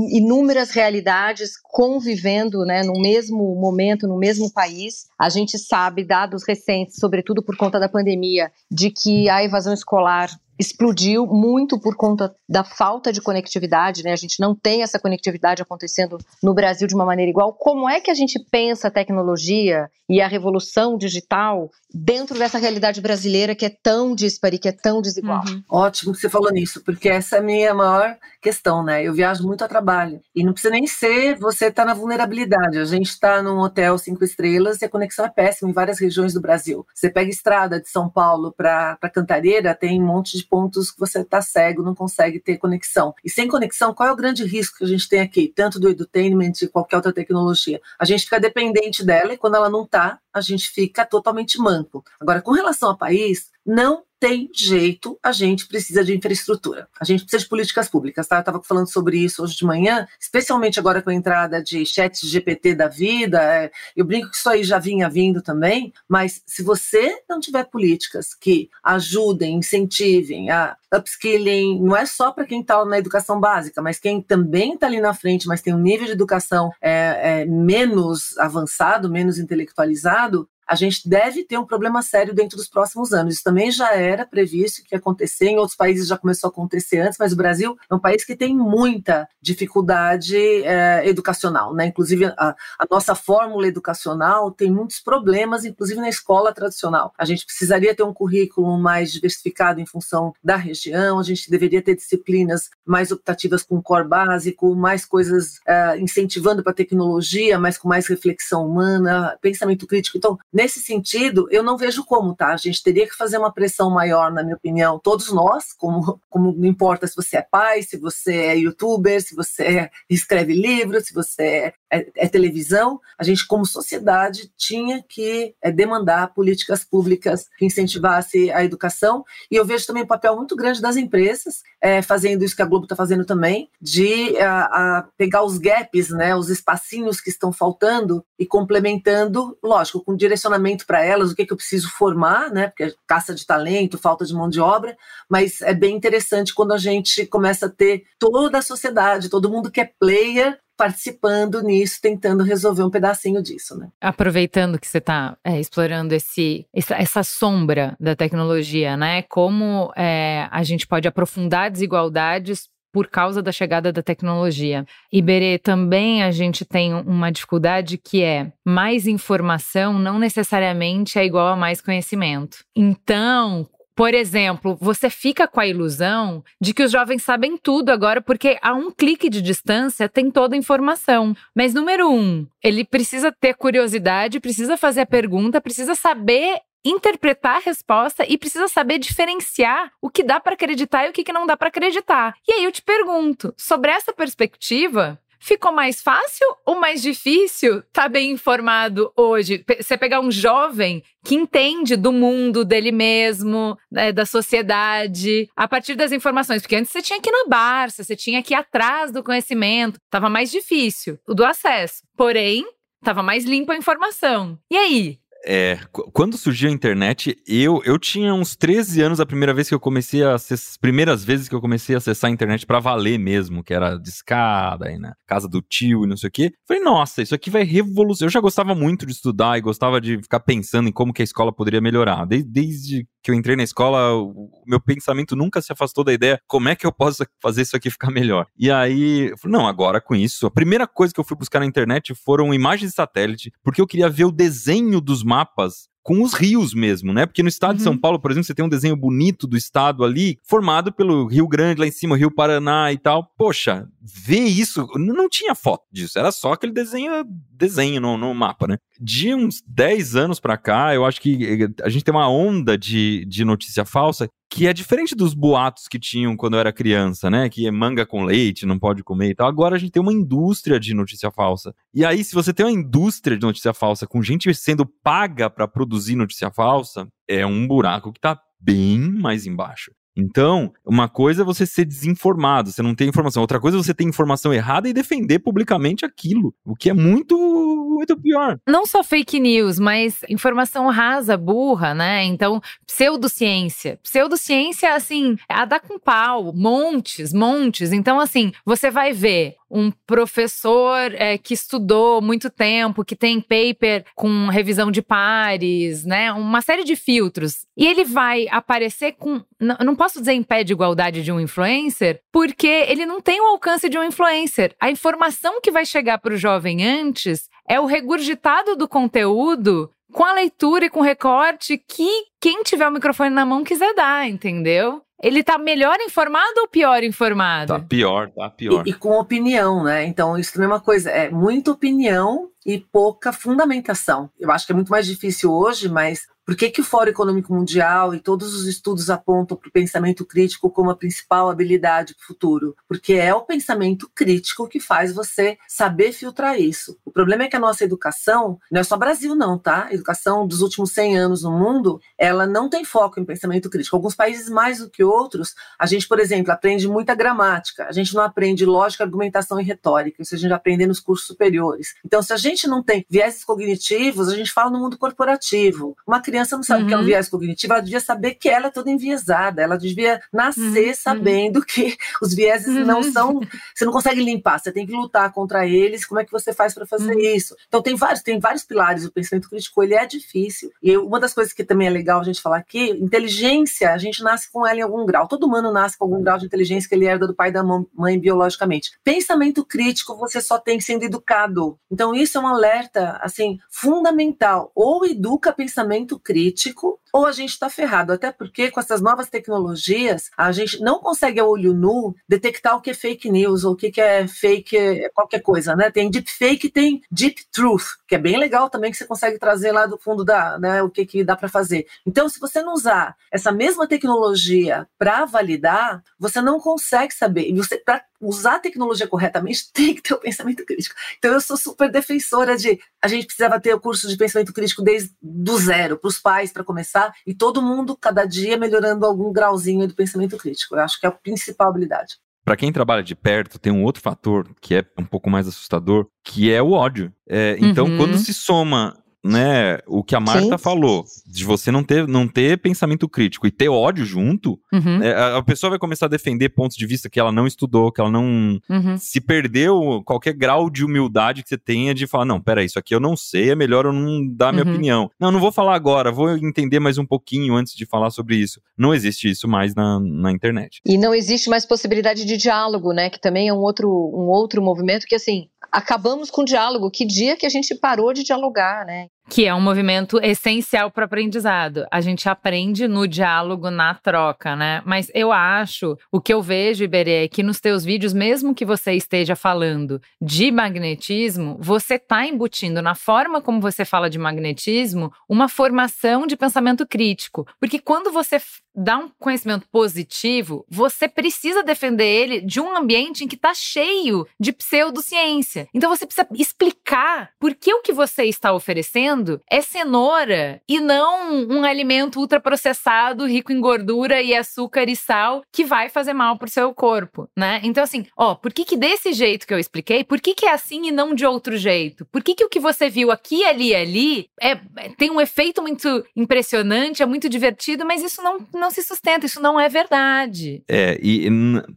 inúmeras 0.09 0.71
realidades 0.71 1.51
convivendo 1.61 2.65
né, 2.65 2.81
no 2.81 2.93
mesmo 2.99 3.55
momento, 3.59 4.07
no 4.07 4.17
mesmo 4.17 4.51
país. 4.51 5.07
A 5.19 5.29
gente 5.29 5.59
sabe, 5.59 6.05
dados 6.05 6.43
recentes, 6.47 6.95
sobretudo 6.95 7.43
por 7.43 7.57
conta 7.57 7.79
da 7.79 7.89
pandemia, 7.89 8.51
de 8.71 8.89
que 8.89 9.29
a 9.29 9.43
evasão 9.43 9.73
escolar 9.73 10.29
explodiu 10.59 11.25
muito 11.25 11.79
por 11.79 11.95
conta 11.95 12.33
da 12.47 12.63
falta 12.63 13.11
de 13.11 13.21
conectividade, 13.21 14.03
né? 14.03 14.11
A 14.11 14.17
gente 14.17 14.39
não 14.39 14.55
tem 14.55 14.83
essa 14.83 14.99
conectividade 14.99 15.61
acontecendo 15.61 16.17
no 16.41 16.53
Brasil 16.53 16.87
de 16.87 16.95
uma 16.95 17.05
maneira 17.05 17.29
igual. 17.29 17.53
Como 17.53 17.89
é 17.89 17.99
que 17.99 18.11
a 18.11 18.13
gente 18.13 18.39
pensa 18.51 18.87
a 18.87 18.91
tecnologia 18.91 19.89
e 20.09 20.21
a 20.21 20.27
revolução 20.27 20.97
digital 20.97 21.69
dentro 21.93 22.37
dessa 22.37 22.57
realidade 22.57 23.01
brasileira 23.01 23.55
que 23.55 23.65
é 23.65 23.75
tão 23.81 24.13
dispare, 24.13 24.59
que 24.59 24.67
é 24.67 24.71
tão 24.71 25.01
desigual? 25.01 25.43
Uhum. 25.47 25.63
Ótimo 25.69 26.13
que 26.13 26.19
você 26.19 26.29
falou 26.29 26.51
nisso, 26.51 26.81
porque 26.83 27.09
essa 27.09 27.37
é 27.37 27.39
a 27.39 27.43
minha 27.43 27.73
maior 27.73 28.17
questão, 28.41 28.83
né? 28.83 29.03
Eu 29.03 29.13
viajo 29.13 29.45
muito 29.45 29.63
a 29.63 29.67
trabalho 29.67 30.21
e 30.35 30.43
não 30.43 30.53
precisa 30.53 30.71
nem 30.71 30.85
ser 30.85 31.37
você 31.39 31.71
tá 31.71 31.85
na 31.85 31.93
vulnerabilidade. 31.93 32.77
A 32.77 32.85
gente 32.85 33.09
está 33.09 33.41
num 33.41 33.59
hotel 33.59 33.97
cinco 33.97 34.23
estrelas 34.23 34.81
e 34.81 34.85
a 34.85 34.89
conexão 34.89 35.25
é 35.25 35.29
péssima 35.29 35.69
em 35.69 35.73
várias 35.73 35.99
regiões 35.99 36.33
do 36.33 36.41
Brasil. 36.41 36.85
Você 36.93 37.09
pega 37.09 37.29
estrada 37.29 37.79
de 37.79 37.89
São 37.89 38.09
Paulo 38.09 38.53
para 38.55 38.97
Cantareira, 39.13 39.73
tem 39.73 40.01
um 40.01 40.05
monte 40.05 40.37
de 40.37 40.42
de 40.43 40.47
pontos 40.49 40.91
que 40.91 40.99
você 40.99 41.21
está 41.21 41.41
cego, 41.41 41.81
não 41.81 41.95
consegue 41.95 42.39
ter 42.39 42.57
conexão. 42.57 43.13
E 43.23 43.29
sem 43.29 43.47
conexão, 43.47 43.93
qual 43.93 44.09
é 44.09 44.11
o 44.11 44.15
grande 44.15 44.43
risco 44.45 44.77
que 44.77 44.83
a 44.83 44.87
gente 44.87 45.07
tem 45.07 45.21
aqui, 45.21 45.51
tanto 45.55 45.79
do 45.79 45.89
edutainment 45.89 46.53
e 46.61 46.67
qualquer 46.67 46.97
outra 46.97 47.13
tecnologia? 47.13 47.81
A 47.97 48.05
gente 48.05 48.25
fica 48.25 48.39
dependente 48.39 49.03
dela 49.03 49.33
e 49.33 49.37
quando 49.37 49.55
ela 49.55 49.69
não 49.69 49.83
está, 49.83 50.19
a 50.33 50.41
gente 50.41 50.69
fica 50.69 51.05
totalmente 51.05 51.57
manco. 51.57 52.03
Agora, 52.19 52.41
com 52.41 52.51
relação 52.51 52.89
ao 52.89 52.97
país, 52.97 53.51
não 53.65 54.03
tem 54.23 54.49
jeito, 54.55 55.19
a 55.21 55.33
gente 55.33 55.67
precisa 55.67 56.01
de 56.01 56.15
infraestrutura. 56.15 56.87
A 56.97 57.03
gente 57.03 57.23
precisa 57.23 57.43
de 57.43 57.49
políticas 57.49 57.89
públicas, 57.89 58.25
tá? 58.25 58.37
Eu 58.37 58.39
estava 58.39 58.63
falando 58.63 58.89
sobre 58.89 59.17
isso 59.17 59.43
hoje 59.43 59.57
de 59.57 59.65
manhã, 59.65 60.07
especialmente 60.17 60.79
agora 60.79 61.01
com 61.01 61.09
a 61.09 61.13
entrada 61.13 61.61
de 61.61 61.85
chat 61.85 62.25
GPT 62.25 62.73
da 62.73 62.87
vida. 62.87 63.43
É, 63.43 63.69
eu 63.93 64.05
brinco 64.05 64.29
que 64.31 64.37
isso 64.37 64.49
aí 64.49 64.63
já 64.63 64.79
vinha 64.79 65.09
vindo 65.09 65.41
também, 65.41 65.91
mas 66.07 66.41
se 66.45 66.63
você 66.63 67.21
não 67.29 67.41
tiver 67.41 67.65
políticas 67.65 68.33
que 68.33 68.69
ajudem, 68.81 69.57
incentivem 69.57 70.49
a 70.49 70.77
upskilling, 70.95 71.81
não 71.81 71.93
é 71.93 72.05
só 72.05 72.31
para 72.31 72.45
quem 72.45 72.61
está 72.61 72.85
na 72.85 72.97
educação 72.97 73.41
básica, 73.41 73.81
mas 73.81 73.99
quem 73.99 74.21
também 74.21 74.75
está 74.75 74.87
ali 74.87 75.01
na 75.01 75.13
frente, 75.13 75.49
mas 75.49 75.61
tem 75.61 75.73
um 75.73 75.81
nível 75.81 76.05
de 76.05 76.13
educação 76.13 76.71
é, 76.81 77.41
é, 77.41 77.45
menos 77.45 78.37
avançado, 78.37 79.09
menos 79.09 79.37
intelectualizado, 79.37 80.47
a 80.67 80.75
gente 80.75 81.07
deve 81.07 81.43
ter 81.43 81.57
um 81.57 81.65
problema 81.65 82.01
sério 82.01 82.33
dentro 82.33 82.57
dos 82.57 82.67
próximos 82.67 83.13
anos. 83.13 83.35
Isso 83.35 83.43
também 83.43 83.71
já 83.71 83.93
era 83.93 84.25
previsto 84.25 84.83
que 84.83 84.95
ia 84.95 84.99
acontecer, 84.99 85.47
em 85.47 85.57
outros 85.57 85.75
países 85.75 86.07
já 86.07 86.17
começou 86.17 86.47
a 86.47 86.51
acontecer 86.51 86.99
antes, 86.99 87.17
mas 87.19 87.33
o 87.33 87.35
Brasil 87.35 87.77
é 87.89 87.95
um 87.95 87.99
país 87.99 88.25
que 88.25 88.35
tem 88.35 88.55
muita 88.55 89.27
dificuldade 89.41 90.37
é, 90.63 91.07
educacional, 91.07 91.73
né? 91.73 91.87
Inclusive, 91.87 92.25
a, 92.25 92.55
a, 92.79 92.85
nossa 92.89 93.15
fórmula 93.15 93.67
educacional 93.67 94.51
tem 94.51 94.71
muitos 94.71 94.99
problemas, 94.99 95.65
inclusive 95.65 95.99
na 95.99 96.09
escola 96.09 96.53
tradicional. 96.53 97.13
A 97.17 97.25
gente 97.25 97.45
precisaria 97.45 97.95
ter 97.95 98.03
um 98.03 98.13
currículo 98.13 98.77
mais 98.77 99.11
diversificado 99.11 99.79
em 99.79 99.85
função 99.85 100.33
da 100.43 100.55
região, 100.55 101.19
a 101.19 101.23
gente 101.23 101.49
deveria 101.49 101.81
ter 101.81 101.95
disciplinas 101.95 102.69
mais 102.85 103.11
optativas 103.11 103.63
com 103.63 103.81
core 103.81 104.07
básico, 104.07 104.75
mais 104.75 105.05
coisas 105.05 105.59
é, 105.67 105.97
incentivando 105.99 106.63
para 106.63 106.71
a 106.71 106.75
tecnologia, 106.75 107.59
mas 107.59 107.77
com 107.77 107.87
mais 107.87 108.07
reflexão 108.07 108.67
humana, 108.67 109.37
pensamento 109.41 109.85
crítico. 109.85 110.17
Então, 110.17 110.37
Nesse 110.53 110.79
sentido, 110.79 111.47
eu 111.49 111.63
não 111.63 111.75
vejo 111.75 112.05
como, 112.05 112.35
tá? 112.35 112.53
A 112.53 112.57
gente 112.57 112.83
teria 112.83 113.07
que 113.07 113.15
fazer 113.15 113.39
uma 113.39 113.51
pressão 113.51 113.89
maior, 113.89 114.31
na 114.31 114.43
minha 114.43 114.55
opinião, 114.55 114.99
todos 114.99 115.31
nós, 115.31 115.73
como, 115.73 116.21
como 116.29 116.53
não 116.53 116.67
importa 116.67 117.07
se 117.07 117.15
você 117.15 117.37
é 117.37 117.41
pai, 117.41 117.81
se 117.81 117.97
você 117.97 118.35
é 118.35 118.57
youtuber, 118.57 119.19
se 119.19 119.35
você 119.35 119.89
escreve 120.07 120.53
livros, 120.53 121.05
se 121.05 121.13
você 121.13 121.73
é, 121.93 122.11
é 122.15 122.27
televisão, 122.27 122.99
a 123.17 123.23
gente, 123.23 123.45
como 123.45 123.65
sociedade, 123.65 124.51
tinha 124.57 125.03
que 125.07 125.53
é, 125.61 125.71
demandar 125.71 126.33
políticas 126.33 126.83
públicas 126.83 127.47
que 127.57 127.65
incentivasse 127.65 128.51
a 128.51 128.63
educação. 128.63 129.23
E 129.51 129.55
eu 129.55 129.65
vejo 129.65 129.85
também 129.85 130.03
um 130.03 130.07
papel 130.07 130.35
muito 130.35 130.55
grande 130.55 130.81
das 130.81 130.97
empresas 130.97 131.61
é, 131.79 132.01
fazendo 132.01 132.43
isso 132.43 132.55
que 132.55 132.61
a 132.61 132.65
Globo 132.65 132.85
está 132.85 132.95
fazendo 132.95 133.25
também, 133.25 133.69
de 133.79 134.37
a, 134.37 134.63
a 134.99 135.07
pegar 135.17 135.43
os 135.43 135.57
gaps, 135.57 136.09
né, 136.09 136.33
os 136.33 136.49
espacinhos 136.49 137.19
que 137.19 137.29
estão 137.29 137.51
faltando 137.51 138.25
e 138.39 138.45
complementando, 138.45 139.57
lógico, 139.61 140.01
com 140.03 140.15
direcionamento 140.15 140.87
para 140.87 141.03
elas, 141.03 141.31
o 141.31 141.35
que, 141.35 141.45
que 141.45 141.51
eu 141.51 141.57
preciso 141.57 141.89
formar, 141.91 142.49
né, 142.51 142.67
porque 142.69 142.83
é 142.83 142.93
caça 143.05 143.35
de 143.35 143.45
talento, 143.45 143.97
falta 143.97 144.25
de 144.25 144.33
mão 144.33 144.49
de 144.49 144.61
obra, 144.61 144.97
mas 145.29 145.61
é 145.61 145.73
bem 145.73 145.95
interessante 145.95 146.53
quando 146.53 146.71
a 146.71 146.77
gente 146.77 147.25
começa 147.25 147.65
a 147.65 147.69
ter 147.69 148.05
toda 148.17 148.59
a 148.59 148.61
sociedade, 148.61 149.29
todo 149.29 149.49
mundo 149.49 149.69
que 149.69 149.81
é 149.81 149.91
player 149.99 150.57
participando 150.77 151.61
nisso, 151.61 151.99
tentando 152.01 152.43
resolver 152.43 152.83
um 152.83 152.89
pedacinho 152.89 153.41
disso, 153.41 153.77
né? 153.77 153.89
Aproveitando 154.01 154.79
que 154.79 154.87
você 154.87 154.97
está 154.97 155.37
é, 155.43 155.59
explorando 155.59 156.13
esse, 156.13 156.67
essa, 156.73 156.95
essa, 156.95 157.23
sombra 157.23 157.95
da 157.99 158.15
tecnologia, 158.15 158.97
né? 158.97 159.21
Como 159.23 159.91
é, 159.95 160.47
a 160.51 160.63
gente 160.63 160.87
pode 160.87 161.07
aprofundar 161.07 161.71
desigualdades 161.71 162.69
por 162.93 163.07
causa 163.07 163.41
da 163.41 163.51
chegada 163.51 163.91
da 163.91 164.03
tecnologia. 164.03 164.85
Iberê, 165.11 165.57
também 165.57 166.21
a 166.21 166.29
gente 166.29 166.63
tem 166.63 166.93
uma 166.93 167.31
dificuldade 167.31 167.97
que 167.97 168.21
é 168.21 168.53
mais 168.63 169.07
informação 169.07 169.97
não 169.97 170.19
necessariamente 170.19 171.17
é 171.17 171.25
igual 171.25 171.47
a 171.47 171.55
mais 171.55 171.81
conhecimento. 171.81 172.59
Então, 172.75 173.67
por 173.95 174.13
exemplo, 174.13 174.77
você 174.79 175.09
fica 175.09 175.47
com 175.47 175.59
a 175.59 175.67
ilusão 175.67 176.43
de 176.59 176.73
que 176.73 176.83
os 176.83 176.91
jovens 176.91 177.23
sabem 177.23 177.57
tudo 177.57 177.89
agora, 177.89 178.21
porque 178.21 178.57
a 178.61 178.73
um 178.73 178.91
clique 178.91 179.29
de 179.29 179.41
distância 179.41 180.09
tem 180.09 180.31
toda 180.31 180.55
a 180.55 180.57
informação. 180.57 181.35
Mas, 181.55 181.73
número 181.73 182.09
um, 182.09 182.47
ele 182.63 182.83
precisa 182.83 183.31
ter 183.31 183.53
curiosidade, 183.53 184.39
precisa 184.39 184.77
fazer 184.77 185.01
a 185.01 185.05
pergunta, 185.05 185.61
precisa 185.61 185.95
saber 185.95 186.59
interpretar 186.85 187.57
a 187.57 187.63
resposta 187.63 188.25
e 188.27 188.37
precisa 188.37 188.67
saber 188.67 188.99
diferenciar 188.99 189.91
o 190.01 190.09
que 190.09 190.23
dá 190.23 190.39
para 190.39 190.53
acreditar 190.53 191.05
e 191.05 191.09
o 191.09 191.13
que 191.13 191.31
não 191.31 191.45
dá 191.45 191.55
para 191.55 191.69
acreditar. 191.69 192.35
E 192.47 192.53
aí 192.53 192.63
eu 192.65 192.71
te 192.71 192.81
pergunto, 192.81 193.53
sobre 193.57 193.91
essa 193.91 194.11
perspectiva, 194.11 195.19
Ficou 195.43 195.73
mais 195.73 196.01
fácil 196.01 196.47
ou 196.65 196.79
mais 196.79 197.01
difícil 197.01 197.79
estar 197.79 198.03
tá 198.03 198.07
bem 198.07 198.31
informado 198.31 199.11
hoje? 199.13 199.61
Você 199.77 199.97
pegar 199.97 200.21
um 200.21 200.31
jovem 200.31 201.03
que 201.21 201.35
entende 201.35 201.97
do 201.97 202.13
mundo 202.13 202.63
dele 202.63 202.93
mesmo, 202.93 203.77
né, 203.91 204.13
da 204.13 204.25
sociedade, 204.25 205.49
a 205.53 205.67
partir 205.67 205.95
das 205.95 206.13
informações. 206.13 206.61
Porque 206.61 206.77
antes 206.77 206.93
você 206.93 207.01
tinha 207.01 207.19
que 207.19 207.29
ir 207.29 207.33
na 207.33 207.49
Barça, 207.49 208.05
você 208.05 208.15
tinha 208.15 208.41
que 208.41 208.53
ir 208.53 208.55
atrás 208.55 209.11
do 209.11 209.21
conhecimento. 209.21 209.99
Tava 210.09 210.29
mais 210.29 210.49
difícil 210.49 211.19
o 211.27 211.33
do 211.33 211.43
acesso. 211.43 212.03
Porém, 212.15 212.65
tava 213.03 213.21
mais 213.21 213.43
limpa 213.43 213.73
a 213.73 213.77
informação. 213.77 214.57
E 214.71 214.77
aí? 214.77 215.19
É, 215.45 215.77
quando 216.13 216.37
surgiu 216.37 216.69
a 216.69 216.71
internet, 216.71 217.37
eu, 217.45 217.81
eu 217.83 217.99
tinha 217.99 218.33
uns 218.33 218.55
13 218.55 219.01
anos 219.01 219.19
a 219.19 219.25
primeira 219.25 219.53
vez 219.53 219.67
que 219.67 219.75
eu 219.75 219.79
comecei 219.79 220.23
a 220.23 220.35
as 220.35 220.77
primeiras 220.77 221.23
vezes 221.23 221.49
que 221.49 221.55
eu 221.55 221.61
comecei 221.61 221.95
a 221.95 221.97
acessar 221.97 222.29
a 222.29 222.33
internet 222.33 222.65
para 222.65 222.79
valer 222.79 223.17
mesmo, 223.19 223.63
que 223.63 223.73
era 223.73 223.97
de 223.97 224.09
escada, 224.09 224.87
aí 224.87 224.97
na 224.97 225.13
casa 225.27 225.47
do 225.47 225.61
tio 225.61 226.05
e 226.05 226.07
não 226.07 226.15
sei 226.15 226.29
o 226.29 226.31
quê. 226.31 226.51
Falei, 226.67 226.81
nossa, 226.81 227.21
isso 227.21 227.35
aqui 227.35 227.49
vai 227.49 227.63
revolucionar. 227.63 228.29
Eu 228.29 228.33
já 228.33 228.39
gostava 228.39 228.73
muito 228.73 229.05
de 229.05 229.11
estudar 229.11 229.57
e 229.57 229.61
gostava 229.61 229.99
de 229.99 230.21
ficar 230.21 230.39
pensando 230.39 230.87
em 230.87 230.91
como 230.91 231.13
que 231.13 231.21
a 231.21 231.25
escola 231.25 231.53
poderia 231.53 231.81
melhorar. 231.81 232.25
Desde, 232.25 232.49
desde 232.49 233.07
que 233.23 233.31
eu 233.31 233.35
entrei 233.35 233.55
na 233.55 233.63
escola, 233.63 234.13
o 234.13 234.51
meu 234.67 234.79
pensamento 234.79 235.35
nunca 235.35 235.61
se 235.61 235.71
afastou 235.71 236.03
da 236.03 236.13
ideia 236.13 236.39
como 236.47 236.69
é 236.69 236.75
que 236.75 236.85
eu 236.85 236.91
posso 236.91 237.25
fazer 237.41 237.61
isso 237.61 237.75
aqui 237.75 237.89
ficar 237.89 238.11
melhor. 238.11 238.47
E 238.57 238.69
aí, 238.69 239.29
eu 239.31 239.37
falei, 239.37 239.57
não, 239.57 239.67
agora 239.67 240.01
com 240.01 240.13
isso, 240.13 240.45
a 240.45 240.51
primeira 240.51 240.85
coisa 240.85 241.13
que 241.13 241.19
eu 241.19 241.23
fui 241.23 241.37
buscar 241.37 241.59
na 241.59 241.65
internet 241.65 242.13
foram 242.13 242.53
imagens 242.53 242.91
de 242.91 242.95
satélite, 242.95 243.51
porque 243.63 243.81
eu 243.81 243.87
queria 243.87 244.09
ver 244.09 244.25
o 244.25 244.31
desenho 244.31 244.99
dos 244.99 245.23
mapas 245.23 245.87
com 246.03 246.21
os 246.21 246.33
rios 246.33 246.73
mesmo, 246.73 247.13
né? 247.13 247.25
Porque 247.25 247.41
no 247.41 247.47
estado 247.47 247.71
uhum. 247.71 247.77
de 247.77 247.83
São 247.83 247.93
uhum. 247.93 247.99
Paulo, 247.99 248.19
por 248.19 248.29
exemplo, 248.29 248.45
você 248.45 248.53
tem 248.53 248.65
um 248.65 248.69
desenho 248.69 248.95
bonito 248.95 249.47
do 249.47 249.55
estado 249.55 250.03
ali, 250.03 250.37
formado 250.43 250.91
pelo 250.91 251.25
Rio 251.25 251.47
Grande 251.47 251.79
lá 251.79 251.87
em 251.87 251.91
cima, 251.91 252.17
Rio 252.17 252.29
Paraná 252.29 252.91
e 252.91 252.97
tal. 252.97 253.31
Poxa, 253.37 253.87
ver 254.01 254.43
isso, 254.43 254.85
não 254.95 255.29
tinha 255.29 255.55
foto 255.55 255.85
disso, 255.91 256.19
era 256.19 256.31
só 256.31 256.51
aquele 256.51 256.73
desenho, 256.73 257.23
desenho 257.51 258.01
no, 258.01 258.17
no 258.17 258.33
mapa, 258.33 258.67
né? 258.67 258.77
De 259.05 259.35
uns 259.35 259.61
10 259.67 260.15
anos 260.15 260.39
para 260.39 260.55
cá, 260.55 260.95
eu 260.95 261.03
acho 261.03 261.19
que 261.19 261.45
eh, 261.45 261.83
a 261.83 261.89
gente 261.89 262.05
tem 262.05 262.13
uma 262.13 262.29
onda 262.29 262.77
de, 262.77 263.25
de 263.25 263.43
notícia 263.43 263.83
falsa 263.83 264.29
que 264.49 264.65
é 264.65 264.71
diferente 264.71 265.13
dos 265.13 265.33
boatos 265.33 265.89
que 265.89 265.99
tinham 265.99 266.37
quando 266.37 266.53
eu 266.53 266.61
era 266.61 266.71
criança, 266.71 267.29
né? 267.29 267.49
Que 267.49 267.67
é 267.67 267.71
manga 267.71 268.05
com 268.05 268.23
leite, 268.23 268.65
não 268.65 268.79
pode 268.79 269.03
comer 269.03 269.31
e 269.31 269.35
tal. 269.35 269.45
Agora 269.47 269.75
a 269.75 269.77
gente 269.77 269.91
tem 269.91 270.01
uma 270.01 270.13
indústria 270.13 270.79
de 270.79 270.93
notícia 270.93 271.29
falsa. 271.31 271.75
E 271.93 272.05
aí, 272.05 272.23
se 272.23 272.33
você 272.33 272.53
tem 272.53 272.65
uma 272.65 272.71
indústria 272.71 273.35
de 273.35 273.45
notícia 273.45 273.73
falsa 273.73 274.07
com 274.07 274.23
gente 274.23 274.53
sendo 274.53 274.85
paga 274.85 275.49
para 275.49 275.67
produzir 275.67 276.15
notícia 276.15 276.49
falsa, 276.49 277.05
é 277.27 277.45
um 277.45 277.67
buraco 277.67 278.13
que 278.13 278.21
tá 278.21 278.39
bem 278.57 278.99
mais 278.99 279.45
embaixo. 279.45 279.91
Então, 280.15 280.71
uma 280.85 281.09
coisa 281.09 281.41
é 281.41 281.45
você 281.45 281.65
ser 281.65 281.85
desinformado, 281.85 282.71
você 282.71 282.81
não 282.81 282.93
tem 282.93 283.09
informação. 283.09 283.41
Outra 283.41 283.59
coisa 283.59 283.77
é 283.77 283.81
você 283.81 283.93
ter 283.93 284.03
informação 284.03 284.53
errada 284.53 284.87
e 284.87 284.93
defender 284.93 285.39
publicamente 285.39 286.05
aquilo, 286.05 286.53
o 286.65 286.75
que 286.75 286.89
é 286.89 286.93
muito, 286.93 287.35
muito 287.35 288.15
pior. 288.19 288.59
Não 288.67 288.85
só 288.85 289.03
fake 289.03 289.39
news, 289.39 289.79
mas 289.79 290.21
informação 290.29 290.87
rasa, 290.89 291.35
burra, 291.35 291.93
né? 291.93 292.23
Então, 292.25 292.61
pseudociência. 292.85 293.99
Pseudociência, 294.03 294.93
assim, 294.93 295.37
a 295.49 295.65
dar 295.65 295.79
com 295.79 295.99
pau, 295.99 296.53
montes, 296.53 297.33
montes. 297.33 297.91
Então, 297.91 298.19
assim, 298.19 298.51
você 298.65 298.91
vai 298.91 299.13
ver 299.13 299.55
um 299.73 299.91
professor 300.05 301.11
é, 301.15 301.35
que 301.35 301.55
estudou 301.55 302.21
muito 302.21 302.49
tempo, 302.49 303.03
que 303.03 303.15
tem 303.15 303.41
paper 303.41 304.05
com 304.15 304.47
revisão 304.47 304.91
de 304.91 305.01
pares, 305.01 306.05
né? 306.05 306.31
Uma 306.31 306.61
série 306.61 306.83
de 306.83 306.95
filtros. 306.95 307.65
E 307.75 307.87
ele 307.87 308.05
vai 308.05 308.47
aparecer 308.51 309.13
com. 309.13 309.41
Não 309.59 309.95
posso 309.95 310.19
dizer 310.19 310.33
em 310.33 310.43
pé 310.43 310.63
de 310.63 310.73
igualdade 310.73 311.23
de 311.23 311.31
um 311.31 311.39
influencer, 311.39 312.21
porque 312.31 312.67
ele 312.67 313.05
não 313.05 313.19
tem 313.19 313.41
o 313.41 313.47
alcance 313.47 313.89
de 313.89 313.97
um 313.97 314.03
influencer. 314.03 314.75
A 314.79 314.91
informação 314.91 315.59
que 315.59 315.71
vai 315.71 315.85
chegar 315.85 316.19
para 316.19 316.33
o 316.35 316.37
jovem 316.37 316.85
antes 316.85 317.49
é 317.67 317.79
o 317.79 317.85
regurgitado 317.85 318.75
do 318.75 318.87
conteúdo 318.87 319.89
com 320.13 320.23
a 320.23 320.33
leitura 320.33 320.85
e 320.85 320.89
com 320.89 321.01
recorte 321.01 321.77
que 321.77 322.07
quem 322.39 322.63
tiver 322.63 322.87
o 322.87 322.91
microfone 322.91 323.31
na 323.31 323.45
mão 323.45 323.63
quiser 323.63 323.93
dar, 323.93 324.29
entendeu? 324.29 325.01
Ele 325.21 325.41
tá 325.41 325.57
melhor 325.57 325.97
informado 326.01 326.59
ou 326.59 326.67
pior 326.67 327.01
informado? 327.01 327.73
Tá 327.73 327.79
pior, 327.79 328.29
tá 328.29 328.49
pior. 328.49 328.85
E, 328.85 328.91
e, 328.91 328.93
com 328.93 329.17
opinião, 329.17 329.83
né? 329.83 330.05
Então, 330.05 330.37
isso 330.37 330.53
também 330.53 330.65
é 330.69 330.71
uma 330.73 330.81
coisa, 330.81 331.09
é 331.09 331.29
muita 331.29 331.71
opinião 331.71 332.49
e 332.65 332.77
pouca 332.77 333.31
fundamentação. 333.31 334.29
Eu 334.37 334.51
acho 334.51 334.65
que 334.65 334.73
é 334.73 334.75
muito 334.75 334.89
mais 334.89 335.07
difícil 335.07 335.51
hoje, 335.51 335.87
mas 335.87 336.27
por 336.45 336.55
que, 336.55 336.69
que 336.69 336.81
o 336.81 336.83
Fórum 336.83 337.09
Econômico 337.09 337.53
Mundial 337.53 338.13
e 338.13 338.19
todos 338.19 338.53
os 338.53 338.67
estudos 338.67 339.09
apontam 339.09 339.55
para 339.55 339.69
o 339.69 339.71
pensamento 339.71 340.25
crítico 340.25 340.69
como 340.69 340.89
a 340.89 340.95
principal 340.95 341.49
habilidade 341.49 342.13
para 342.15 342.23
o 342.23 342.27
futuro? 342.27 342.75
Porque 342.87 343.13
é 343.13 343.33
o 343.33 343.41
pensamento 343.41 344.09
crítico 344.13 344.67
que 344.67 344.79
faz 344.79 345.13
você 345.13 345.57
saber 345.67 346.11
filtrar 346.11 346.59
isso. 346.59 346.97
O 347.05 347.11
problema 347.11 347.43
é 347.43 347.47
que 347.47 347.55
a 347.55 347.59
nossa 347.59 347.83
educação, 347.83 348.59
não 348.69 348.81
é 348.81 348.83
só 348.83 348.97
Brasil 348.97 349.35
não, 349.35 349.57
tá? 349.57 349.85
A 349.85 349.93
educação 349.93 350.45
dos 350.45 350.61
últimos 350.61 350.91
100 350.91 351.17
anos 351.17 351.43
no 351.43 351.51
mundo, 351.51 352.01
ela 352.17 352.45
não 352.45 352.69
tem 352.69 352.83
foco 352.83 353.19
em 353.19 353.25
pensamento 353.25 353.69
crítico. 353.69 353.95
Alguns 353.95 354.15
países 354.15 354.49
mais 354.49 354.79
do 354.79 354.89
que 354.89 355.03
outros, 355.03 355.55
a 355.79 355.85
gente, 355.85 356.07
por 356.07 356.19
exemplo, 356.19 356.51
aprende 356.51 356.87
muita 356.87 357.15
gramática, 357.15 357.85
a 357.87 357.91
gente 357.91 358.13
não 358.13 358.23
aprende 358.23 358.65
lógica, 358.65 359.03
argumentação 359.03 359.59
e 359.59 359.63
retórica, 359.63 360.21
isso 360.21 360.35
a 360.35 360.37
gente 360.37 360.51
aprende 360.51 360.85
nos 360.85 360.99
cursos 360.99 361.27
superiores. 361.27 361.93
Então, 362.05 362.21
se 362.21 362.33
a 362.33 362.37
gente 362.37 362.67
não 362.67 362.83
tem 362.83 363.05
viéses 363.09 363.45
cognitivos, 363.45 364.27
a 364.27 364.35
gente 364.35 364.51
fala 364.51 364.69
no 364.69 364.79
mundo 364.79 364.97
corporativo. 364.97 365.95
Uma 366.05 366.19
criança 366.33 366.55
não 366.55 366.63
sabe 366.63 366.79
uhum. 366.79 366.85
o 366.85 366.87
que 366.87 366.93
é 366.93 366.97
um 366.97 366.99
uhum. 367.01 367.05
viés 367.05 367.29
cognitivo, 367.29 367.73
ela 367.73 367.81
devia 367.83 367.99
saber 367.99 368.33
que 368.33 368.49
ela 368.49 368.67
é 368.67 368.71
toda 368.71 368.89
enviesada, 368.89 369.61
ela 369.61 369.77
devia 369.77 370.19
nascer 370.33 370.87
uhum. 370.87 370.95
sabendo 370.95 371.63
que 371.63 371.95
os 372.19 372.33
vieses 372.33 372.75
uhum. 372.75 372.83
não 372.83 373.03
são, 373.03 373.39
você 373.75 373.85
não 373.85 373.93
consegue 373.93 374.23
limpar, 374.23 374.59
você 374.59 374.71
tem 374.71 374.87
que 374.87 374.93
lutar 374.93 375.31
contra 375.31 375.67
eles, 375.67 376.05
como 376.05 376.19
é 376.19 376.25
que 376.25 376.31
você 376.31 376.51
faz 376.51 376.73
para 376.73 376.87
fazer 376.87 377.13
uhum. 377.13 377.19
isso? 377.19 377.55
Então 377.67 377.83
tem 377.83 377.95
vários, 377.95 378.23
tem 378.23 378.39
vários 378.39 378.63
pilares, 378.63 379.05
o 379.05 379.11
pensamento 379.11 379.47
crítico 379.47 379.83
ele 379.83 379.93
é 379.93 380.07
difícil, 380.07 380.71
e 380.81 380.97
uma 380.97 381.19
das 381.19 381.35
coisas 381.35 381.53
que 381.53 381.63
também 381.63 381.87
é 381.87 381.91
legal 381.91 382.19
a 382.19 382.23
gente 382.23 382.41
falar 382.41 382.57
aqui, 382.57 382.89
inteligência, 382.89 383.93
a 383.93 383.97
gente 383.99 384.23
nasce 384.23 384.51
com 384.51 384.65
ela 384.65 384.79
em 384.79 384.81
algum 384.81 385.05
grau, 385.05 385.27
todo 385.27 385.45
humano 385.45 385.71
nasce 385.71 385.95
com 385.95 386.05
algum 386.05 386.23
grau 386.23 386.39
de 386.39 386.47
inteligência 386.47 386.89
que 386.89 386.95
ele 386.95 387.05
herda 387.05 387.27
do 387.27 387.35
pai 387.35 387.49
e 387.49 387.53
da 387.53 387.63
mãe 387.63 388.19
biologicamente. 388.19 388.93
Pensamento 389.03 389.63
crítico 389.63 390.17
você 390.17 390.41
só 390.41 390.57
tem 390.57 390.79
sendo 390.79 391.03
educado, 391.03 391.77
então 391.91 392.15
isso 392.15 392.39
é 392.39 392.41
um 392.41 392.47
alerta, 392.47 393.19
assim, 393.21 393.59
fundamental, 393.69 394.71
ou 394.73 395.05
educa 395.05 395.53
pensamento 395.53 396.19
crítico, 396.23 396.99
ou 397.11 397.27
a 397.27 397.31
gente 397.31 397.51
está 397.51 397.69
ferrado, 397.69 398.11
até 398.11 398.31
porque 398.31 398.71
com 398.71 398.79
essas 398.79 398.99
novas 398.99 399.29
tecnologias 399.29 400.31
a 400.35 400.51
gente 400.51 400.81
não 400.81 400.99
consegue 400.99 401.39
a 401.39 401.45
olho 401.45 401.73
nu 401.73 402.15
detectar 402.27 402.75
o 402.75 402.81
que 402.81 402.89
é 402.89 402.93
fake 402.93 403.29
news 403.29 403.63
ou 403.63 403.73
o 403.73 403.75
que 403.75 404.01
é 404.01 404.27
fake 404.27 405.09
qualquer 405.13 405.41
coisa, 405.41 405.75
né? 405.75 405.91
Tem 405.91 406.09
deep 406.09 406.31
fake, 406.31 406.69
tem 406.69 407.01
deep 407.11 407.45
truth, 407.51 407.85
que 408.07 408.15
é 408.15 408.17
bem 408.17 408.37
legal 408.37 408.69
também 408.69 408.89
que 408.89 408.97
você 408.97 409.05
consegue 409.05 409.37
trazer 409.37 409.71
lá 409.71 409.85
do 409.85 409.97
fundo 409.97 410.23
da, 410.25 410.57
né, 410.57 410.81
o 410.81 410.89
que 410.89 411.05
que 411.05 411.23
dá 411.23 411.35
para 411.35 411.49
fazer. 411.49 411.85
Então, 412.05 412.27
se 412.27 412.39
você 412.39 412.61
não 412.61 412.73
usar 412.73 413.15
essa 413.31 413.51
mesma 413.51 413.87
tecnologia 413.87 414.87
para 414.97 415.25
validar, 415.25 416.03
você 416.17 416.41
não 416.41 416.59
consegue 416.59 417.13
saber. 417.13 417.49
E 417.49 417.53
você 417.53 417.77
para 417.77 418.03
usar 418.27 418.55
a 418.55 418.59
tecnologia 418.59 419.07
corretamente, 419.07 419.69
tem 419.73 419.95
que 419.95 420.01
ter 420.01 420.13
o 420.13 420.19
pensamento 420.19 420.65
crítico. 420.65 420.95
Então 421.17 421.33
eu 421.33 421.41
sou 421.41 421.57
super 421.57 421.91
defensora 421.91 422.55
de 422.57 422.79
a 423.01 423.07
gente 423.07 423.25
precisava 423.25 423.59
ter 423.59 423.73
o 423.73 423.79
curso 423.79 424.07
de 424.07 424.17
pensamento 424.17 424.53
crítico 424.53 424.81
desde 424.81 425.11
do 425.21 425.57
zero, 425.57 425.97
para 425.97 426.07
os 426.07 426.19
pais, 426.19 426.51
para 426.51 426.63
começar, 426.63 427.13
e 427.25 427.33
todo 427.33 427.61
mundo, 427.61 427.97
cada 427.97 428.25
dia, 428.25 428.57
melhorando 428.57 429.05
algum 429.05 429.31
grauzinho 429.31 429.87
do 429.87 429.95
pensamento 429.95 430.37
crítico. 430.37 430.75
Eu 430.75 430.81
acho 430.81 430.99
que 430.99 431.05
é 431.05 431.09
a 431.09 431.11
principal 431.11 431.69
habilidade. 431.69 432.17
Para 432.45 432.57
quem 432.57 432.73
trabalha 432.73 433.01
de 433.01 433.15
perto, 433.15 433.57
tem 433.57 433.71
um 433.71 433.83
outro 433.83 434.01
fator 434.01 434.49
que 434.59 434.75
é 434.75 434.85
um 434.99 435.05
pouco 435.05 435.29
mais 435.29 435.47
assustador, 435.47 436.07
que 436.23 436.51
é 436.51 436.61
o 436.61 436.71
ódio. 436.71 437.13
É, 437.27 437.57
então, 437.59 437.85
uhum. 437.85 437.97
quando 437.97 438.17
se 438.17 438.33
soma 438.33 438.97
né, 439.23 439.79
o 439.87 440.03
que 440.03 440.15
a 440.15 440.19
Marta 440.19 440.57
Sim. 440.57 440.63
falou, 440.63 441.05
de 441.25 441.45
você 441.45 441.71
não 441.71 441.83
ter, 441.83 442.07
não 442.07 442.27
ter 442.27 442.57
pensamento 442.57 443.07
crítico 443.07 443.47
e 443.47 443.51
ter 443.51 443.69
ódio 443.69 444.05
junto, 444.05 444.59
uhum. 444.71 445.01
é, 445.01 445.37
a 445.37 445.41
pessoa 445.41 445.69
vai 445.69 445.79
começar 445.79 446.07
a 446.07 446.09
defender 446.09 446.49
pontos 446.49 446.75
de 446.75 446.85
vista 446.85 447.09
que 447.09 447.19
ela 447.19 447.31
não 447.31 447.47
estudou, 447.47 447.91
que 447.91 448.01
ela 448.01 448.11
não 448.11 448.59
uhum. 448.69 448.97
se 448.97 449.21
perdeu 449.21 450.03
qualquer 450.05 450.33
grau 450.33 450.69
de 450.69 450.83
humildade 450.83 451.41
que 451.41 451.49
você 451.49 451.57
tenha 451.57 451.93
de 451.93 452.05
falar, 452.05 452.25
não, 452.25 452.41
peraí, 452.41 452.65
isso 452.65 452.77
aqui 452.77 452.93
eu 452.93 452.99
não 452.99 453.15
sei, 453.15 453.51
é 453.51 453.55
melhor 453.55 453.85
eu 453.85 453.93
não 453.93 454.27
dar 454.35 454.51
minha 454.51 454.65
uhum. 454.65 454.71
opinião. 454.71 455.11
Não, 455.17 455.31
não 455.31 455.39
vou 455.39 455.51
falar 455.51 455.75
agora, 455.75 456.11
vou 456.11 456.35
entender 456.37 456.79
mais 456.79 456.97
um 456.97 457.05
pouquinho 457.05 457.55
antes 457.55 457.73
de 457.75 457.85
falar 457.85 458.09
sobre 458.09 458.35
isso. 458.35 458.59
Não 458.77 458.93
existe 458.93 459.29
isso 459.29 459.47
mais 459.47 459.73
na, 459.73 459.99
na 459.99 460.31
internet. 460.31 460.81
E 460.85 460.97
não 460.97 461.13
existe 461.13 461.49
mais 461.49 461.65
possibilidade 461.65 462.25
de 462.25 462.35
diálogo, 462.35 462.91
né, 462.91 463.09
que 463.09 463.21
também 463.21 463.47
é 463.47 463.53
um 463.53 463.59
outro, 463.59 463.87
um 463.89 464.27
outro 464.27 464.61
movimento 464.61 465.05
que, 465.05 465.15
assim, 465.15 465.47
acabamos 465.71 466.29
com 466.29 466.41
o 466.41 466.45
diálogo. 466.45 466.91
Que 466.91 467.05
dia 467.05 467.37
que 467.37 467.45
a 467.45 467.49
gente 467.49 467.73
parou 467.75 468.13
de 468.13 468.23
dialogar, 468.23 468.85
né? 468.85 469.07
Que 469.29 469.45
é 469.45 469.55
um 469.55 469.61
movimento 469.61 470.19
essencial 470.21 470.91
para 470.91 471.03
o 471.03 471.05
aprendizado. 471.05 471.87
A 471.89 472.01
gente 472.01 472.27
aprende 472.27 472.87
no 472.87 473.07
diálogo, 473.07 473.71
na 473.71 473.93
troca, 473.93 474.55
né? 474.55 474.81
Mas 474.85 475.09
eu 475.13 475.31
acho, 475.31 475.97
o 476.11 476.19
que 476.19 476.33
eu 476.33 476.41
vejo, 476.41 476.83
Iberê, 476.83 477.23
é 477.23 477.27
que 477.27 477.41
nos 477.41 477.59
teus 477.59 477.85
vídeos, 477.85 478.13
mesmo 478.13 478.53
que 478.53 478.65
você 478.65 478.93
esteja 478.93 479.35
falando 479.35 480.01
de 480.21 480.51
magnetismo, 480.51 481.57
você 481.59 481.95
está 481.95 482.27
embutindo 482.27 482.81
na 482.81 482.95
forma 482.95 483.41
como 483.41 483.61
você 483.61 483.85
fala 483.85 484.09
de 484.09 484.19
magnetismo 484.19 485.11
uma 485.27 485.47
formação 485.47 486.27
de 486.27 486.35
pensamento 486.35 486.85
crítico. 486.85 487.47
Porque 487.59 487.79
quando 487.79 488.11
você 488.11 488.41
dá 488.75 488.97
um 488.97 489.09
conhecimento 489.19 489.67
positivo, 489.71 490.65
você 490.69 491.07
precisa 491.07 491.63
defender 491.63 492.05
ele 492.05 492.41
de 492.41 492.59
um 492.59 492.75
ambiente 492.75 493.23
em 493.23 493.27
que 493.27 493.35
está 493.35 493.53
cheio 493.53 494.27
de 494.39 494.51
pseudociência. 494.51 495.67
Então 495.73 495.89
você 495.89 496.05
precisa 496.05 496.27
explicar 496.33 497.31
por 497.39 497.53
que 497.53 497.73
o 497.73 497.81
que 497.81 497.93
você 497.93 498.23
está 498.25 498.53
oferecendo 498.53 499.41
é 499.49 499.61
cenoura 499.61 500.61
e 500.67 500.79
não 500.79 501.45
um 501.47 501.63
alimento 501.63 502.19
ultraprocessado, 502.19 503.25
rico 503.25 503.51
em 503.51 503.61
gordura 503.61 504.21
e 504.21 504.35
açúcar 504.35 504.89
e 504.89 504.95
sal 504.95 505.43
que 505.51 505.63
vai 505.63 505.89
fazer 505.89 506.13
mal 506.13 506.37
pro 506.37 506.49
seu 506.49 506.73
corpo, 506.73 507.29
né? 507.37 507.61
Então 507.63 507.83
assim, 507.83 508.05
ó, 508.17 508.35
por 508.35 508.51
que 508.53 508.65
que 508.65 508.77
desse 508.77 509.13
jeito 509.13 509.45
que 509.45 509.53
eu 509.53 509.59
expliquei, 509.59 510.03
por 510.03 510.19
que 510.19 510.33
que 510.33 510.45
é 510.45 510.51
assim 510.51 510.87
e 510.87 510.91
não 510.91 511.13
de 511.13 511.25
outro 511.25 511.57
jeito? 511.57 512.05
Por 512.05 512.23
que 512.23 512.35
que 512.35 512.45
o 512.45 512.49
que 512.49 512.59
você 512.59 512.89
viu 512.89 513.11
aqui, 513.11 513.43
ali 513.45 513.75
ali 513.75 514.29
é, 514.41 514.55
tem 514.97 515.11
um 515.11 515.21
efeito 515.21 515.61
muito 515.61 516.05
impressionante, 516.15 517.03
é 517.03 517.05
muito 517.05 517.29
divertido, 517.29 517.85
mas 517.85 518.03
isso 518.03 518.21
não 518.21 518.62
não 518.63 518.71
se 518.71 518.81
sustenta, 518.81 519.25
isso 519.25 519.41
não 519.41 519.59
é 519.59 519.67
verdade. 519.67 520.63
É, 520.69 520.97
e 521.03 521.27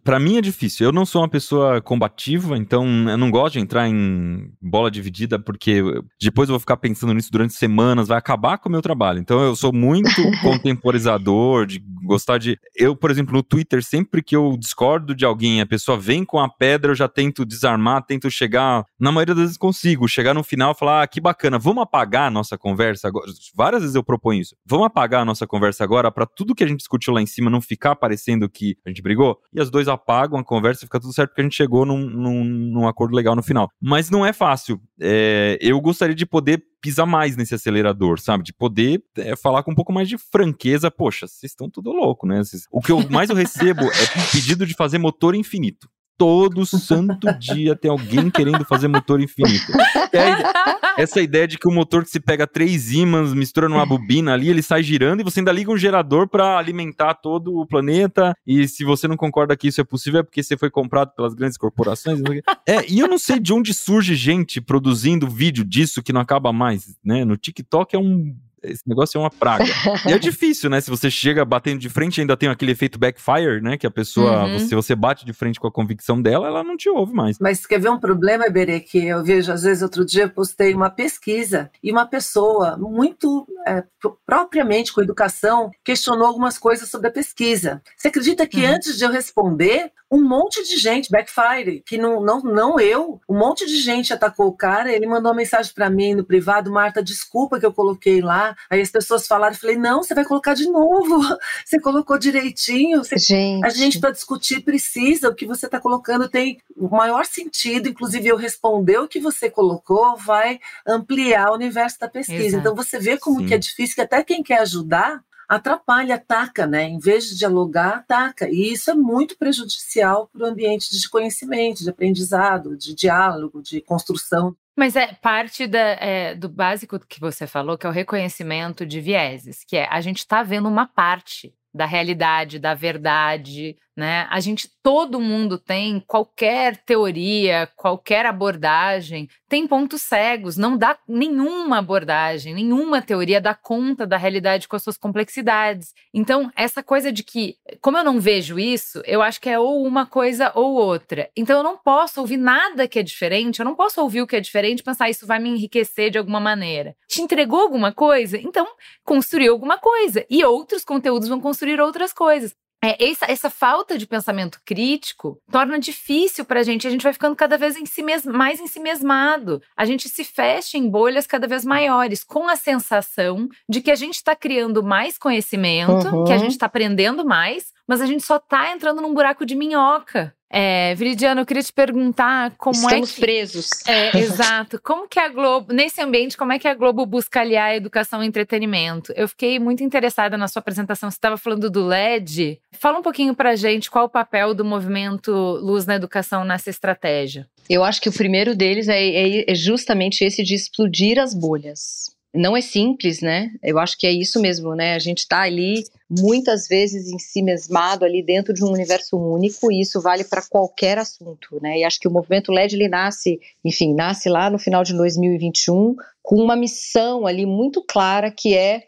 para 0.04 0.20
mim 0.20 0.36
é 0.36 0.40
difícil. 0.40 0.86
Eu 0.86 0.92
não 0.92 1.04
sou 1.04 1.22
uma 1.22 1.28
pessoa 1.28 1.80
combativa, 1.80 2.56
então 2.56 2.86
eu 3.08 3.18
não 3.18 3.30
gosto 3.30 3.54
de 3.54 3.60
entrar 3.60 3.88
em 3.88 4.50
bola 4.62 4.90
dividida, 4.90 5.38
porque 5.38 5.82
depois 6.20 6.48
eu 6.48 6.52
vou 6.52 6.60
ficar 6.60 6.76
pensando 6.76 7.12
nisso 7.12 7.30
durante 7.32 7.54
semanas, 7.54 8.08
vai 8.08 8.18
acabar 8.18 8.58
com 8.58 8.68
o 8.68 8.72
meu 8.72 8.80
trabalho. 8.80 9.18
Então 9.18 9.42
eu 9.42 9.56
sou 9.56 9.72
muito 9.72 10.08
contemporizador, 10.42 11.66
de 11.66 11.82
gostar 12.06 12.38
de. 12.38 12.58
Eu, 12.74 12.96
por 12.96 13.10
exemplo, 13.10 13.34
no 13.34 13.42
Twitter, 13.42 13.82
sempre 13.82 14.22
que 14.22 14.34
eu 14.34 14.56
discordo 14.58 15.14
de 15.14 15.24
alguém, 15.24 15.60
a 15.60 15.66
pessoa 15.66 15.98
vem 15.98 16.24
com 16.24 16.38
a 16.38 16.48
pedra, 16.48 16.92
eu 16.92 16.94
já 16.94 17.08
tento 17.08 17.44
desarmar, 17.44 18.04
tento 18.04 18.30
chegar. 18.30 18.84
Na 18.98 19.12
maioria 19.12 19.34
das 19.34 19.44
vezes 19.44 19.58
consigo, 19.58 20.08
chegar 20.08 20.34
no 20.34 20.42
final 20.42 20.72
e 20.72 20.78
falar: 20.78 21.02
ah, 21.02 21.06
que 21.06 21.20
bacana, 21.20 21.58
vamos 21.58 21.82
apagar 21.82 22.28
a 22.28 22.30
nossa 22.30 22.56
conversa 22.56 23.08
agora. 23.08 23.26
Várias 23.54 23.82
vezes 23.82 23.96
eu 23.96 24.02
proponho 24.02 24.40
isso. 24.40 24.56
Vamos 24.64 24.86
apagar 24.86 25.22
a 25.22 25.24
nossa 25.24 25.46
conversa 25.46 25.84
agora 25.84 26.10
para 26.10 26.26
tudo 26.26 26.54
que 26.54 26.64
a 26.64 26.66
gente 26.66 26.78
discutiu 26.78 27.12
lá 27.12 27.20
em 27.20 27.26
cima 27.26 27.50
não 27.50 27.60
ficar 27.60 27.96
parecendo 27.96 28.48
que 28.48 28.76
a 28.84 28.88
gente 28.88 29.02
brigou, 29.02 29.38
e 29.52 29.60
as 29.60 29.70
dois 29.70 29.88
apagam 29.88 30.38
a 30.38 30.44
conversa 30.44 30.84
e 30.84 30.86
fica 30.86 31.00
tudo 31.00 31.12
certo 31.12 31.30
porque 31.30 31.40
a 31.40 31.44
gente 31.44 31.56
chegou 31.56 31.84
num, 31.84 31.98
num, 31.98 32.44
num 32.44 32.88
acordo 32.88 33.14
legal 33.14 33.34
no 33.34 33.42
final. 33.42 33.68
Mas 33.80 34.10
não 34.10 34.24
é 34.24 34.32
fácil. 34.32 34.80
É, 35.00 35.58
eu 35.60 35.80
gostaria 35.80 36.14
de 36.14 36.24
poder 36.24 36.62
pisar 36.80 37.06
mais 37.06 37.36
nesse 37.36 37.54
acelerador, 37.54 38.20
sabe? 38.20 38.44
De 38.44 38.52
poder 38.52 39.02
é, 39.16 39.34
falar 39.36 39.62
com 39.62 39.72
um 39.72 39.74
pouco 39.74 39.92
mais 39.92 40.08
de 40.08 40.18
franqueza. 40.18 40.90
Poxa, 40.90 41.26
vocês 41.26 41.52
estão 41.52 41.68
tudo 41.70 41.92
louco, 41.92 42.26
né? 42.26 42.42
Cês... 42.44 42.66
O 42.70 42.80
que 42.80 42.92
eu 42.92 43.08
mais 43.10 43.30
eu 43.30 43.36
recebo 43.36 43.82
é 43.84 44.32
pedido 44.32 44.66
de 44.66 44.74
fazer 44.74 44.98
motor 44.98 45.34
infinito 45.34 45.88
todo 46.18 46.64
santo 46.64 47.32
dia 47.38 47.76
tem 47.76 47.90
alguém 47.90 48.30
querendo 48.30 48.64
fazer 48.64 48.88
motor 48.88 49.20
infinito. 49.20 49.72
É 50.12 51.02
essa 51.02 51.20
ideia 51.20 51.46
de 51.46 51.58
que 51.58 51.68
o 51.68 51.72
motor 51.72 52.04
que 52.04 52.10
se 52.10 52.18
pega 52.18 52.46
três 52.46 52.90
ímãs, 52.92 53.34
mistura 53.34 53.68
numa 53.68 53.84
bobina 53.84 54.32
ali, 54.32 54.48
ele 54.48 54.62
sai 54.62 54.82
girando 54.82 55.20
e 55.20 55.24
você 55.24 55.40
ainda 55.40 55.52
liga 55.52 55.70
um 55.70 55.76
gerador 55.76 56.28
para 56.28 56.58
alimentar 56.58 57.14
todo 57.14 57.58
o 57.58 57.66
planeta. 57.66 58.34
E 58.46 58.66
se 58.66 58.84
você 58.84 59.06
não 59.06 59.16
concorda 59.16 59.56
que 59.56 59.68
isso 59.68 59.80
é 59.80 59.84
possível, 59.84 60.20
é 60.20 60.22
porque 60.22 60.42
você 60.42 60.56
foi 60.56 60.70
comprado 60.70 61.12
pelas 61.14 61.34
grandes 61.34 61.58
corporações. 61.58 62.20
É, 62.66 62.90
e 62.90 62.98
eu 62.98 63.08
não 63.08 63.18
sei 63.18 63.38
de 63.38 63.52
onde 63.52 63.74
surge 63.74 64.14
gente 64.14 64.60
produzindo 64.60 65.28
vídeo 65.28 65.64
disso 65.64 66.02
que 66.02 66.12
não 66.12 66.20
acaba 66.20 66.52
mais, 66.52 66.96
né? 67.04 67.24
No 67.24 67.36
TikTok 67.36 67.94
é 67.94 67.98
um 67.98 68.34
esse 68.66 68.82
negócio 68.86 69.18
é 69.18 69.20
uma 69.20 69.30
praga. 69.30 69.64
e 70.06 70.12
é 70.12 70.18
difícil, 70.18 70.68
né? 70.70 70.80
Se 70.80 70.90
você 70.90 71.10
chega 71.10 71.44
batendo 71.44 71.80
de 71.80 71.88
frente, 71.88 72.20
ainda 72.20 72.36
tem 72.36 72.48
aquele 72.48 72.72
efeito 72.72 72.98
backfire, 72.98 73.60
né? 73.60 73.76
Que 73.76 73.86
a 73.86 73.90
pessoa, 73.90 74.44
uhum. 74.44 74.58
se 74.58 74.74
você 74.74 74.94
bate 74.94 75.24
de 75.24 75.32
frente 75.32 75.60
com 75.60 75.66
a 75.66 75.72
convicção 75.72 76.20
dela, 76.20 76.46
ela 76.46 76.64
não 76.64 76.76
te 76.76 76.88
ouve 76.88 77.12
mais. 77.12 77.38
Mas 77.38 77.66
quer 77.66 77.80
ver 77.80 77.90
um 77.90 77.98
problema, 77.98 78.46
Iberê, 78.46 78.80
que 78.80 79.06
eu 79.06 79.24
vejo, 79.24 79.52
às 79.52 79.62
vezes, 79.62 79.82
outro 79.82 80.04
dia 80.04 80.24
eu 80.24 80.30
postei 80.30 80.74
uma 80.74 80.90
pesquisa 80.90 81.70
e 81.82 81.90
uma 81.90 82.06
pessoa 82.06 82.76
muito 82.76 83.46
é, 83.66 83.84
propriamente 84.24 84.92
com 84.92 85.00
educação 85.00 85.70
questionou 85.84 86.26
algumas 86.26 86.58
coisas 86.58 86.88
sobre 86.88 87.08
a 87.08 87.12
pesquisa. 87.12 87.82
Você 87.96 88.08
acredita 88.08 88.46
que 88.46 88.64
uhum. 88.64 88.74
antes 88.74 88.96
de 88.96 89.04
eu 89.04 89.10
responder, 89.10 89.92
um 90.10 90.22
monte 90.22 90.62
de 90.62 90.76
gente, 90.76 91.10
backfire, 91.10 91.82
que 91.84 91.98
não, 91.98 92.20
não, 92.20 92.40
não 92.40 92.80
eu, 92.80 93.20
um 93.28 93.36
monte 93.36 93.66
de 93.66 93.76
gente 93.76 94.12
atacou 94.12 94.46
o 94.46 94.56
cara, 94.56 94.92
ele 94.92 95.06
mandou 95.06 95.30
uma 95.30 95.36
mensagem 95.36 95.72
para 95.74 95.90
mim 95.90 96.14
no 96.14 96.24
privado, 96.24 96.70
Marta, 96.70 97.02
desculpa 97.02 97.58
que 97.58 97.66
eu 97.66 97.72
coloquei 97.72 98.20
lá, 98.20 98.55
Aí 98.70 98.80
as 98.80 98.90
pessoas 98.90 99.26
falaram, 99.26 99.54
eu 99.54 99.58
falei, 99.58 99.76
não, 99.76 100.02
você 100.02 100.14
vai 100.14 100.24
colocar 100.24 100.54
de 100.54 100.68
novo. 100.68 101.16
Você 101.64 101.80
colocou 101.80 102.18
direitinho. 102.18 103.02
Você... 103.02 103.18
Gente. 103.18 103.64
A 103.64 103.70
gente, 103.70 103.98
para 103.98 104.10
discutir, 104.10 104.60
precisa. 104.60 105.28
O 105.28 105.34
que 105.34 105.46
você 105.46 105.66
está 105.66 105.80
colocando 105.80 106.28
tem 106.28 106.60
o 106.76 106.88
maior 106.88 107.24
sentido. 107.24 107.88
Inclusive, 107.88 108.28
eu 108.28 108.36
responder 108.36 108.98
o 108.98 109.08
que 109.08 109.18
você 109.18 109.50
colocou 109.50 110.16
vai 110.16 110.60
ampliar 110.86 111.50
o 111.50 111.54
universo 111.54 111.98
da 111.98 112.08
pesquisa. 112.08 112.44
Exato. 112.44 112.60
Então, 112.60 112.74
você 112.74 112.98
vê 112.98 113.16
como 113.16 113.40
Sim. 113.40 113.46
que 113.46 113.54
é 113.54 113.58
difícil, 113.58 113.96
que 113.96 114.00
até 114.00 114.22
quem 114.22 114.42
quer 114.42 114.60
ajudar 114.60 115.22
atrapalha, 115.48 116.16
ataca, 116.16 116.66
né? 116.66 116.84
Em 116.84 116.98
vez 116.98 117.28
de 117.28 117.38
dialogar, 117.38 117.98
ataca. 117.98 118.48
E 118.48 118.72
isso 118.72 118.90
é 118.90 118.94
muito 118.94 119.36
prejudicial 119.36 120.28
para 120.32 120.44
o 120.44 120.46
ambiente 120.46 120.90
de 120.90 121.08
conhecimento, 121.08 121.82
de 121.82 121.90
aprendizado, 121.90 122.76
de 122.76 122.94
diálogo, 122.94 123.62
de 123.62 123.80
construção. 123.80 124.56
Mas 124.76 124.94
é 124.94 125.14
parte 125.14 125.66
da, 125.66 125.78
é, 125.78 126.34
do 126.34 126.48
básico 126.50 126.98
que 127.00 127.18
você 127.18 127.46
falou, 127.46 127.78
que 127.78 127.86
é 127.86 127.88
o 127.88 127.92
reconhecimento 127.92 128.84
de 128.84 129.00
vieses, 129.00 129.64
que 129.64 129.76
é 129.76 129.88
a 129.88 130.00
gente 130.02 130.18
está 130.18 130.42
vendo 130.42 130.68
uma 130.68 130.86
parte 130.86 131.54
da 131.72 131.86
realidade, 131.86 132.58
da 132.58 132.74
verdade, 132.74 133.76
né? 133.96 134.26
A 134.30 134.40
gente, 134.40 134.68
todo 134.82 135.18
mundo 135.18 135.58
tem 135.58 136.00
qualquer 136.06 136.76
teoria, 136.84 137.66
qualquer 137.74 138.26
abordagem, 138.26 139.26
tem 139.48 139.66
pontos 139.66 140.02
cegos, 140.02 140.56
não 140.58 140.76
dá 140.76 140.98
nenhuma 141.08 141.78
abordagem, 141.78 142.52
nenhuma 142.54 143.00
teoria 143.00 143.40
dá 143.40 143.54
conta 143.54 144.06
da 144.06 144.18
realidade 144.18 144.68
com 144.68 144.76
as 144.76 144.82
suas 144.82 144.98
complexidades. 144.98 145.94
Então, 146.12 146.52
essa 146.54 146.82
coisa 146.82 147.10
de 147.10 147.22
que, 147.22 147.56
como 147.80 147.96
eu 147.96 148.04
não 148.04 148.20
vejo 148.20 148.58
isso, 148.58 149.00
eu 149.06 149.22
acho 149.22 149.40
que 149.40 149.48
é 149.48 149.58
ou 149.58 149.86
uma 149.86 150.04
coisa 150.04 150.52
ou 150.54 150.74
outra. 150.74 151.30
Então, 151.34 151.56
eu 151.56 151.62
não 151.62 151.78
posso 151.78 152.20
ouvir 152.20 152.36
nada 152.36 152.86
que 152.86 152.98
é 152.98 153.02
diferente, 153.02 153.60
eu 153.60 153.64
não 153.64 153.74
posso 153.74 154.02
ouvir 154.02 154.20
o 154.20 154.26
que 154.26 154.36
é 154.36 154.40
diferente 154.40 154.80
e 154.80 154.84
pensar 154.84 155.08
isso 155.08 155.26
vai 155.26 155.38
me 155.38 155.48
enriquecer 155.48 156.10
de 156.10 156.18
alguma 156.18 156.40
maneira. 156.40 156.94
Te 157.08 157.22
entregou 157.22 157.60
alguma 157.60 157.92
coisa? 157.92 158.36
Então, 158.36 158.66
construiu 159.04 159.52
alguma 159.52 159.78
coisa. 159.78 160.26
E 160.28 160.44
outros 160.44 160.84
conteúdos 160.84 161.28
vão 161.28 161.40
construir 161.40 161.80
outras 161.80 162.12
coisas. 162.12 162.54
É, 162.86 163.10
essa, 163.10 163.26
essa, 163.30 163.50
falta 163.50 163.98
de 163.98 164.06
pensamento 164.06 164.60
crítico 164.64 165.40
torna 165.50 165.78
difícil 165.78 166.44
para 166.44 166.60
a 166.60 166.62
gente. 166.62 166.86
A 166.86 166.90
gente 166.90 167.02
vai 167.02 167.12
ficando 167.12 167.34
cada 167.34 167.58
vez 167.58 167.76
em 167.76 167.84
si 167.84 168.02
mes, 168.02 168.24
mais 168.24 168.60
em 168.60 168.66
si 168.66 168.78
mesmado. 168.78 169.60
A 169.76 169.84
gente 169.84 170.08
se 170.08 170.22
fecha 170.22 170.78
em 170.78 170.88
bolhas 170.88 171.26
cada 171.26 171.48
vez 171.48 171.64
maiores, 171.64 172.22
com 172.22 172.48
a 172.48 172.54
sensação 172.54 173.48
de 173.68 173.80
que 173.80 173.90
a 173.90 173.96
gente 173.96 174.14
está 174.14 174.36
criando 174.36 174.82
mais 174.82 175.18
conhecimento, 175.18 176.08
uhum. 176.08 176.24
que 176.24 176.32
a 176.32 176.38
gente 176.38 176.52
está 176.52 176.66
aprendendo 176.66 177.24
mais, 177.24 177.72
mas 177.86 178.00
a 178.00 178.06
gente 178.06 178.24
só 178.24 178.38
tá 178.38 178.72
entrando 178.72 179.00
num 179.00 179.14
buraco 179.14 179.44
de 179.46 179.54
minhoca. 179.54 180.34
É, 180.48 180.94
Viridiana, 180.94 181.40
eu 181.40 181.46
queria 181.46 181.62
te 181.62 181.72
perguntar 181.72 182.52
como 182.56 182.74
Estamos 182.74 182.92
é 182.92 182.96
que... 182.98 183.04
Estamos 183.04 183.18
presos. 183.18 183.70
É, 183.86 184.16
exato. 184.18 184.80
Como 184.82 185.08
que 185.08 185.18
a 185.18 185.28
Globo, 185.28 185.72
nesse 185.72 186.00
ambiente, 186.00 186.36
como 186.36 186.52
é 186.52 186.58
que 186.58 186.68
a 186.68 186.74
Globo 186.74 187.04
busca 187.04 187.40
aliar 187.40 187.74
educação 187.74 188.22
e 188.22 188.26
entretenimento? 188.26 189.12
Eu 189.16 189.28
fiquei 189.28 189.58
muito 189.58 189.82
interessada 189.82 190.36
na 190.36 190.46
sua 190.46 190.60
apresentação, 190.60 191.10
você 191.10 191.16
estava 191.16 191.36
falando 191.36 191.68
do 191.68 191.84
LED. 191.84 192.60
Fala 192.72 192.98
um 192.98 193.02
pouquinho 193.02 193.34
pra 193.34 193.56
gente 193.56 193.90
qual 193.90 194.04
o 194.04 194.10
papel 194.10 194.54
do 194.54 194.64
movimento 194.64 195.32
Luz 195.32 195.84
na 195.84 195.96
Educação 195.96 196.44
nessa 196.44 196.70
estratégia. 196.70 197.48
Eu 197.68 197.82
acho 197.82 198.00
que 198.00 198.08
o 198.08 198.12
primeiro 198.12 198.54
deles 198.54 198.88
é, 198.88 199.02
é, 199.02 199.50
é 199.50 199.54
justamente 199.54 200.24
esse 200.24 200.44
de 200.44 200.54
explodir 200.54 201.18
as 201.18 201.34
bolhas 201.34 202.15
não 202.36 202.56
é 202.56 202.60
simples, 202.60 203.20
né? 203.20 203.50
Eu 203.62 203.78
acho 203.78 203.96
que 203.98 204.06
é 204.06 204.12
isso 204.12 204.40
mesmo, 204.40 204.74
né? 204.74 204.94
A 204.94 204.98
gente 204.98 205.18
está 205.18 205.42
ali 205.42 205.84
muitas 206.08 206.68
vezes 206.68 207.08
em 207.08 207.18
si 207.18 207.42
mesmado 207.42 208.04
ali 208.04 208.22
dentro 208.22 208.54
de 208.54 208.64
um 208.64 208.70
universo 208.70 209.16
único 209.16 209.72
e 209.72 209.80
isso 209.80 210.00
vale 210.00 210.24
para 210.24 210.42
qualquer 210.42 210.98
assunto, 210.98 211.58
né? 211.60 211.78
E 211.78 211.84
acho 211.84 211.98
que 211.98 212.06
o 212.06 212.12
movimento 212.12 212.52
LED 212.52 212.76
ele 212.76 212.88
nasce, 212.88 213.40
enfim, 213.64 213.94
nasce 213.94 214.28
lá 214.28 214.48
no 214.48 214.58
final 214.58 214.84
de 214.84 214.94
2021 214.94 215.96
com 216.22 216.36
uma 216.36 216.56
missão 216.56 217.26
ali 217.26 217.46
muito 217.46 217.82
clara 217.82 218.30
que 218.30 218.56
é, 218.56 218.84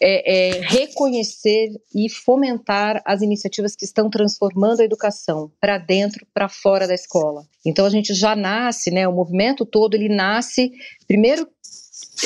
é, 0.00 0.58
é 0.58 0.60
reconhecer 0.60 1.70
e 1.94 2.08
fomentar 2.08 3.02
as 3.04 3.22
iniciativas 3.22 3.74
que 3.76 3.84
estão 3.84 4.10
transformando 4.10 4.80
a 4.80 4.84
educação 4.84 5.50
para 5.60 5.78
dentro, 5.78 6.26
para 6.32 6.48
fora 6.48 6.86
da 6.86 6.94
escola. 6.94 7.42
Então 7.64 7.86
a 7.86 7.90
gente 7.90 8.14
já 8.14 8.34
nasce, 8.36 8.90
né? 8.90 9.06
O 9.06 9.12
movimento 9.12 9.66
todo 9.66 9.94
ele 9.94 10.08
nasce 10.08 10.70
primeiro 11.06 11.48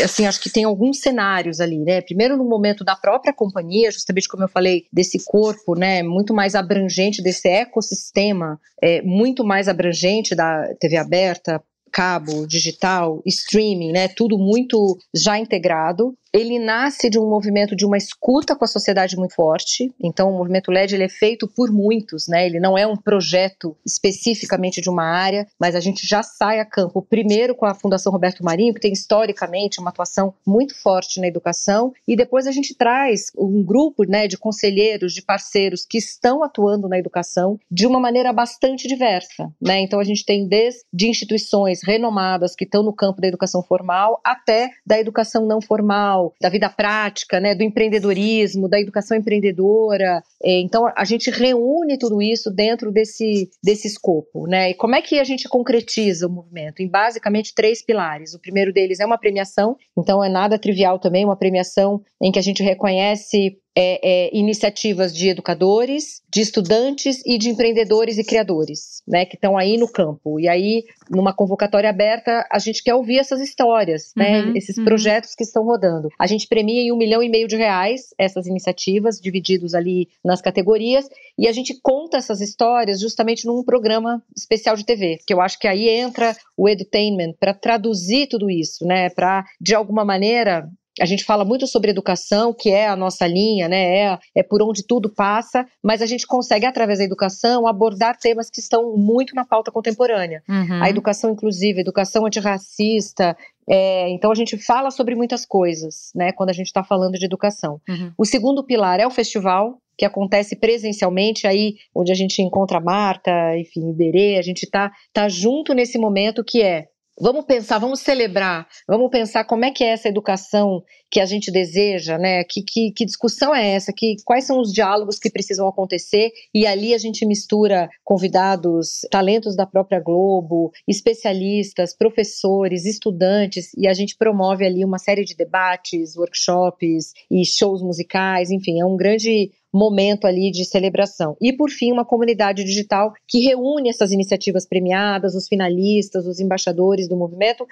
assim, 0.03 0.27
acho 0.27 0.41
que 0.41 0.51
tem 0.51 0.65
alguns 0.65 1.01
cenários 1.01 1.61
ali, 1.61 1.79
né? 1.79 2.01
Primeiro 2.01 2.37
no 2.37 2.45
momento 2.45 2.85
da 2.85 2.97
própria 2.97 3.33
companhia, 3.33 3.91
justamente 3.91 4.29
como 4.29 4.45
eu 4.45 4.49
falei, 4.49 4.85
desse 4.93 5.25
corpo, 5.25 5.75
né, 5.75 6.03
muito 6.03 6.35
mais 6.35 6.55
abrangente 6.55 7.23
desse 7.23 7.49
ecossistema, 7.49 8.59
é, 8.83 9.03
muito 9.03 9.45
mais 9.45 9.69
abrangente 9.69 10.35
da 10.35 10.75
TV 10.81 10.97
aberta, 10.97 11.63
cabo, 11.93 12.47
digital, 12.47 13.23
streaming, 13.25 13.93
né, 13.93 14.09
tudo 14.09 14.37
muito 14.37 14.99
já 15.15 15.39
integrado 15.39 16.17
ele 16.35 16.59
nasce 16.59 17.09
de 17.09 17.17
um 17.17 17.31
movimento 17.31 17.77
de 17.77 17.87
uma 17.87 17.97
escuta 17.97 18.57
com 18.57 18.65
a 18.65 18.69
sociedade 18.69 19.17
muito 19.17 19.37
forte. 19.37 19.95
Então, 20.03 20.33
o 20.33 20.37
movimento 20.37 20.73
LED 20.73 20.97
ele 20.97 21.05
é 21.05 21.09
feito 21.09 21.47
por 21.47 21.71
muitos, 21.71 22.27
né? 22.27 22.45
Ele 22.45 22.59
não 22.59 22.77
é 22.77 22.85
um 22.85 22.97
projeto 22.97 23.77
especificamente 23.87 24.81
de 24.81 24.91
uma 24.91 25.05
área, 25.05 25.47
mas 25.61 25.77
a 25.77 25.81
gente 25.81 26.05
já 26.05 26.25
sai 26.25 26.59
a 26.59 26.65
campo 26.65 27.01
primeiro 27.01 27.55
com 27.55 27.65
a 27.65 27.75
Fundação 27.75 28.11
Roberto 28.11 28.45
Marinho, 28.45 28.75
que 28.75 28.81
tem 28.81 28.93
historicamente 28.93 29.79
uma 29.79 29.91
atuação 29.91 30.35
muito 30.45 30.75
forte 30.83 31.21
na 31.21 31.29
educação, 31.29 31.93
e 32.09 32.17
depois 32.17 32.49
a 32.49 32.53
gente 32.53 32.75
traz 32.77 33.27
um 33.39 33.63
grupo, 33.63 34.03
né, 34.03 34.27
de 34.27 34.37
conselheiros, 34.37 35.15
de 35.15 35.23
parceiros 35.23 35.87
que 35.89 35.99
estão 35.99 36.43
atuando 36.43 36.89
na 36.89 36.99
educação 36.99 37.61
de 37.71 37.87
uma 37.87 38.01
maneira 38.01 38.33
bastante 38.33 38.89
diversa, 38.89 39.53
né? 39.63 39.79
Então, 39.79 40.01
a 40.01 40.05
gente 40.05 40.25
tem 40.25 40.49
desde 40.49 40.83
instituições 41.09 41.79
renomadas 41.85 42.57
que 42.57 42.65
estão 42.65 42.83
no 42.83 42.93
campo 42.93 43.21
da 43.21 43.29
educação 43.29 43.63
formal 43.63 44.21
até 44.25 44.71
da 44.85 44.99
educação 44.99 45.47
não 45.47 45.61
formal 45.61 46.24
da 46.41 46.49
vida 46.49 46.69
prática, 46.69 47.41
né, 47.41 47.55
do 47.55 47.63
empreendedorismo, 47.63 48.69
da 48.69 48.81
educação 48.81 49.17
empreendedora. 49.17 50.23
É, 50.43 50.61
então, 50.61 50.91
a 50.97 51.05
gente 51.05 51.31
reúne 51.31 51.99
tudo 51.99 52.21
isso 52.21 52.51
dentro 52.51 52.93
desse, 52.93 53.49
desse 53.63 53.89
escopo. 53.89 54.47
Né? 54.47 54.71
E 54.71 54.75
como 54.75 54.95
é 54.95 55.03
que 55.03 55.19
a 55.19 55.25
gente 55.25 55.49
concretiza 55.49 56.27
o 56.27 56.31
movimento? 56.31 56.81
Em 56.81 56.89
basicamente 56.89 57.55
três 57.55 57.85
pilares. 57.85 58.35
O 58.35 58.41
primeiro 58.41 58.73
deles 58.73 59.01
é 59.01 59.07
uma 59.07 59.19
premiação, 59.19 59.77
então 59.99 60.23
é 60.23 60.29
nada 60.29 60.59
trivial 60.59 60.99
também, 60.99 61.25
uma 61.25 61.37
premiação 61.37 62.01
em 62.23 62.31
que 62.31 62.39
a 62.39 62.43
gente 62.43 62.63
reconhece 62.63 63.59
é, 63.77 64.27
é, 64.27 64.31
iniciativas 64.37 65.15
de 65.15 65.29
educadores, 65.29 66.23
de 66.33 66.41
estudantes 66.41 67.23
e 67.27 67.37
de 67.37 67.49
empreendedores 67.49 68.19
e 68.19 68.25
criadores, 68.25 69.03
né, 69.07 69.25
que 69.25 69.35
estão 69.35 69.57
aí 69.57 69.77
no 69.77 69.89
campo. 69.89 70.39
E 70.39 70.49
aí, 70.49 70.85
numa 71.11 71.35
convocatória 71.35 71.91
aberta, 71.91 72.47
a 72.51 72.59
gente 72.59 72.83
quer 72.83 72.95
ouvir 72.95 73.19
essas 73.19 73.41
histórias, 73.41 74.13
né, 74.17 74.43
uhum, 74.43 74.57
esses 74.57 74.77
uhum. 74.79 74.85
projetos 74.85 75.35
que 75.35 75.43
estão 75.43 75.65
rodando. 75.65 76.09
A 76.19 76.27
gente 76.27 76.47
premia 76.47 76.83
em 76.83 76.93
um 76.93 76.97
milhão 76.97 77.23
e 77.23 77.29
meio 77.29 77.49
de 77.49 77.57
reais 77.57 78.15
essas 78.17 78.47
iniciativas, 78.47 79.21
divididos 79.21 79.75
ali 79.75 80.09
nas 80.25 80.41
categorias, 80.41 81.09
e 81.37 81.49
a 81.49 81.53
gente 81.53 81.79
conta 81.83 82.17
essas 82.17 82.41
histórias 82.41 83.01
justamente 83.01 83.47
num 83.47 83.65
programa 83.65 84.23
especial 84.37 84.77
de 84.77 84.85
TV, 84.85 85.19
que 85.27 85.35
eu 85.35 85.41
acho 85.41 85.59
que 85.59 85.67
aí 85.67 85.89
entra 85.89 86.37
o 86.57 86.69
edutainment 86.69 87.35
para 87.39 87.53
traduzir 87.53 88.29
tudo 88.29 88.49
isso, 88.49 88.87
né, 88.87 89.11
para 89.11 89.45
de 89.61 89.75
alguma 89.75 90.05
maneira 90.05 90.69
a 91.01 91.05
gente 91.05 91.25
fala 91.25 91.45
muito 91.45 91.67
sobre 91.67 91.91
educação, 91.91 92.55
que 92.55 92.71
é 92.71 92.87
a 92.87 92.95
nossa 92.95 93.27
linha, 93.27 93.69
né? 93.69 93.97
É, 93.97 94.19
é 94.37 94.43
por 94.43 94.63
onde 94.63 94.87
tudo 94.87 95.09
passa, 95.09 95.67
mas 95.83 96.01
a 96.01 96.07
gente 96.07 96.27
consegue, 96.27 96.67
através 96.67 96.99
da 96.99 97.05
educação, 97.05 97.67
abordar 97.67 98.17
temas 98.17 98.49
que 98.49 98.61
estão 98.61 98.97
muito 98.97 99.35
na 99.35 99.45
pauta 99.45 99.73
contemporânea. 99.73 100.43
Uhum. 100.49 100.83
A 100.83 100.89
educação 100.89 101.31
inclusiva, 101.31 101.81
a 101.81 101.83
educação 101.83 102.25
antirracista. 102.25 103.37
É, 103.69 104.09
então 104.11 104.31
a 104.31 104.35
gente 104.35 104.57
fala 104.57 104.91
sobre 104.91 105.15
muitas 105.15 105.45
coisas, 105.45 106.11
né? 106.15 106.33
Quando 106.33 106.51
a 106.51 106.55
gente 106.55 106.67
está 106.67 106.85
falando 106.85 107.19
de 107.19 107.25
educação. 107.25 107.81
Uhum. 107.89 108.13
O 108.17 108.25
segundo 108.25 108.65
pilar 108.65 109.01
é 109.01 109.07
o 109.07 109.11
festival, 109.11 109.79
que 109.97 110.05
acontece 110.05 110.57
presencialmente, 110.57 111.47
aí 111.47 111.75
onde 111.95 112.13
a 112.13 112.15
gente 112.15 112.43
encontra 112.43 112.79
a 112.79 112.81
Marta, 112.81 113.31
enfim, 113.57 113.91
Iberê, 113.91 114.39
a 114.39 114.43
gente 114.43 114.65
está 114.65 114.93
tá 115.13 115.29
junto 115.29 115.73
nesse 115.73 115.99
momento 115.99 116.45
que 116.45 116.63
é 116.63 116.87
Vamos 117.21 117.45
pensar, 117.45 117.79
vamos 117.79 118.01
celebrar, 118.01 118.67
vamos 118.89 119.09
pensar 119.09 119.45
como 119.45 119.65
é 119.65 119.71
que 119.71 119.85
é 119.85 119.89
essa 119.91 120.09
educação 120.09 120.83
que 121.09 121.21
a 121.21 121.27
gente 121.27 121.49
deseja, 121.53 122.19
né? 122.19 122.43
Que, 122.43 122.61
que, 122.61 122.91
que, 122.91 123.05
discussão 123.05 123.55
é 123.55 123.75
essa? 123.75 123.93
Que, 123.93 124.17
quais 124.25 124.45
são 124.45 124.61
os 124.61 124.73
diálogos 124.73 125.21
que 125.21 125.31
precisam 125.31 125.69
acontecer? 125.69 126.33
E 126.53 126.67
ali 126.67 126.93
a 126.93 126.99
gente 126.99 127.25
mistura 127.25 127.89
convidados, 128.03 129.03
talentos 129.13 129.55
da 129.55 129.65
própria 129.65 130.01
Globo, 130.01 130.73
especialistas, 130.89 131.97
professores, 131.97 132.85
estudantes, 132.85 133.71
e 133.79 133.87
a 133.87 133.95
gente 133.95 134.17
promove 134.17 134.67
ali 134.67 134.85
uma 134.85 134.99
série 134.99 135.25
de 135.25 135.37
debates, 135.37 136.17
workshops 136.17 137.13
e 137.31 137.47
shows 137.47 137.81
musicais, 137.81 138.51
enfim, 138.51 138.81
é 138.81 138.85
um 138.85 138.97
grande 138.97 139.53
momento 139.75 140.27
ali 140.27 140.51
de 140.53 140.65
celebração. 140.65 141.37
E, 141.41 141.53
por 141.53 141.69
fim, 141.69 141.91
uma 141.91 142.05
comunidade 142.05 142.63
digital 142.63 143.13
que 143.27 143.41
reúne 143.41 143.89
essas 143.89 144.13
iniciativas 144.13 144.65
premiadas, 144.67 145.35
os 145.35 145.49
finalistas, 145.49 146.27
os 146.27 146.39
embaixadores 146.39 147.09
do 147.09 147.17
movimento, 147.17 147.67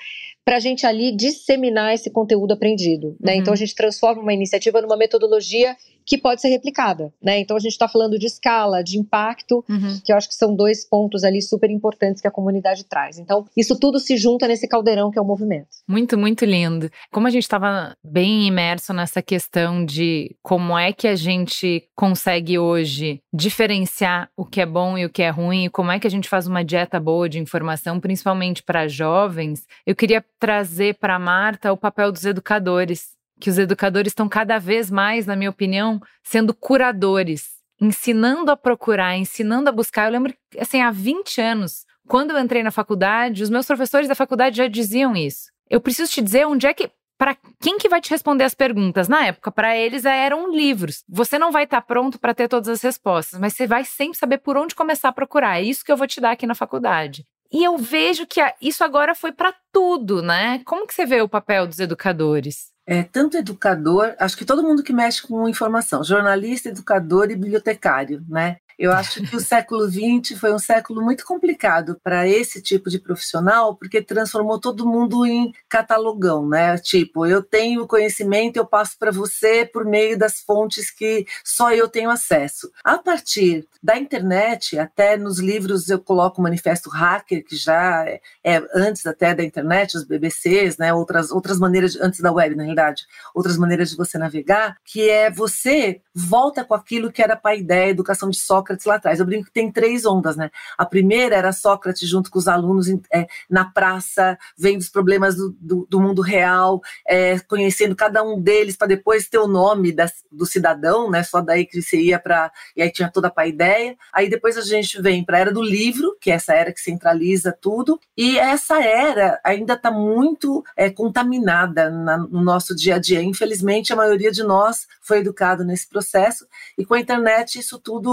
para 0.44 0.56
a 0.56 0.60
gente 0.60 0.84
ali 0.84 1.14
disseminar 1.14 1.94
esse 1.94 2.10
conteúdo 2.10 2.52
aprendido. 2.52 3.16
Né? 3.20 3.34
Uhum. 3.34 3.40
Então, 3.40 3.52
a 3.52 3.56
gente 3.56 3.74
transforma 3.74 4.20
uma 4.20 4.34
iniciativa 4.34 4.82
numa 4.82 4.96
metodologia 4.96 5.76
que 6.04 6.18
pode 6.18 6.40
ser 6.40 6.48
replicada, 6.48 7.12
né? 7.22 7.38
Então 7.38 7.56
a 7.56 7.60
gente 7.60 7.72
está 7.72 7.88
falando 7.88 8.18
de 8.18 8.26
escala, 8.26 8.82
de 8.82 8.98
impacto, 8.98 9.64
uhum. 9.68 10.00
que 10.04 10.12
eu 10.12 10.16
acho 10.16 10.28
que 10.28 10.34
são 10.34 10.54
dois 10.54 10.84
pontos 10.84 11.24
ali 11.24 11.40
super 11.40 11.70
importantes 11.70 12.20
que 12.20 12.28
a 12.28 12.30
comunidade 12.30 12.84
traz. 12.84 13.18
Então 13.18 13.44
isso 13.56 13.78
tudo 13.78 13.98
se 13.98 14.16
junta 14.16 14.46
nesse 14.48 14.68
caldeirão 14.68 15.10
que 15.10 15.18
é 15.18 15.22
o 15.22 15.24
movimento. 15.24 15.68
Muito, 15.88 16.18
muito 16.18 16.44
lindo. 16.44 16.90
Como 17.10 17.26
a 17.26 17.30
gente 17.30 17.42
estava 17.42 17.96
bem 18.02 18.46
imerso 18.46 18.92
nessa 18.92 19.22
questão 19.22 19.84
de 19.84 20.34
como 20.42 20.78
é 20.78 20.92
que 20.92 21.08
a 21.08 21.16
gente 21.16 21.84
consegue 21.94 22.58
hoje 22.58 23.20
diferenciar 23.32 24.30
o 24.36 24.44
que 24.44 24.60
é 24.60 24.66
bom 24.66 24.98
e 24.98 25.04
o 25.04 25.10
que 25.10 25.22
é 25.22 25.30
ruim, 25.30 25.64
e 25.64 25.70
como 25.70 25.90
é 25.90 25.98
que 25.98 26.06
a 26.06 26.10
gente 26.10 26.28
faz 26.28 26.46
uma 26.46 26.64
dieta 26.64 26.98
boa 27.00 27.28
de 27.28 27.38
informação, 27.38 28.00
principalmente 28.00 28.62
para 28.62 28.88
jovens, 28.88 29.66
eu 29.86 29.94
queria 29.94 30.24
trazer 30.38 30.94
para 30.94 31.18
Marta 31.18 31.72
o 31.72 31.76
papel 31.76 32.12
dos 32.12 32.24
educadores 32.24 33.12
que 33.40 33.50
os 33.50 33.58
educadores 33.58 34.10
estão 34.10 34.28
cada 34.28 34.58
vez 34.58 34.90
mais, 34.90 35.26
na 35.26 35.36
minha 35.36 35.50
opinião, 35.50 36.00
sendo 36.22 36.54
curadores, 36.54 37.50
ensinando 37.80 38.50
a 38.50 38.56
procurar, 38.56 39.16
ensinando 39.16 39.68
a 39.68 39.72
buscar. 39.72 40.06
Eu 40.06 40.12
lembro, 40.12 40.34
assim, 40.58 40.80
há 40.80 40.90
20 40.90 41.40
anos, 41.40 41.84
quando 42.06 42.30
eu 42.30 42.38
entrei 42.38 42.62
na 42.62 42.70
faculdade, 42.70 43.42
os 43.42 43.50
meus 43.50 43.66
professores 43.66 44.08
da 44.08 44.14
faculdade 44.14 44.56
já 44.56 44.68
diziam 44.68 45.16
isso. 45.16 45.50
Eu 45.68 45.80
preciso 45.80 46.12
te 46.12 46.20
dizer 46.20 46.46
onde 46.46 46.66
é 46.66 46.74
que 46.74 46.90
para 47.22 47.36
quem 47.60 47.78
que 47.78 47.88
vai 47.88 48.00
te 48.00 48.10
responder 48.10 48.42
as 48.42 48.54
perguntas? 48.54 49.06
Na 49.06 49.26
época, 49.26 49.52
para 49.52 49.76
eles 49.76 50.04
eram 50.04 50.50
livros. 50.50 51.04
Você 51.08 51.38
não 51.38 51.52
vai 51.52 51.62
estar 51.64 51.80
tá 51.80 51.86
pronto 51.86 52.18
para 52.18 52.34
ter 52.34 52.48
todas 52.48 52.68
as 52.68 52.82
respostas, 52.82 53.38
mas 53.38 53.52
você 53.52 53.64
vai 53.64 53.84
sempre 53.84 54.18
saber 54.18 54.38
por 54.38 54.56
onde 54.56 54.74
começar 54.74 55.08
a 55.08 55.12
procurar. 55.12 55.60
É 55.60 55.62
isso 55.62 55.84
que 55.84 55.92
eu 55.92 55.96
vou 55.96 56.08
te 56.08 56.20
dar 56.20 56.32
aqui 56.32 56.48
na 56.48 56.54
faculdade. 56.56 57.24
E 57.52 57.62
eu 57.62 57.78
vejo 57.78 58.26
que 58.26 58.40
isso 58.60 58.82
agora 58.82 59.14
foi 59.14 59.30
para 59.30 59.54
tudo, 59.70 60.20
né? 60.20 60.62
Como 60.64 60.84
que 60.84 60.94
você 60.94 61.06
vê 61.06 61.20
o 61.20 61.28
papel 61.28 61.64
dos 61.66 61.78
educadores? 61.78 62.71
É, 62.86 63.02
tanto 63.02 63.36
educador, 63.36 64.14
acho 64.18 64.36
que 64.36 64.44
todo 64.44 64.62
mundo 64.62 64.82
que 64.82 64.92
mexe 64.92 65.22
com 65.22 65.48
informação, 65.48 66.02
jornalista, 66.02 66.68
educador 66.68 67.30
e 67.30 67.36
bibliotecário, 67.36 68.24
né? 68.28 68.56
Eu 68.78 68.92
acho 68.92 69.22
que 69.22 69.36
o 69.36 69.40
século 69.40 69.88
XX 69.88 70.38
foi 70.38 70.52
um 70.52 70.58
século 70.58 71.02
muito 71.02 71.24
complicado 71.24 71.98
para 72.02 72.26
esse 72.26 72.62
tipo 72.62 72.90
de 72.90 72.98
profissional, 72.98 73.76
porque 73.76 74.02
transformou 74.02 74.58
todo 74.58 74.86
mundo 74.86 75.24
em 75.26 75.52
catalogão, 75.68 76.48
né? 76.48 76.78
Tipo, 76.78 77.26
eu 77.26 77.42
tenho 77.42 77.86
conhecimento, 77.86 78.56
eu 78.56 78.66
passo 78.66 78.98
para 78.98 79.10
você 79.10 79.64
por 79.64 79.84
meio 79.84 80.18
das 80.18 80.40
fontes 80.40 80.90
que 80.90 81.26
só 81.44 81.72
eu 81.72 81.88
tenho 81.88 82.10
acesso. 82.10 82.70
A 82.84 82.98
partir 82.98 83.66
da 83.82 83.96
internet, 83.98 84.78
até 84.78 85.16
nos 85.16 85.38
livros 85.38 85.88
eu 85.88 85.98
coloco 85.98 86.40
o 86.40 86.42
Manifesto 86.42 86.88
Hacker, 86.88 87.44
que 87.44 87.56
já 87.56 88.04
é, 88.06 88.20
é 88.44 88.62
antes 88.74 89.04
até 89.06 89.34
da 89.34 89.42
internet, 89.42 89.96
os 89.96 90.04
BBCs, 90.04 90.76
né? 90.78 90.92
Outras, 90.92 91.30
outras 91.30 91.58
maneiras, 91.58 91.92
de, 91.92 92.02
antes 92.02 92.20
da 92.20 92.32
web, 92.32 92.54
na 92.54 92.62
realidade, 92.62 93.04
outras 93.34 93.56
maneiras 93.56 93.90
de 93.90 93.96
você 93.96 94.18
navegar, 94.18 94.76
que 94.84 95.08
é 95.08 95.30
você 95.30 96.00
volta 96.14 96.64
com 96.64 96.74
aquilo 96.74 97.10
que 97.10 97.22
era 97.22 97.36
para 97.36 97.52
a 97.52 97.56
ideia, 97.56 97.90
educação 97.90 98.30
de 98.30 98.38
Sócrates 98.62 98.86
lá 98.86 98.94
atrás. 98.94 99.18
Eu 99.18 99.26
brinco 99.26 99.46
que 99.46 99.52
tem 99.52 99.70
três 99.70 100.06
ondas, 100.06 100.36
né? 100.36 100.50
A 100.78 100.86
primeira 100.86 101.36
era 101.36 101.52
Sócrates 101.52 102.08
junto 102.08 102.30
com 102.30 102.38
os 102.38 102.48
alunos 102.48 102.88
é, 103.12 103.26
na 103.50 103.64
praça, 103.64 104.38
vendo 104.56 104.80
os 104.80 104.88
problemas 104.88 105.36
do, 105.36 105.54
do, 105.60 105.86
do 105.88 106.00
mundo 106.00 106.22
real, 106.22 106.80
é, 107.06 107.38
conhecendo 107.40 107.96
cada 107.96 108.22
um 108.22 108.40
deles 108.40 108.76
para 108.76 108.88
depois 108.88 109.28
ter 109.28 109.38
o 109.38 109.48
nome 109.48 109.94
do 110.30 110.46
cidadão, 110.46 111.10
né? 111.10 111.22
Só 111.22 111.40
daí 111.40 111.66
que 111.66 111.82
você 111.82 112.00
ia 112.00 112.18
para. 112.18 112.50
E 112.76 112.82
aí 112.82 112.90
tinha 112.90 113.10
toda 113.10 113.28
a 113.28 113.30
paideia. 113.30 113.96
Aí 114.12 114.28
depois 114.28 114.56
a 114.56 114.62
gente 114.62 115.00
vem 115.00 115.24
para 115.24 115.38
a 115.38 115.40
era 115.40 115.52
do 115.52 115.62
livro, 115.62 116.16
que 116.20 116.30
é 116.30 116.34
essa 116.34 116.54
era 116.54 116.72
que 116.72 116.80
centraliza 116.80 117.56
tudo, 117.60 118.00
e 118.16 118.38
essa 118.38 118.82
era 118.82 119.40
ainda 119.44 119.74
está 119.74 119.90
muito 119.90 120.64
é, 120.76 120.90
contaminada 120.90 121.90
na, 121.90 122.16
no 122.16 122.40
nosso 122.42 122.74
dia 122.74 122.96
a 122.96 122.98
dia. 122.98 123.22
Infelizmente, 123.22 123.92
a 123.92 123.96
maioria 123.96 124.30
de 124.30 124.42
nós 124.42 124.86
foi 125.00 125.18
educado 125.18 125.64
nesse 125.64 125.88
processo, 125.88 126.46
e 126.76 126.84
com 126.84 126.94
a 126.94 127.00
internet 127.00 127.58
isso 127.58 127.78
tudo 127.78 128.12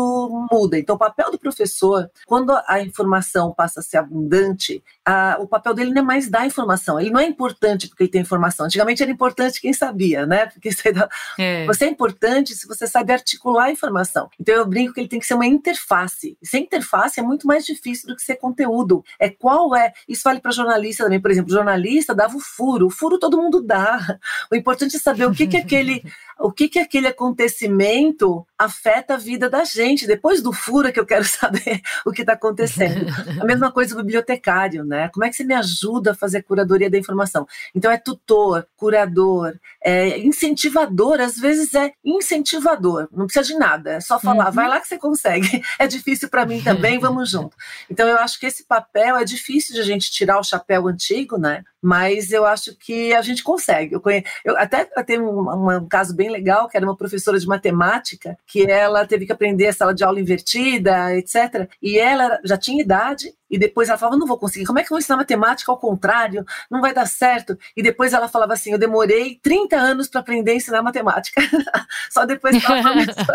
muda. 0.51 0.77
Então, 0.77 0.95
o 0.95 0.99
papel 0.99 1.31
do 1.31 1.39
professor, 1.39 2.09
quando 2.25 2.51
a 2.67 2.81
informação 2.81 3.53
passa 3.53 3.79
a 3.79 3.83
ser 3.83 3.97
abundante, 3.97 4.83
a, 5.05 5.37
o 5.39 5.47
papel 5.47 5.73
dele 5.73 5.91
não 5.91 6.01
é 6.01 6.05
mais 6.05 6.29
dar 6.29 6.45
informação. 6.45 6.99
Ele 6.99 7.09
não 7.09 7.19
é 7.19 7.25
importante 7.25 7.87
porque 7.87 8.03
ele 8.03 8.11
tem 8.11 8.21
informação. 8.21 8.65
Antigamente 8.65 9.01
era 9.01 9.11
importante 9.11 9.61
quem 9.61 9.73
sabia, 9.73 10.25
né? 10.25 10.47
Porque 10.59 10.71
você 10.71 10.93
é, 11.37 11.65
você 11.65 11.85
é 11.85 11.87
importante 11.87 12.53
se 12.53 12.67
você 12.67 12.85
sabe 12.85 13.13
articular 13.13 13.65
a 13.65 13.71
informação. 13.71 14.29
Então, 14.39 14.55
eu 14.55 14.65
brinco 14.65 14.93
que 14.93 14.99
ele 14.99 15.07
tem 15.07 15.19
que 15.19 15.25
ser 15.25 15.35
uma 15.35 15.45
interface. 15.45 16.37
E 16.41 16.47
ser 16.47 16.59
interface 16.59 17.19
é 17.19 17.23
muito 17.23 17.47
mais 17.47 17.65
difícil 17.65 18.07
do 18.07 18.15
que 18.15 18.21
ser 18.21 18.35
conteúdo. 18.35 19.03
É 19.19 19.29
qual 19.29 19.75
é. 19.75 19.93
Isso 20.07 20.21
vale 20.23 20.39
para 20.39 20.51
jornalista 20.51 21.03
também. 21.03 21.19
Por 21.19 21.31
exemplo, 21.31 21.51
jornalista 21.51 22.13
dava 22.13 22.35
o 22.35 22.39
furo. 22.39 22.87
O 22.87 22.89
furo 22.89 23.17
todo 23.17 23.41
mundo 23.41 23.61
dá. 23.61 24.19
O 24.51 24.55
importante 24.55 24.95
é 24.95 24.99
saber 24.99 25.25
o 25.25 25.33
que, 25.33 25.47
que 25.47 25.57
aquele 25.57 26.03
o 26.39 26.51
que, 26.51 26.69
que 26.69 26.79
aquele 26.79 27.07
acontecimento 27.07 28.45
afeta 28.57 29.15
a 29.15 29.17
vida 29.17 29.49
da 29.49 29.63
gente. 29.63 30.07
Depois 30.07 30.28
do 30.37 30.53
furo 30.53 30.91
que 30.93 30.99
eu 30.99 31.05
quero 31.05 31.25
saber 31.25 31.81
o 32.05 32.11
que 32.11 32.21
está 32.21 32.33
acontecendo. 32.33 33.07
A 33.41 33.45
mesma 33.45 33.71
coisa 33.71 33.95
do 33.95 34.03
bibliotecário, 34.03 34.83
né? 34.85 35.09
Como 35.09 35.25
é 35.25 35.29
que 35.29 35.35
você 35.35 35.43
me 35.43 35.55
ajuda 35.55 36.11
a 36.11 36.15
fazer 36.15 36.43
curadoria 36.43 36.89
da 36.89 36.97
informação? 36.97 37.47
Então 37.73 37.91
é 37.91 37.97
tutor, 37.97 38.67
curador, 38.77 39.57
é 39.83 40.19
incentivador, 40.19 41.19
às 41.19 41.37
vezes 41.37 41.73
é 41.73 41.91
incentivador, 42.05 43.07
não 43.11 43.25
precisa 43.25 43.53
de 43.53 43.57
nada, 43.57 43.93
é 43.93 43.99
só 43.99 44.19
falar, 44.19 44.47
uhum. 44.47 44.51
vai 44.51 44.67
lá 44.67 44.79
que 44.79 44.87
você 44.87 44.97
consegue. 44.97 45.63
É 45.79 45.87
difícil 45.87 46.29
para 46.29 46.45
mim 46.45 46.61
também, 46.61 46.99
vamos 46.99 47.29
junto. 47.29 47.55
Então 47.89 48.07
eu 48.07 48.17
acho 48.17 48.39
que 48.39 48.45
esse 48.45 48.63
papel 48.63 49.17
é 49.17 49.25
difícil 49.25 49.73
de 49.73 49.81
a 49.81 49.85
gente 49.85 50.11
tirar 50.11 50.39
o 50.39 50.43
chapéu 50.43 50.87
antigo, 50.87 51.37
né? 51.37 51.63
Mas 51.81 52.31
eu 52.31 52.45
acho 52.45 52.75
que 52.75 53.13
a 53.13 53.21
gente 53.21 53.41
consegue. 53.41 53.95
Eu, 53.95 54.01
conhe... 54.01 54.23
eu 54.43 54.57
até 54.57 54.89
eu 54.95 55.03
tenho 55.03 55.23
um, 55.23 55.77
um 55.77 55.87
caso 55.87 56.13
bem 56.13 56.29
legal, 56.29 56.67
que 56.67 56.75
era 56.75 56.85
uma 56.85 56.95
professora 56.95 57.39
de 57.39 57.47
matemática, 57.47 58.37
que 58.45 58.69
ela 58.69 59.05
teve 59.05 59.25
que 59.25 59.31
aprender 59.31 59.67
a 59.67 59.73
sala 59.73 59.93
de 59.93 60.03
aula 60.03 60.18
invertida, 60.19 61.15
etc. 61.15 61.69
E 61.81 61.97
ela 61.97 62.39
já 62.43 62.57
tinha 62.57 62.81
idade 62.81 63.33
e 63.49 63.57
depois 63.57 63.89
ela 63.89 63.97
falava, 63.97 64.17
não 64.17 64.27
vou 64.27 64.37
conseguir, 64.37 64.65
como 64.65 64.79
é 64.79 64.83
que 64.83 64.87
eu 64.87 64.95
vou 64.95 64.99
ensinar 64.99 65.17
matemática 65.17 65.71
ao 65.71 65.77
contrário? 65.77 66.45
Não 66.69 66.81
vai 66.81 66.93
dar 66.93 67.07
certo. 67.07 67.57
E 67.75 67.81
depois 67.81 68.13
ela 68.13 68.27
falava 68.27 68.53
assim, 68.53 68.71
eu 68.71 68.77
demorei 68.77 69.39
30 69.41 69.75
anos 69.75 70.07
para 70.07 70.21
aprender 70.21 70.51
a 70.51 70.55
ensinar 70.55 70.81
matemática. 70.81 71.41
Só 72.09 72.25
depois 72.25 72.57
que 72.57 72.71
ela 72.71 72.83
começou, 72.83 73.25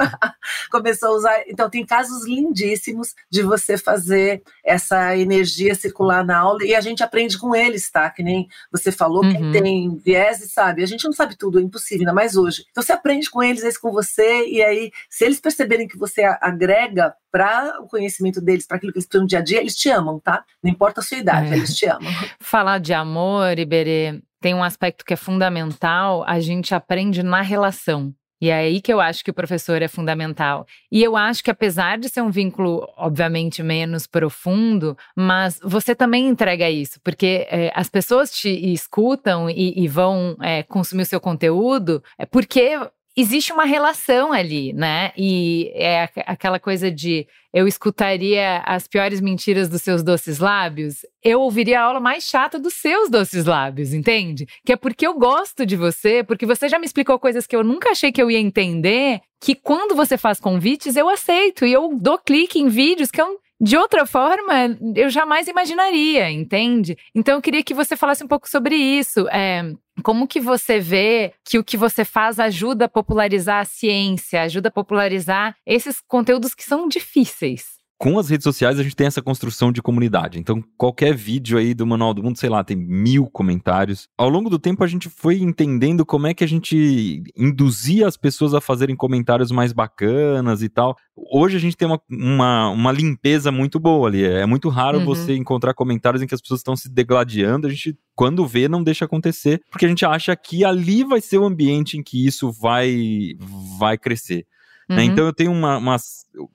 começou, 0.71 1.09
a 1.09 1.17
usar. 1.17 1.43
Então, 1.49 1.69
tem 1.69 1.85
casos 1.85 2.27
lindíssimos 2.27 3.15
de 3.31 3.43
você 3.43 3.77
fazer 3.77 4.43
essa 4.65 5.17
energia 5.17 5.75
circular 5.75 6.25
na 6.25 6.39
aula 6.39 6.65
e 6.65 6.75
a 6.75 6.81
gente 6.81 7.03
aprende 7.03 7.39
com 7.39 7.55
eles, 7.55 7.91
tá? 7.91 8.09
Que 8.11 8.23
nem 8.23 8.49
você 8.71 8.93
falou, 8.93 9.25
uhum. 9.25 9.33
quem 9.33 9.53
tem 9.53 9.97
viés 9.97 10.45
sabe. 10.53 10.83
A 10.83 10.87
gente 10.87 11.05
não 11.05 11.13
sabe 11.13 11.37
tudo, 11.37 11.59
é 11.59 11.63
impossível, 11.63 12.03
ainda 12.03 12.13
mais 12.13 12.37
hoje. 12.37 12.65
Então, 12.71 12.83
você 12.83 12.93
aprende 12.93 13.31
com 13.31 13.43
eles, 13.43 13.63
eles 13.63 13.79
com 13.79 13.91
você, 13.91 14.47
e 14.47 14.63
aí, 14.63 14.93
se 15.09 15.25
eles 15.25 15.41
perceberem 15.41 15.89
que 15.89 15.99
você 15.99 16.23
agrega 16.41 17.15
para 17.35 17.81
o 17.81 17.89
conhecimento 17.89 18.41
deles, 18.41 18.65
para 18.65 18.77
aquilo 18.77 18.93
que 18.93 18.99
eles 18.99 19.09
precisam 19.09 19.25
no 19.25 19.29
dia 19.29 19.41
a 19.41 19.43
dia, 19.43 19.59
eles 19.59 19.75
te 19.75 19.91
amam, 19.91 20.21
tá? 20.21 20.45
Não 20.63 20.71
importa 20.71 21.01
a 21.01 21.03
sua 21.03 21.19
idade, 21.19 21.53
é. 21.53 21.57
eles 21.57 21.75
te 21.75 21.85
amam. 21.85 22.09
Falar 22.39 22.79
de 22.79 22.95
amor, 22.95 23.59
Iberê, 23.59 24.23
tem 24.41 24.55
um 24.55 24.63
aspecto 24.63 25.05
que 25.05 25.15
é 25.15 25.17
fundamental, 25.17 26.23
a 26.29 26.39
gente 26.39 26.73
aprende 26.77 27.25
na 27.25 27.41
relação. 27.41 28.15
E 28.41 28.51
é 28.51 28.55
aí 28.55 28.81
que 28.81 28.93
eu 28.93 29.01
acho 29.01 29.25
que 29.25 29.31
o 29.31 29.35
professor 29.35 29.83
é 29.83 29.89
fundamental. 29.89 30.65
E 30.93 31.03
eu 31.03 31.17
acho 31.17 31.43
que, 31.43 31.51
apesar 31.51 31.99
de 31.99 32.09
ser 32.09 32.21
um 32.21 32.31
vínculo, 32.31 32.87
obviamente, 32.97 33.65
menos 33.65 34.07
profundo, 34.07 34.97
mas 35.17 35.59
você 35.61 35.93
também 35.93 36.29
entrega 36.29 36.71
isso, 36.71 37.01
porque 37.03 37.49
é, 37.51 37.73
as 37.75 37.89
pessoas 37.89 38.31
te 38.31 38.51
escutam 38.73 39.51
e, 39.51 39.83
e 39.83 39.89
vão 39.89 40.37
é, 40.41 40.63
consumir 40.63 41.03
o 41.03 41.07
seu 41.07 41.21
conteúdo 41.21 42.01
é 42.17 42.27
porque 42.27 42.79
existe 43.17 43.53
uma 43.53 43.65
relação 43.65 44.33
ali, 44.33 44.73
né? 44.73 45.13
E 45.17 45.71
é 45.75 46.09
aquela 46.27 46.59
coisa 46.59 46.91
de 46.91 47.27
eu 47.53 47.69
escutaria 47.69 48.59
as 48.67 48.89
piores 48.89 49.21
mentiras 49.21 49.69
dos 49.69 49.81
seus 49.83 50.03
doces 50.03 50.41
lábios, 50.41 51.07
eu 51.23 51.41
ouviria 51.41 51.81
a 51.81 51.85
aula 51.85 52.01
mais 52.01 52.25
chata 52.25 52.59
dos 52.59 52.75
seus 52.75 53.09
doces 53.09 53.45
lábios, 53.45 53.95
entende? 53.95 54.47
Que 54.65 54.73
é 54.73 54.77
porque 54.77 55.07
eu 55.07 55.15
gosto 55.15 55.65
de 55.65 55.77
você, 55.77 56.25
porque 56.25 56.45
você 56.45 56.69
já 56.69 56.79
me 56.79 56.87
explicou 56.87 57.19
coisas 57.19 57.47
que 57.47 57.55
eu 57.55 57.63
nunca 57.63 57.91
achei 57.91 58.11
que 58.11 58.21
eu 58.21 58.29
ia 58.29 58.41
entender, 58.41 59.21
que 59.41 59.55
quando 59.55 59.95
você 59.95 60.19
faz 60.19 60.41
convites 60.41 60.97
eu 60.97 61.09
aceito 61.09 61.65
e 61.65 61.73
eu 61.73 61.97
dou 61.97 62.19
clique 62.19 62.59
em 62.59 62.69
vídeos 62.69 63.11
que 63.11 63.21
eu 63.21 63.39
de 63.61 63.77
outra 63.77 64.05
forma, 64.05 64.77
eu 64.97 65.09
jamais 65.09 65.47
imaginaria, 65.47 66.29
entende? 66.31 66.99
Então 67.15 67.37
eu 67.37 67.41
queria 67.41 67.63
que 67.63 67.73
você 67.73 67.97
falasse 67.97 68.23
um 68.25 68.29
pouco 68.29 68.49
sobre 68.49 68.75
isso. 68.75 69.29
É, 69.29 69.73
como 70.05 70.29
que 70.29 70.39
você 70.39 70.79
vê 70.79 71.33
que 71.43 71.59
o 71.59 71.65
que 71.65 71.79
você 71.79 72.05
faz 72.05 72.39
ajuda 72.39 72.85
a 72.85 72.89
popularizar 72.89 73.63
a 73.63 73.65
ciência, 73.65 74.43
ajuda 74.43 74.69
a 74.69 74.73
popularizar 74.73 75.57
esses 75.65 75.99
conteúdos 75.99 76.55
que 76.55 76.63
são 76.63 76.87
difíceis? 76.87 77.74
Com 78.05 78.19
as 78.19 78.29
redes 78.29 78.45
sociais 78.45 78.79
a 78.79 78.83
gente 78.83 78.95
tem 78.95 79.07
essa 79.07 79.23
construção 79.23 79.73
de 79.73 79.81
comunidade. 79.81 80.39
Então, 80.39 80.63
qualquer 80.77 81.15
vídeo 81.15 81.57
aí 81.57 81.73
do 81.73 81.87
Manual 81.87 82.13
do 82.13 82.23
Mundo, 82.23 82.39
sei 82.39 82.51
lá, 82.51 82.63
tem 82.63 82.77
mil 82.77 83.31
comentários. 83.33 84.09
Ao 84.19 84.29
longo 84.29 84.51
do 84.51 84.59
tempo, 84.59 84.85
a 84.85 84.87
gente 84.87 85.09
foi 85.09 85.39
entendendo 85.39 86.05
como 86.05 86.27
é 86.27 86.35
que 86.35 86.45
a 86.45 86.47
gente 86.47 87.23
induzia 87.35 88.07
as 88.07 88.19
pessoas 88.19 88.53
a 88.53 88.61
fazerem 88.61 88.95
comentários 88.95 89.51
mais 89.51 89.73
bacanas 89.73 90.63
e 90.63 90.69
tal. 90.69 90.99
Hoje 91.17 91.57
a 91.57 91.59
gente 91.59 91.79
tem 91.79 91.89
uma, 91.89 91.99
uma, 92.11 92.69
uma 92.69 92.93
limpeza 92.93 93.51
muito 93.51 93.81
boa 93.81 94.07
ali. 94.07 94.23
É 94.23 94.45
muito 94.45 94.69
raro 94.69 94.99
uhum. 94.99 95.07
você 95.07 95.35
encontrar 95.35 95.73
comentários 95.73 96.23
em 96.23 96.27
que 96.27 96.35
as 96.35 96.43
pessoas 96.43 96.61
estão 96.61 96.77
se 96.77 96.93
degladiando. 96.93 97.69
A 97.69 97.71
gente, 97.71 97.97
quando 98.15 98.47
vê, 98.47 98.69
não 98.69 98.83
deixa 98.83 99.07
acontecer, 99.07 99.63
porque 99.71 99.87
a 99.87 99.89
gente 99.89 100.05
acha 100.05 100.37
que 100.37 100.63
ali 100.63 101.05
vai 101.05 101.23
ser 101.23 101.39
o 101.39 101.45
ambiente 101.47 101.97
em 101.97 102.03
que 102.03 102.27
isso 102.27 102.53
vai, 102.53 103.33
vai 103.79 103.97
crescer. 103.97 104.45
Né? 104.89 104.97
Uhum. 104.97 104.97
Né? 104.97 105.05
Então 105.05 105.27
eu 105.27 105.33
tenho 105.33 105.53
uma, 105.53 105.79
uma, 105.79 105.97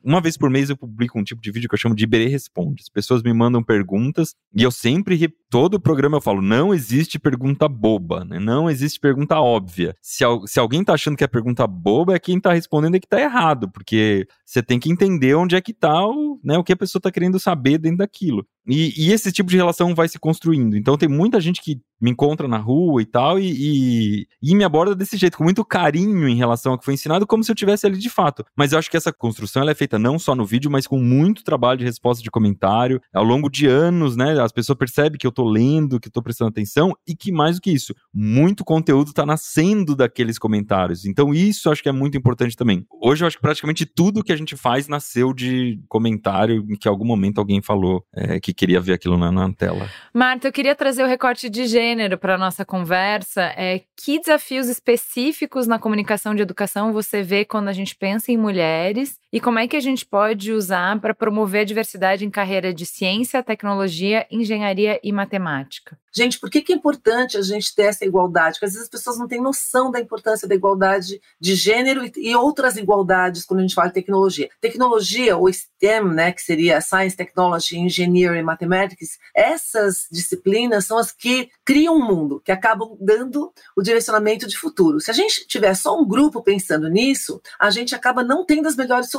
uma 0.04 0.22
vez 0.22 0.38
por 0.38 0.50
mês 0.50 0.70
eu 0.70 0.78
publico 0.78 1.20
um 1.20 1.24
tipo 1.24 1.42
de 1.42 1.52
vídeo 1.52 1.68
que 1.68 1.76
eu 1.76 1.80
chamo 1.80 1.96
de 1.96 2.04
Iberê 2.04 2.28
Responde. 2.28 2.82
As 2.82 2.90
pessoas 2.90 3.22
me 3.24 3.34
mandam 3.34 3.64
perguntas 3.64 4.36
e 4.54 4.64
eu 4.64 4.72
sempre, 4.72 5.16
todo 5.50 5.76
o 5.76 5.80
programa 5.80 6.18
eu 6.18 6.22
falo, 6.22 6.42
não 6.42 6.74
existe 6.74 7.18
pergunta 7.20 7.68
boba, 7.68 8.24
né? 8.24 8.40
Não 8.40 8.70
existe 8.70 9.00
pergunta 9.00 9.40
óbvia. 9.40 9.96
Se, 10.02 10.24
se 10.46 10.60
alguém 10.60 10.84
tá 10.84 10.94
achando 10.94 11.18
que 11.18 11.24
é 11.24 11.28
pergunta 11.28 11.66
boba, 11.66 12.16
é 12.16 12.20
quem 12.20 12.40
tá 12.40 12.54
respondendo 12.54 12.96
é 12.96 13.00
que 13.00 13.08
tá 13.08 13.20
errado, 13.20 13.70
porque 13.70 14.28
você 14.46 14.62
tem 14.62 14.80
que 14.80 14.92
entender 14.92 15.36
onde 15.36 15.56
é 15.56 15.62
que 15.62 15.74
tá 15.74 16.06
o, 16.08 16.40
né, 16.44 16.58
o 16.58 16.64
que 16.64 16.74
a 16.74 16.78
pessoa 16.78 17.02
tá 17.02 17.12
querendo 17.12 17.40
saber 17.40 17.78
dentro 17.78 18.00
daquilo. 18.00 18.46
E, 18.68 18.94
e, 18.96 19.12
esse 19.12 19.32
tipo 19.32 19.50
de 19.50 19.58
relação 19.58 19.96
vai 19.96 20.08
se 20.08 20.20
construindo. 20.20 20.78
Então 20.78 20.96
tem 20.96 21.10
muita 21.10 21.42
gente 21.42 21.60
que 21.60 21.82
me 22.00 22.12
encontra 22.12 22.48
na 22.48 22.58
rua 22.58 23.02
e 23.02 23.06
tal, 23.06 23.40
e, 23.40 23.52
e, 23.52 24.28
e, 24.42 24.56
me 24.56 24.64
aborda 24.64 24.96
desse 24.96 25.18
jeito, 25.18 25.38
com 25.38 25.44
muito 25.44 25.66
carinho 25.66 26.30
em 26.30 26.36
relação 26.36 26.74
ao 26.74 26.78
que 26.78 26.86
foi 26.86 26.94
ensinado, 26.94 27.28
como 27.28 27.44
se 27.44 27.52
eu 27.52 27.56
tivesse 27.56 27.86
ali 27.86 27.98
de 27.98 28.10
fato. 28.10 28.46
Mas 28.56 28.72
eu 28.72 28.80
acho 28.80 28.90
que 28.90 28.96
essa 28.96 29.12
construção 29.12 29.68
é 29.68 29.76
feita 29.76 30.00
não 30.00 30.18
só 30.18 30.36
no 30.36 30.46
vídeo, 30.46 30.72
mas 30.72 30.88
com 30.88 31.00
muito 31.00 31.44
trabalho 31.44 31.80
de 31.80 31.86
resposta 31.86 32.24
de 32.24 32.32
comentário. 32.32 33.02
Ao 33.14 33.24
longo 33.24 33.50
de 33.50 33.66
anos, 33.66 34.16
né? 34.16 34.40
As 34.40 34.52
pessoas 34.52 34.78
percebem 34.78 35.18
que 35.18 35.28
eu 35.28 35.32
tô 35.40 35.44
lendo, 35.46 36.00
que 36.02 36.10
tô 36.10 36.22
prestando 36.22 36.50
atenção, 36.50 36.94
e 37.08 37.16
que 37.16 37.32
mais 37.32 37.56
do 37.56 37.62
que 37.62 37.72
isso, 37.72 37.96
muito 38.14 38.66
conteúdo 38.66 39.14
tá 39.14 39.26
nascendo 39.26 39.96
daqueles 39.96 40.38
comentários. 40.38 41.06
Então 41.06 41.34
isso 41.34 41.70
acho 41.70 41.82
que 41.82 41.88
é 41.88 41.94
muito 41.94 42.18
importante 42.18 42.58
também. 42.58 42.86
Hoje 43.02 43.24
eu 43.24 43.28
acho 43.28 43.38
que 43.38 43.42
praticamente 43.42 43.86
tudo 43.86 44.24
que 44.24 44.34
a 44.34 44.36
gente 44.36 44.58
faz 44.58 44.90
nasceu 44.90 45.34
de 45.34 45.80
comentário 45.88 46.66
em 46.70 46.76
que 46.76 46.90
em 46.90 46.92
algum 46.92 47.06
momento 47.06 47.40
alguém 47.40 47.62
falou 47.62 48.04
é, 48.14 48.40
que 48.40 48.54
queria 48.54 48.82
ver 48.82 48.94
aquilo 48.94 49.18
na, 49.18 49.32
na 49.32 49.54
tela. 49.54 49.90
Marta, 50.14 50.50
eu 50.50 50.52
queria 50.52 50.76
trazer 50.76 51.04
o 51.04 51.08
recorte 51.08 51.50
de 51.50 51.66
gênero 51.66 52.18
para 52.18 52.38
nossa 52.38 52.66
conversa. 52.66 53.44
É, 53.56 53.82
que 53.96 54.20
desafios 54.20 54.68
específicos 54.68 55.68
na 55.68 55.80
comunicação 55.80 56.36
de 56.36 56.42
educação 56.42 56.92
você 56.92 57.24
vê 57.24 57.46
quando 57.46 57.70
a 57.70 57.74
gente 57.74 57.96
pensa 57.96 58.32
em 58.32 58.38
mulheres 58.38 59.18
e 59.32 59.40
como 59.40 59.60
é 59.60 59.68
que 59.68 59.76
a 59.76 59.80
gente 59.80 60.06
pode 60.06 60.52
usar 60.52 61.00
para 61.00 61.14
promover 61.14 61.62
a 61.62 61.66
diversidade 61.66 62.26
em 62.26 62.30
carreira 62.32 62.74
de 62.74 62.86
ciência, 62.86 63.44
tecnologia, 63.44 64.26
engenharia 64.32 65.00
e 65.04 65.12
matemática? 65.12 65.98
Gente, 66.12 66.40
por 66.40 66.50
que, 66.50 66.62
que 66.62 66.74
é 66.74 66.76
importante 66.76 67.38
a 67.38 67.42
gente 67.42 67.74
ter 67.76 67.84
essa 67.84 68.04
igualdade? 68.04 68.56
Porque 68.56 68.66
às 68.66 68.72
vezes 68.72 68.86
as 68.86 68.90
pessoas 68.90 69.20
não 69.20 69.28
têm 69.28 69.40
noção 69.40 69.92
da 69.92 70.00
importância 70.00 70.48
da 70.48 70.56
igualdade 70.56 71.22
de 71.40 71.54
gênero 71.54 72.10
e 72.18 72.36
outras 72.36 72.78
igualdades 72.78 73.46
quando 73.46 73.60
a 73.60 73.62
gente 73.62 73.76
fala 73.76 73.90
de 73.90 73.94
tecnologia. 73.94 74.50
Tecnologia, 74.60 75.38
ou 75.38 75.52
STEM, 75.52 76.06
né, 76.06 76.32
que 76.32 76.42
seria 76.42 76.82
Science, 76.82 77.16
Technology, 77.16 77.78
Engineering 77.78 78.42
Mathematics, 78.42 79.20
essas 79.36 80.08
disciplinas 80.12 80.88
são 80.88 80.98
as 80.98 81.12
que 81.12 81.50
criam 81.64 81.96
um 81.96 82.06
mundo, 82.06 82.42
que 82.44 82.52
acabam 82.52 82.98
dando 83.00 83.54
o 83.78 83.82
direcionamento 83.82 84.48
de 84.48 84.58
futuro. 84.58 85.00
Se 85.00 85.12
a 85.12 85.14
gente 85.14 85.46
tiver 85.48 85.76
só 85.76 86.00
um 86.00 86.08
grupo 86.08 86.42
pensando 86.42 86.90
nisso, 86.90 87.40
a 87.60 87.70
gente 87.70 87.94
acaba 87.94 88.24
não 88.24 88.44
tendo 88.44 88.68
as 88.68 88.76
melhores 88.76 89.12
soluções. 89.12 89.19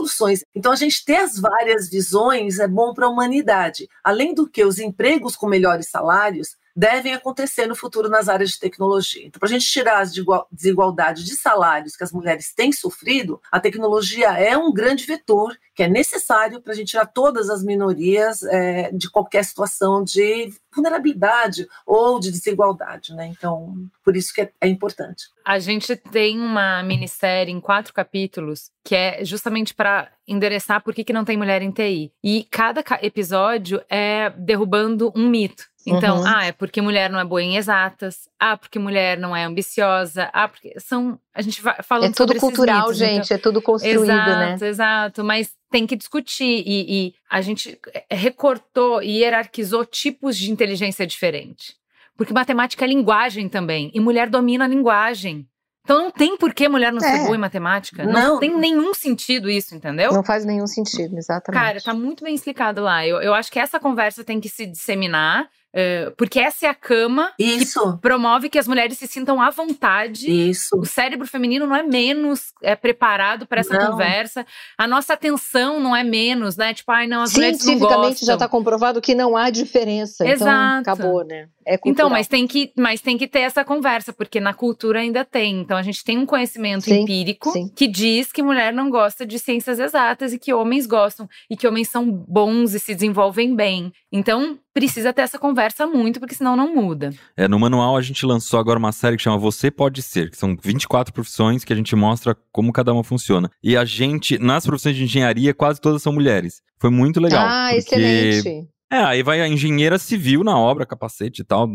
Então, 0.55 0.73
a 0.73 0.77
gente 0.77 1.05
ter 1.05 1.17
as 1.17 1.39
várias 1.39 1.89
visões 1.89 2.59
é 2.59 2.69
bom 2.69 2.93
para 2.95 3.07
a 3.07 3.09
humanidade. 3.09 3.89
Além 4.03 4.35
do 4.35 4.49
que, 4.49 4.65
os 4.65 4.79
empregos 4.79 5.37
com 5.37 5.47
melhores 5.47 5.89
salários 5.89 6.57
devem 6.77 7.15
acontecer 7.15 7.67
no 7.67 7.75
futuro 7.75 8.09
nas 8.09 8.29
áreas 8.29 8.51
de 8.51 8.61
tecnologia. 8.61 9.27
Então, 9.27 9.39
para 9.39 9.49
a 9.49 9.53
gente 9.53 9.67
tirar 9.67 10.01
as 10.01 10.13
desigualdades 10.51 11.25
de 11.25 11.37
salários 11.37 11.97
que 11.97 12.05
as 12.05 12.13
mulheres 12.13 12.53
têm 12.55 12.73
sofrido, 12.73 13.41
a 13.51 13.61
tecnologia 13.61 14.29
é 14.39 14.57
um 14.57 14.73
grande 14.73 15.05
vetor 15.05 15.57
que 15.75 15.83
é 15.83 15.89
necessário 15.89 16.61
para 16.61 16.73
a 16.73 16.77
gente 16.77 16.91
tirar 16.91 17.07
todas 17.07 17.49
as 17.49 17.63
minorias 17.63 18.43
é, 18.43 18.91
de 18.93 19.11
qualquer 19.11 19.45
situação 19.45 20.05
de 20.05 20.53
vulnerabilidade 20.75 21.67
ou 21.87 22.21
de 22.21 22.31
desigualdade, 22.31 23.15
né? 23.15 23.27
Então, 23.27 23.75
por 24.05 24.15
isso 24.15 24.33
que 24.33 24.43
é, 24.43 24.53
é 24.61 24.69
importante. 24.69 25.25
A 25.45 25.59
gente 25.59 25.97
tem 25.97 26.39
uma 26.39 26.83
minissérie 26.83 27.53
em 27.53 27.61
quatro 27.61 27.93
capítulos 27.93 28.71
que 28.85 28.95
é 28.95 29.25
justamente 29.25 29.75
para 29.75 30.11
endereçar 30.27 30.83
por 30.83 30.95
que, 30.95 31.05
que 31.05 31.13
não 31.13 31.25
tem 31.25 31.37
mulher 31.37 31.63
em 31.63 31.71
TI. 31.71 32.13
E 32.23 32.45
cada 32.51 32.85
episódio 33.03 33.83
é 33.89 34.31
derrubando 34.31 35.13
um 35.15 35.29
mito. 35.29 35.70
Então, 35.87 36.19
uhum. 36.19 36.27
ah, 36.27 36.45
é 36.45 36.53
porque 36.53 36.81
mulher 36.81 37.11
não 37.11 37.19
é 37.19 37.25
boa 37.25 37.43
em 37.43 37.57
exatas. 37.57 38.29
Ah, 38.39 38.57
porque 38.57 38.79
mulher 38.79 39.19
não 39.19 39.35
é 39.35 39.45
ambiciosa. 39.45 40.29
Ah, 40.33 40.47
porque 40.47 40.79
são. 40.79 41.19
A 41.35 41.41
gente 41.41 41.63
vai 41.63 41.77
falando 41.83 42.11
É 42.11 42.15
tudo 42.15 42.35
cultural, 42.37 42.83
mitos, 42.83 42.99
gente. 42.99 43.25
Então, 43.25 43.37
é 43.37 43.39
tudo 43.39 43.63
construído, 43.63 44.05
exato, 44.05 44.31
né? 44.31 44.47
Exato, 44.47 44.65
exato. 44.65 45.25
Mas 45.25 45.53
tem 45.71 45.87
que 45.87 45.97
discutir. 45.97 46.63
E, 46.67 47.07
e 47.07 47.15
a 47.31 47.41
gente 47.41 47.79
recortou 48.11 49.03
e 49.03 49.21
hierarquizou 49.21 49.85
tipos 49.87 50.37
de 50.37 50.51
inteligência 50.51 51.07
diferente. 51.07 51.75
Porque 52.17 52.35
matemática 52.35 52.85
é 52.85 52.89
linguagem 52.89 53.49
também. 53.49 53.91
E 53.95 54.01
mulher 54.01 54.29
domina 54.29 54.67
a 54.67 54.69
linguagem. 54.69 55.49
Então 55.83 56.05
não 56.05 56.11
tem 56.11 56.37
por 56.37 56.53
que 56.53 56.69
mulher 56.69 56.93
não 56.93 56.99
é. 56.99 57.17
ser 57.17 57.25
boa 57.25 57.35
em 57.35 57.41
matemática. 57.41 58.05
Não, 58.05 58.13
não, 58.13 58.39
tem 58.39 58.57
nenhum 58.57 58.93
sentido 58.93 59.51
isso, 59.51 59.75
entendeu? 59.75 60.13
Não 60.13 60.23
faz 60.23 60.45
nenhum 60.45 60.67
sentido, 60.67 61.17
exatamente. 61.17 61.61
Cara, 61.63 61.81
tá 61.81 61.95
muito 61.95 62.23
bem 62.23 62.35
explicado 62.35 62.83
lá. 62.83 63.07
Eu, 63.07 63.21
eu 63.21 63.35
acho 63.35 63.51
que 63.51 63.59
essa 63.59 63.81
conversa 63.81 64.23
tem 64.23 64.41
que 64.41 64.49
se 64.49 64.67
disseminar. 64.67 65.49
Uh, 65.73 66.11
porque 66.17 66.41
essa 66.41 66.67
é 66.67 66.69
a 66.69 66.75
cama 66.75 67.33
Isso. 67.39 67.93
que 67.93 67.99
promove 68.01 68.49
que 68.49 68.59
as 68.59 68.67
mulheres 68.67 68.99
se 68.99 69.07
sintam 69.07 69.41
à 69.41 69.51
vontade. 69.51 70.29
Isso. 70.29 70.77
O 70.77 70.85
cérebro 70.85 71.27
feminino 71.27 71.67
não 71.67 71.77
é 71.77 71.83
menos 71.83 72.53
é, 72.61 72.75
preparado 72.75 73.47
para 73.47 73.61
essa 73.61 73.79
não. 73.79 73.93
conversa. 73.93 74.45
A 74.77 74.89
nossa 74.89 75.15
atenção 75.15 75.79
não 75.79 75.95
é 75.95 76.03
menos, 76.03 76.57
né? 76.57 76.75
Tipo, 76.75 76.91
ai, 76.91 77.07
não, 77.07 77.23
as 77.23 77.33
mulheres 77.33 77.59
não 77.59 77.75
gostam. 77.75 77.89
Cientificamente 77.89 78.27
já 78.27 78.35
está 78.35 78.49
comprovado 78.49 79.01
que 79.01 79.15
não 79.15 79.37
há 79.37 79.49
diferença. 79.51 80.25
Então, 80.25 80.35
Exato. 80.35 80.81
Então, 80.81 80.93
acabou, 80.93 81.25
né? 81.25 81.49
É 81.71 81.79
então, 81.87 82.11
mas 82.11 82.27
tem, 82.27 82.49
que, 82.49 82.73
mas 82.77 83.01
tem 83.01 83.17
que 83.17 83.29
ter 83.29 83.41
essa 83.41 83.65
conversa, 83.65 84.13
porque 84.13 84.41
na 84.41 84.53
cultura 84.53 84.99
ainda 84.99 85.25
tem. 85.25 85.61
Então, 85.61 85.77
a 85.77 85.83
gente 85.83 86.03
tem 86.03 86.19
um 86.19 86.27
conhecimento 86.27 86.83
sim, 86.83 87.03
empírico 87.03 87.53
sim. 87.53 87.69
que 87.69 87.87
diz 87.87 88.33
que 88.33 88.43
mulher 88.43 88.73
não 88.73 88.91
gosta 88.91 89.25
de 89.25 89.39
ciências 89.39 89.79
exatas 89.79 90.33
e 90.33 90.39
que 90.39 90.53
homens 90.53 90.85
gostam. 90.85 91.29
E 91.49 91.57
que 91.57 91.69
homens 91.69 91.89
são 91.89 92.11
bons 92.11 92.75
e 92.75 92.81
se 92.81 92.93
desenvolvem 92.93 93.55
bem. 93.55 93.93
Então, 94.11 94.59
precisa 94.75 95.13
ter 95.13 95.23
essa 95.23 95.39
conversa 95.39 95.87
muito, 95.87 96.19
porque 96.19 96.35
senão 96.35 96.57
não 96.57 96.75
muda. 96.75 97.11
É, 97.37 97.47
no 97.47 97.61
manual 97.61 97.97
a 97.97 98.03
gente 98.03 98.27
lançou 98.27 98.59
agora 98.59 98.77
uma 98.77 98.91
série 98.91 99.17
que 99.17 99.23
chama 99.23 99.39
Você 99.39 99.71
Pode 99.71 100.03
Ser, 100.03 100.29
que 100.29 100.37
são 100.37 100.57
24 100.61 101.15
profissões 101.15 101.63
que 101.63 101.73
a 101.73 101.77
gente 101.77 101.95
mostra 101.95 102.37
como 102.51 102.73
cada 102.73 102.93
uma 102.93 103.05
funciona. 103.05 103.49
E 103.63 103.77
a 103.77 103.85
gente, 103.85 104.39
nas 104.39 104.67
profissões 104.67 104.97
de 104.97 105.05
engenharia, 105.05 105.55
quase 105.55 105.81
todas 105.81 106.03
são 106.03 106.13
mulheres. 106.13 106.63
Foi 106.81 106.91
muito 106.91 107.21
legal. 107.21 107.47
Ah, 107.47 107.69
porque... 107.73 107.95
excelente. 107.95 108.69
É, 108.93 108.99
aí 108.99 109.23
vai 109.23 109.41
a 109.41 109.47
engenheira 109.47 109.99
civil 109.99 110.43
na 110.43 110.59
obra, 110.59 110.85
capacete 110.85 111.43
e 111.43 111.45
tal, 111.45 111.69